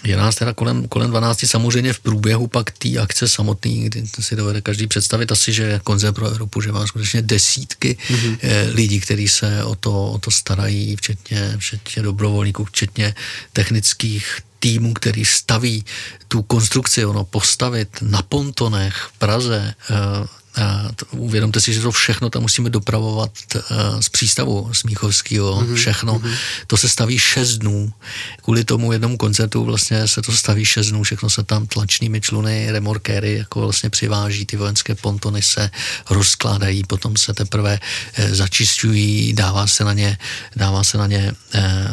je 0.05 0.17
nás 0.17 0.35
teda 0.35 0.53
kolem, 0.53 0.89
kolem 0.89 1.11
12 1.11 1.45
samozřejmě 1.47 1.93
v 1.93 2.01
průběhu 2.01 2.47
pak 2.47 2.71
té 2.71 2.99
akce 2.99 3.29
samotný, 3.29 3.85
kdy 3.85 4.05
si 4.21 4.37
dovede 4.37 4.61
každý 4.61 4.87
představit 4.87 5.33
asi, 5.33 5.53
že 5.53 5.81
koncert 5.85 6.13
pro 6.13 6.27
Evropu, 6.27 6.61
že 6.61 6.73
má 6.73 6.87
skutečně 6.87 7.23
desítky 7.23 7.97
mm-hmm. 8.09 8.39
lidí, 8.75 9.01
kteří 9.01 9.29
se 9.29 9.65
o 9.65 9.75
to, 9.75 10.07
o 10.07 10.19
to 10.19 10.31
starají, 10.31 10.97
včetně, 10.97 11.55
včetně 11.59 12.03
dobrovolníků, 12.03 12.65
včetně 12.65 13.15
technických 13.53 14.39
týmů, 14.59 14.95
který 14.95 15.25
staví 15.25 15.85
tu 16.29 16.43
konstrukci, 16.43 17.05
ono 17.05 17.25
postavit 17.25 17.89
na 18.03 18.23
pontonech 18.23 18.95
v 18.95 19.19
Praze, 19.19 19.75
uvědomte 21.11 21.61
si, 21.61 21.75
že 21.75 21.81
to 21.81 21.91
všechno 21.91 22.31
tam 22.31 22.43
musíme 22.43 22.71
dopravovat 22.71 23.31
eh, 23.57 23.63
z 24.01 24.09
přístavu 24.09 24.71
Smíchovského, 24.73 25.61
mm-hmm. 25.61 25.75
všechno. 25.75 26.15
Mm-hmm. 26.15 26.37
To 26.67 26.77
se 26.77 26.89
staví 26.89 27.19
šest 27.19 27.59
dnů. 27.59 27.93
Kvůli 28.43 28.65
tomu 28.65 28.93
jednomu 28.93 29.17
koncertu 29.17 29.65
vlastně 29.65 30.09
se 30.09 30.23
to 30.23 30.33
staví 30.33 30.65
šest 30.65 30.87
dnů, 30.87 31.03
všechno 31.03 31.31
se 31.31 31.43
tam 31.43 31.67
tlačnými 31.67 32.21
čluny, 32.21 32.73
remorkéry 32.73 33.39
jako 33.39 33.61
vlastně 33.61 33.91
přiváží, 33.91 34.47
ty 34.47 34.57
vojenské 34.57 34.95
pontony 34.95 35.43
se 35.43 35.71
rozkládají, 36.11 36.85
potom 36.85 37.17
se 37.17 37.35
teprve 37.35 37.79
eh, 38.15 38.35
začišťují, 38.35 39.33
dává 39.33 39.67
se 39.67 39.85
na 39.85 39.93
ně, 39.93 40.19
dává 40.57 40.85
se 40.85 40.99
na 40.99 41.07
ně 41.07 41.33
eh, 41.55 41.89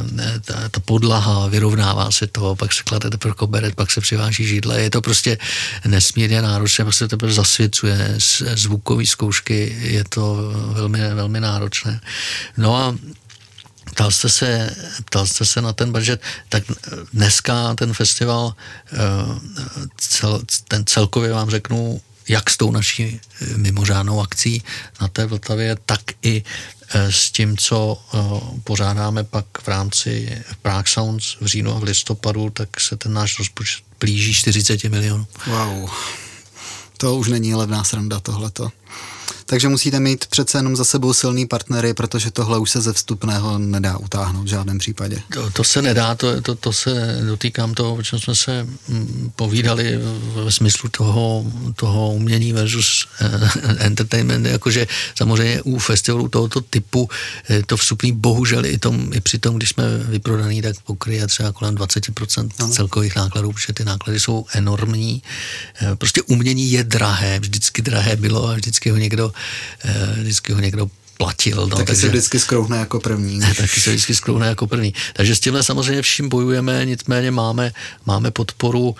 ta, 0.45 0.69
ta 0.69 0.79
podlaha, 0.79 1.47
vyrovnává 1.47 2.11
se 2.11 2.27
to, 2.27 2.55
pak 2.55 2.73
se 2.73 2.83
klade 2.83 3.09
teprve 3.09 3.33
koberec, 3.33 3.75
pak 3.75 3.91
se 3.91 4.01
přiváží 4.01 4.47
židle. 4.47 4.81
Je 4.81 4.89
to 4.89 5.01
prostě 5.01 5.37
nesmírně 5.85 6.41
náročné, 6.41 6.85
pak 6.85 6.93
se 6.93 7.07
teprve 7.07 7.33
zasvěcuje 7.33 8.15
zvukové 8.57 9.05
zkoušky 9.05 9.75
je 9.79 10.03
to 10.03 10.37
velmi, 10.73 11.13
velmi 11.13 11.39
náročné. 11.39 12.01
No 12.57 12.75
a 12.75 12.95
ptal 13.91 14.11
jste, 14.11 14.29
se, 14.29 14.75
ptal 15.05 15.27
jste 15.27 15.45
se 15.45 15.61
na 15.61 15.73
ten 15.73 15.91
budget, 15.91 16.21
tak 16.49 16.63
dneska 17.13 17.75
ten 17.75 17.93
festival, 17.93 18.55
eh, 18.93 18.97
cel, 19.97 20.41
ten 20.67 20.85
celkově 20.85 21.31
vám 21.31 21.49
řeknu, 21.49 22.01
jak 22.27 22.49
s 22.49 22.57
tou 22.57 22.71
naší 22.71 23.19
mimořádnou 23.55 24.21
akcí 24.21 24.63
na 25.01 25.07
té 25.07 25.25
Vltavě, 25.25 25.77
tak 25.85 26.01
i 26.21 26.43
eh, 26.93 27.11
s 27.11 27.31
tím, 27.31 27.57
co 27.57 27.97
eh, 28.13 28.17
pořádáme 28.63 29.23
pak 29.23 29.45
v 29.61 29.67
rámci 29.67 30.43
Prague 30.61 30.91
Sounds 30.91 31.37
v 31.41 31.45
říjnu 31.45 31.75
a 31.75 31.79
v 31.79 31.83
listopadu, 31.83 32.49
tak 32.49 32.79
se 32.79 32.97
ten 32.97 33.13
náš 33.13 33.39
rozpočet 33.39 33.83
blíží 33.99 34.33
40 34.33 34.83
milionů. 34.83 35.27
Wow 35.47 35.89
to 37.01 37.15
už 37.15 37.27
není 37.33 37.55
levná 37.55 37.83
sranda 37.83 38.19
tohleto. 38.19 38.69
Takže 39.51 39.69
musíte 39.69 39.99
mít 39.99 40.25
přece 40.25 40.57
jenom 40.57 40.75
za 40.75 40.85
sebou 40.85 41.13
silný 41.13 41.45
partnery, 41.45 41.93
protože 41.93 42.31
tohle 42.31 42.59
už 42.59 42.71
se 42.71 42.81
ze 42.81 42.93
vstupného 42.93 43.57
nedá 43.57 43.97
utáhnout 43.97 44.43
v 44.43 44.49
žádném 44.49 44.77
případě. 44.77 45.21
To, 45.33 45.49
to 45.49 45.63
se 45.63 45.81
nedá, 45.81 46.15
to, 46.15 46.41
to, 46.41 46.55
to 46.55 46.73
se 46.73 47.19
dotýkám 47.27 47.73
toho, 47.73 47.95
o 47.95 48.03
čem 48.03 48.19
jsme 48.19 48.35
se 48.35 48.67
mm, 48.87 49.31
povídali 49.35 49.99
ve 50.33 50.51
smyslu 50.51 50.89
toho, 50.89 51.45
toho 51.75 52.13
umění 52.13 52.53
versus 52.53 53.07
uh, 53.21 53.49
entertainment, 53.79 54.45
jakože 54.45 54.87
samozřejmě 55.15 55.61
u 55.61 55.79
festivalů 55.79 56.27
tohoto 56.27 56.61
typu 56.61 57.09
eh, 57.49 57.63
to 57.63 57.77
vstupný 57.77 58.11
bohužel 58.11 58.65
i, 58.65 58.77
tom, 58.77 59.11
i 59.13 59.21
při 59.21 59.39
tom, 59.39 59.55
když 59.55 59.69
jsme 59.69 59.83
vyprodaný, 59.97 60.61
tak 60.61 60.79
pokryje 60.79 61.27
třeba 61.27 61.51
kolem 61.51 61.75
20% 61.75 62.49
no. 62.59 62.69
celkových 62.69 63.15
nákladů, 63.15 63.51
protože 63.51 63.73
ty 63.73 63.85
náklady 63.85 64.19
jsou 64.19 64.45
enormní. 64.53 65.23
Eh, 65.81 65.95
prostě 65.95 66.21
umění 66.21 66.71
je 66.71 66.83
drahé, 66.83 67.39
vždycky 67.39 67.81
drahé 67.81 68.15
bylo 68.15 68.47
a 68.47 68.53
vždycky 68.53 68.89
ho 68.89 68.97
někdo 68.97 69.31
Eh, 69.31 69.40
vždycky 70.17 70.53
ho 70.53 70.59
někdo 70.59 70.87
platil. 71.17 71.57
No, 71.57 71.67
taky 71.67 71.85
takže, 71.85 72.01
se 72.01 72.09
vždycky 72.09 72.39
skrouhne 72.39 72.77
jako 72.77 72.99
první. 72.99 73.39
Ne, 73.39 73.53
taky 73.53 73.81
se 73.81 73.89
vždycky 73.89 74.15
skrouhne 74.15 74.47
jako 74.47 74.67
první. 74.67 74.93
Takže 75.13 75.35
s 75.35 75.39
tímhle 75.39 75.63
samozřejmě 75.63 76.01
vším 76.01 76.29
bojujeme, 76.29 76.85
nicméně 76.85 77.31
máme, 77.31 77.71
máme 78.05 78.31
podporu 78.31 78.89
uh, 78.89 78.95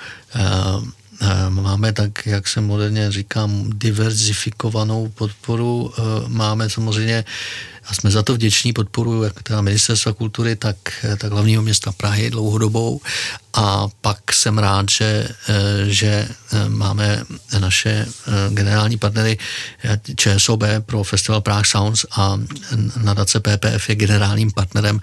Máme 1.50 1.94
tak, 1.94 2.26
jak 2.26 2.48
se 2.48 2.62
moderně 2.62 3.12
říkám, 3.12 3.70
diverzifikovanou 3.74 5.10
podporu. 5.10 5.94
Máme 6.28 6.70
samozřejmě 6.70 7.26
a 7.92 7.94
jsme 7.94 8.12
za 8.12 8.24
to 8.24 8.34
vděční 8.34 8.74
podporu 8.74 9.24
jak 9.24 9.44
teda 9.44 9.62
ministerstva 9.62 10.14
kultury, 10.14 10.56
tak, 10.56 10.76
tak 11.18 11.32
hlavního 11.32 11.62
města 11.62 11.92
Prahy 11.92 12.30
dlouhodobou 12.30 13.02
a 13.54 13.88
pak 14.02 14.34
jsem 14.34 14.58
rád, 14.58 14.90
že, 14.90 15.28
eh, 15.50 15.54
že 15.86 16.08
eh, 16.08 16.70
máme 16.70 17.24
naše 17.60 17.90
eh, 17.90 18.32
generální 18.50 18.98
partnery 18.98 19.38
ČSOB 20.16 20.64
pro 20.80 21.04
Festival 21.04 21.42
Prague 21.42 21.66
Sounds 21.66 22.06
a 22.12 22.40
nadace 23.04 23.40
PPF 23.40 23.90
je 23.90 23.96
generálním 23.96 24.52
partnerem 24.52 25.00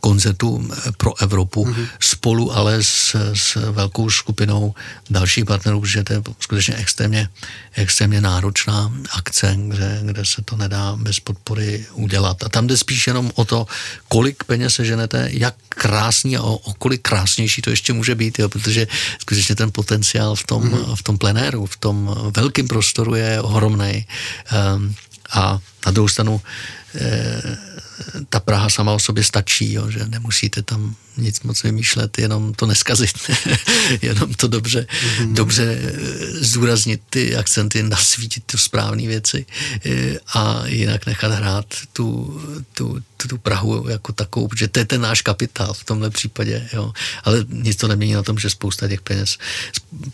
koncertu 0.00 0.68
pro 0.96 1.22
Evropu 1.22 1.64
mm-hmm. 1.64 1.88
spolu 2.00 2.56
ale 2.56 2.82
s, 2.82 3.16
s 3.34 3.54
velkou 3.70 4.10
skupinou 4.10 4.74
dalších 5.10 5.44
partnerů, 5.44 5.84
že 5.84 6.04
to 6.04 6.12
je 6.12 6.22
skutečně 6.40 6.74
extrémně, 6.74 7.28
extrémně 7.72 8.20
náročná 8.20 8.92
akce, 9.12 9.56
kde, 9.68 10.00
kde 10.02 10.24
se 10.24 10.42
to 10.42 10.56
nedá 10.56 10.96
bez 10.96 11.20
podpory 11.20 11.86
udělat. 11.92 12.13
A 12.18 12.48
tam 12.48 12.66
jde 12.66 12.76
spíš 12.76 13.06
jenom 13.06 13.30
o 13.34 13.44
to, 13.44 13.66
kolik 14.08 14.44
peněz 14.44 14.74
se 14.74 14.84
ženete, 14.84 15.28
jak 15.32 15.54
krásný 15.68 16.36
a 16.36 16.42
o, 16.42 16.56
o 16.56 16.74
kolik 16.74 17.02
krásnější 17.02 17.62
to 17.62 17.70
ještě 17.70 17.92
může 17.92 18.14
být, 18.14 18.38
jo, 18.38 18.48
protože 18.48 18.86
skutečně 19.20 19.54
ten 19.54 19.70
potenciál 19.72 20.34
v 20.34 20.44
tom, 20.44 20.62
mm-hmm. 20.62 20.96
v 20.96 21.02
tom 21.02 21.18
plenéru, 21.18 21.66
v 21.66 21.76
tom 21.76 22.16
velkém 22.36 22.68
prostoru 22.68 23.14
je 23.14 23.40
ohromný. 23.40 24.06
Um, 24.76 24.94
a 25.32 25.58
na 25.86 25.92
druhou 25.92 26.08
stranu 26.08 26.40
e, 26.94 27.40
ta 28.28 28.40
Praha 28.40 28.70
sama 28.70 28.92
o 28.92 28.98
sobě 28.98 29.24
stačí, 29.24 29.72
jo, 29.72 29.90
že 29.90 30.06
nemusíte 30.06 30.62
tam 30.62 30.94
nic 31.16 31.40
moc 31.40 31.62
vymýšlet, 31.62 32.18
jenom 32.18 32.54
to 32.54 32.66
neskazit, 32.66 33.18
jenom 34.02 34.34
to 34.34 34.48
dobře, 34.48 34.86
mm-hmm. 34.86 35.32
dobře 35.32 35.78
eh, 35.82 35.92
zdůraznit 36.44 37.00
ty 37.10 37.36
akcenty, 37.36 37.82
nasvítit 37.82 38.44
ty 38.44 38.58
správné 38.58 39.06
věci 39.06 39.46
eh, 39.86 40.18
a 40.34 40.62
jinak 40.66 41.06
nechat 41.06 41.32
hrát 41.32 41.66
tu, 41.92 42.40
tu, 42.72 43.02
tu, 43.16 43.28
tu 43.28 43.38
Prahu 43.38 43.88
jako 43.88 44.12
takovou, 44.12 44.48
protože 44.48 44.68
to 44.68 44.78
je 44.78 44.84
ten 44.84 45.00
náš 45.00 45.22
kapitál 45.22 45.74
v 45.74 45.84
tomhle 45.84 46.10
případě, 46.10 46.68
jo. 46.72 46.92
ale 47.24 47.44
nic 47.48 47.76
to 47.76 47.88
nemění 47.88 48.12
na 48.12 48.22
tom, 48.22 48.38
že 48.38 48.50
spousta 48.50 48.88
těch 48.88 49.00
peněz 49.00 49.38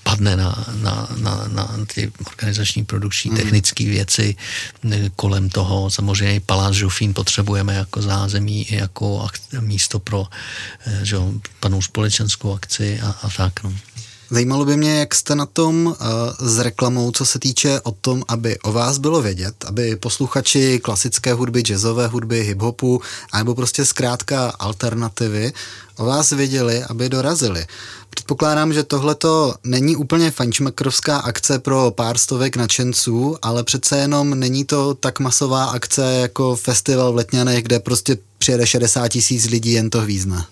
padne 0.03 0.37
na, 0.37 0.67
na, 0.83 1.09
na, 1.17 1.49
na 1.49 1.77
ty 1.95 2.13
organizační, 2.27 2.85
produkční, 2.85 3.31
mm. 3.31 3.37
technické 3.37 3.85
věci 3.85 4.37
eh, 4.93 5.11
kolem 5.17 5.49
toho, 5.49 5.91
samozřejmě 5.91 6.41
Palác 6.41 6.75
Žofín 6.75 7.15
potřebujeme 7.15 7.70
jako 7.73 8.03
zázemí, 8.03 8.67
jako 8.71 9.29
místo 9.61 9.99
pro 9.99 10.27
Eh, 10.87 11.01
že 11.03 11.17
panou 11.61 11.83
společenskou 11.83 12.55
akci 12.55 13.01
a, 13.01 13.11
a 13.23 13.29
tak. 13.37 13.63
No. 13.63 13.73
Zajímalo 14.31 14.65
by 14.65 14.77
mě, 14.77 14.99
jak 14.99 15.15
jste 15.15 15.35
na 15.35 15.47
tom 15.47 15.87
uh, 15.87 15.95
s 16.49 16.59
reklamou, 16.59 17.13
co 17.13 17.27
se 17.27 17.39
týče 17.39 17.81
o 17.81 17.91
tom, 17.91 18.23
aby 18.29 18.59
o 18.59 18.73
vás 18.73 18.99
bylo 18.99 19.23
vědět, 19.23 19.65
aby 19.65 19.97
posluchači 19.97 20.81
klasické 20.81 21.33
hudby, 21.33 21.63
jazzové 21.63 22.07
hudby, 22.07 22.55
hip-hopu, 22.55 23.01
nebo 23.37 23.55
prostě 23.55 23.85
zkrátka 23.85 24.51
alternativy 24.59 25.53
o 25.97 26.05
vás 26.05 26.31
věděli, 26.31 26.85
aby 26.85 27.09
dorazili. 27.09 27.67
Předpokládám, 28.31 28.73
že 28.73 28.83
tohleto 28.83 29.55
není 29.65 29.97
úplně 29.97 30.31
fančmakrovská 30.31 31.19
akce 31.19 31.59
pro 31.59 31.91
pár 31.91 32.19
stovek 32.19 32.57
nadšenců, 32.57 33.37
ale 33.43 33.65
přece 33.65 33.99
jenom 33.99 34.41
není 34.41 34.65
to 34.65 34.95
tak 34.95 35.21
masová 35.21 35.65
akce 35.65 36.15
jako 36.21 36.57
festival 36.57 37.13
v 37.13 37.17
Letňanech, 37.17 37.63
kde 37.63 37.81
prostě 37.81 38.19
přijede 38.39 38.67
60 38.67 39.09
tisíc 39.09 39.47
lidí, 39.47 39.73
jen 39.73 39.91
to 39.91 40.01
hvízne. 40.01 40.45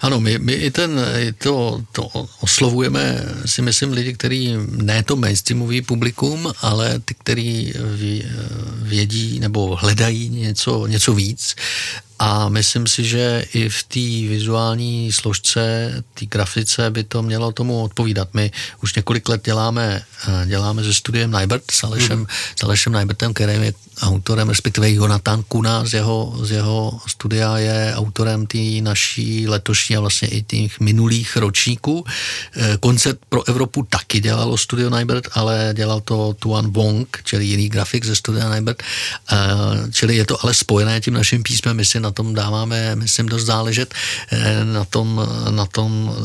Ano, 0.00 0.20
my, 0.20 0.38
my 0.38 0.52
i 0.52 0.70
ten, 0.70 1.00
i 1.18 1.32
to, 1.32 1.82
to 1.92 2.08
oslovujeme, 2.40 3.24
si 3.46 3.62
myslím, 3.62 3.92
lidi, 3.92 4.12
kteří 4.12 4.54
ne 4.68 5.02
to 5.02 5.16
mainstreamový 5.16 5.82
publikum, 5.82 6.52
ale 6.60 6.98
ty, 6.98 7.14
kteří 7.14 7.74
vědí 8.82 9.40
nebo 9.40 9.76
hledají 9.76 10.28
něco, 10.28 10.86
něco 10.86 11.12
víc 11.12 11.54
a 12.22 12.48
myslím 12.48 12.86
si, 12.86 13.04
že 13.04 13.44
i 13.54 13.68
v 13.68 13.82
té 13.82 14.28
vizuální 14.30 15.12
složce, 15.12 15.90
té 16.14 16.26
grafice 16.26 16.90
by 16.90 17.04
to 17.04 17.22
mělo 17.22 17.52
tomu 17.52 17.82
odpovídat. 17.82 18.28
My 18.34 18.50
už 18.82 18.94
několik 18.94 19.28
let 19.28 19.44
děláme, 19.44 20.02
eh, 20.28 20.46
děláme 20.46 20.84
se 20.84 20.94
studiem 20.94 21.30
Najbert, 21.30 21.70
s 21.70 21.84
Alešem, 21.84 22.18
mm. 22.18 22.26
s 22.60 22.64
Alešem 22.64 22.92
Najbertem, 22.92 23.34
který 23.34 23.52
je 23.52 23.74
autorem, 24.00 24.48
respektive 24.48 24.90
Jonathan 24.90 25.42
Kuna 25.48 25.84
z 25.84 25.92
jeho, 25.92 26.34
z 26.42 26.50
jeho 26.50 27.00
studia 27.06 27.58
je 27.58 27.92
autorem 27.96 28.46
té 28.46 28.58
naší 28.80 29.48
letošní 29.48 29.96
a 29.96 30.00
vlastně 30.00 30.28
i 30.28 30.42
těch 30.42 30.80
minulých 30.80 31.36
ročníků. 31.36 32.04
Eh, 32.56 32.76
koncert 32.80 33.18
pro 33.28 33.48
Evropu 33.48 33.82
taky 33.82 34.20
dělalo 34.20 34.58
studio 34.58 34.90
Najbert, 34.90 35.28
ale 35.32 35.70
dělal 35.76 36.00
to 36.00 36.34
Tuan 36.38 36.72
Wong, 36.72 37.18
čili 37.24 37.44
jiný 37.44 37.68
grafik 37.68 38.04
ze 38.04 38.16
studia 38.16 38.48
Najbert, 38.48 38.82
eh, 38.82 39.36
čili 39.92 40.16
je 40.16 40.24
to 40.24 40.44
ale 40.44 40.54
spojené 40.54 41.00
tím 41.00 41.14
naším 41.14 41.42
písmem, 41.42 41.76
my 41.76 41.84
si 41.84 42.00
na 42.00 42.10
tom 42.10 42.34
dáváme, 42.34 42.96
myslím, 42.96 43.28
dost 43.28 43.44
záležet 43.44 43.94
eh, 44.32 44.64
na 44.64 44.84
tom, 44.84 45.20
na 45.50 45.66
tom 45.66 46.16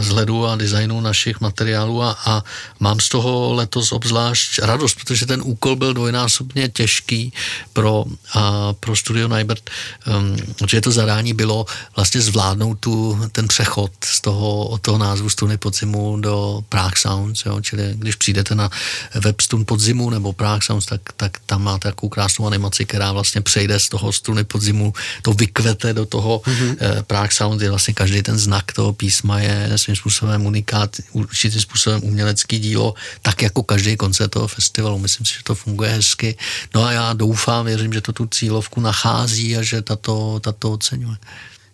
vzhledu 0.00 0.46
a 0.46 0.56
designu 0.56 1.00
našich 1.00 1.40
materiálů 1.40 2.02
a, 2.02 2.18
a 2.24 2.44
mám 2.80 3.00
z 3.00 3.08
toho 3.08 3.54
letos 3.54 3.92
obzvlášť 3.92 4.58
radost, 4.58 4.94
protože 4.94 5.26
ten 5.26 5.42
úkol 5.44 5.76
byl 5.76 5.94
dvojnásobně 5.94 6.68
těžký 6.68 7.01
těžký 7.02 7.32
pro, 7.72 8.04
a, 8.34 8.72
pro 8.72 8.96
Studio 8.96 9.28
Nybert, 9.28 9.70
um, 10.06 10.36
že 10.68 10.80
to 10.80 10.90
zadání 10.90 11.34
bylo 11.34 11.66
vlastně 11.96 12.20
zvládnout 12.20 12.74
tu, 12.74 13.18
ten 13.32 13.48
přechod 13.48 13.92
z 14.04 14.20
toho, 14.20 14.68
od 14.68 14.80
toho 14.80 14.98
názvu 14.98 15.30
Stuny 15.30 15.56
podzimu 15.58 16.20
do 16.20 16.64
Prague 16.68 16.96
Sounds, 16.96 17.42
jo, 17.46 17.60
čili 17.60 17.94
když 17.94 18.14
přijdete 18.14 18.54
na 18.54 18.70
web 19.14 19.40
Stun 19.40 19.64
podzimu 19.64 20.10
nebo 20.10 20.32
Prague 20.32 20.62
Sounds, 20.62 20.86
tak, 20.86 21.00
tak 21.16 21.38
tam 21.46 21.62
máte 21.62 21.88
takovou 21.88 22.08
krásnou 22.08 22.46
animaci, 22.46 22.84
která 22.84 23.12
vlastně 23.12 23.40
přejde 23.40 23.78
z 23.78 23.88
toho 23.88 24.12
Struny 24.12 24.44
podzimu, 24.44 24.94
to 25.22 25.32
vykvete 25.32 25.92
do 25.92 26.06
toho 26.06 26.38
mm-hmm. 26.38 26.76
eh, 26.80 27.02
Prague 27.02 27.32
Sounds, 27.32 27.62
je 27.62 27.70
vlastně 27.70 27.94
každý 27.94 28.22
ten 28.22 28.38
znak 28.38 28.72
toho 28.72 28.92
písma 28.92 29.40
je 29.40 29.72
svým 29.76 29.96
způsobem 29.96 30.46
unikát, 30.46 30.96
určitým 31.12 31.60
způsobem 31.60 32.00
umělecký 32.04 32.58
dílo, 32.58 32.94
tak 33.22 33.42
jako 33.42 33.62
každý 33.62 33.96
koncert 33.96 34.28
toho 34.28 34.48
festivalu. 34.48 34.98
Myslím 34.98 35.26
si, 35.26 35.32
že 35.34 35.42
to 35.44 35.54
funguje 35.54 35.90
hezky. 35.90 36.36
No 36.74 36.84
a 36.84 36.91
já 36.92 37.12
doufám, 37.12 37.66
věřím, 37.66 37.92
že 37.92 38.00
to 38.00 38.12
tu 38.12 38.26
cílovku 38.26 38.80
nachází 38.80 39.56
a 39.56 39.62
že 39.62 39.82
tato, 39.82 40.40
tato 40.40 40.72
oceňuje. 40.72 41.16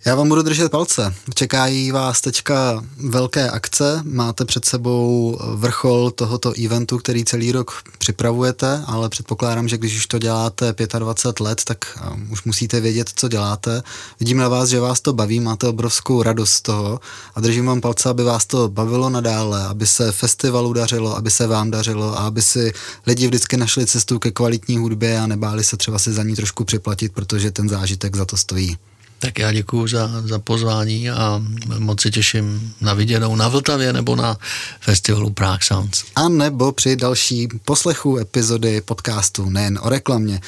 Já 0.08 0.14
vám 0.14 0.28
budu 0.28 0.42
držet 0.42 0.70
palce. 0.70 1.14
Čekají 1.34 1.90
vás 1.90 2.20
teďka 2.20 2.84
velké 2.96 3.50
akce, 3.50 4.02
máte 4.04 4.44
před 4.44 4.64
sebou 4.64 5.38
vrchol 5.54 6.10
tohoto 6.10 6.52
eventu, 6.64 6.98
který 6.98 7.24
celý 7.24 7.52
rok 7.52 7.82
připravujete, 7.98 8.84
ale 8.86 9.08
předpokládám, 9.08 9.68
že 9.68 9.78
když 9.78 9.96
už 9.96 10.06
to 10.06 10.18
děláte 10.18 10.74
25 10.98 11.44
let, 11.44 11.64
tak 11.64 11.98
um, 12.12 12.32
už 12.32 12.44
musíte 12.44 12.80
vědět, 12.80 13.10
co 13.14 13.28
děláte. 13.28 13.82
Vidím 14.20 14.38
na 14.38 14.48
vás, 14.48 14.68
že 14.68 14.80
vás 14.80 15.00
to 15.00 15.12
baví, 15.12 15.40
máte 15.40 15.68
obrovskou 15.68 16.22
radost 16.22 16.50
z 16.50 16.62
toho 16.62 17.00
a 17.34 17.40
držím 17.40 17.66
vám 17.66 17.80
palce, 17.80 18.08
aby 18.08 18.24
vás 18.24 18.46
to 18.46 18.68
bavilo 18.68 19.10
nadále, 19.10 19.66
aby 19.66 19.86
se 19.86 20.12
festivalu 20.12 20.72
dařilo, 20.72 21.16
aby 21.16 21.30
se 21.30 21.46
vám 21.46 21.70
dařilo 21.70 22.18
a 22.18 22.26
aby 22.26 22.42
si 22.42 22.72
lidi 23.06 23.26
vždycky 23.26 23.56
našli 23.56 23.86
cestu 23.86 24.18
ke 24.18 24.30
kvalitní 24.30 24.78
hudbě 24.78 25.20
a 25.20 25.26
nebáli 25.26 25.64
se 25.64 25.76
třeba 25.76 25.98
si 25.98 26.12
za 26.12 26.22
ní 26.22 26.36
trošku 26.36 26.64
připlatit, 26.64 27.12
protože 27.12 27.50
ten 27.50 27.68
zážitek 27.68 28.16
za 28.16 28.24
to 28.24 28.36
stojí. 28.36 28.76
Tak 29.20 29.38
já 29.38 29.52
děkuji 29.52 29.86
za, 29.86 30.10
za 30.24 30.38
pozvání 30.38 31.10
a 31.10 31.42
moc 31.78 32.00
se 32.00 32.10
těším 32.10 32.74
na 32.80 32.94
viděnou 32.94 33.36
na 33.36 33.48
Vltavě 33.48 33.92
nebo 33.92 34.16
na 34.16 34.36
festivalu 34.80 35.30
Prague 35.30 35.58
Sounds. 35.62 36.04
A 36.16 36.28
nebo 36.28 36.72
při 36.72 36.96
další 36.96 37.48
poslechu 37.64 38.18
epizody 38.18 38.80
podcastu 38.80 39.50
Nejen 39.50 39.78
o 39.82 39.88
reklamě. 39.88 40.40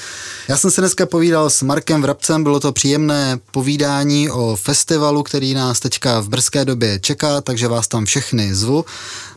Já 0.49 0.57
jsem 0.57 0.71
se 0.71 0.81
dneska 0.81 1.07
povídal 1.07 1.51
s 1.51 1.62
Markem 1.62 2.03
Vrabcem, 2.03 2.43
bylo 2.43 2.61
to 2.61 2.73
příjemné 2.73 3.39
povídání 3.51 4.31
o 4.31 4.57
festivalu, 4.57 5.23
který 5.23 5.55
nás 5.55 5.81
teďka 5.81 6.21
v 6.21 6.29
brzké 6.29 6.64
době 6.64 6.99
čeká, 6.99 7.41
takže 7.41 7.68
vás 7.68 7.89
tam 7.89 8.05
všechny 8.05 8.55
zvu. 8.55 8.85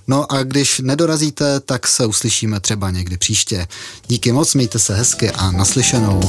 No 0.08 0.32
a 0.32 0.44
když 0.44 0.80
nedorazíte, 0.80 1.60
tak 1.60 1.88
se 1.88 2.06
uslyšíme 2.06 2.60
třeba 2.60 2.90
někdy 2.90 3.18
příště. 3.18 3.68
Díky 4.08 4.32
moc, 4.32 4.54
mějte 4.54 4.80
se 4.80 4.96
hezky 4.96 5.32
a 5.32 5.52
naslyšenou. 5.52 6.22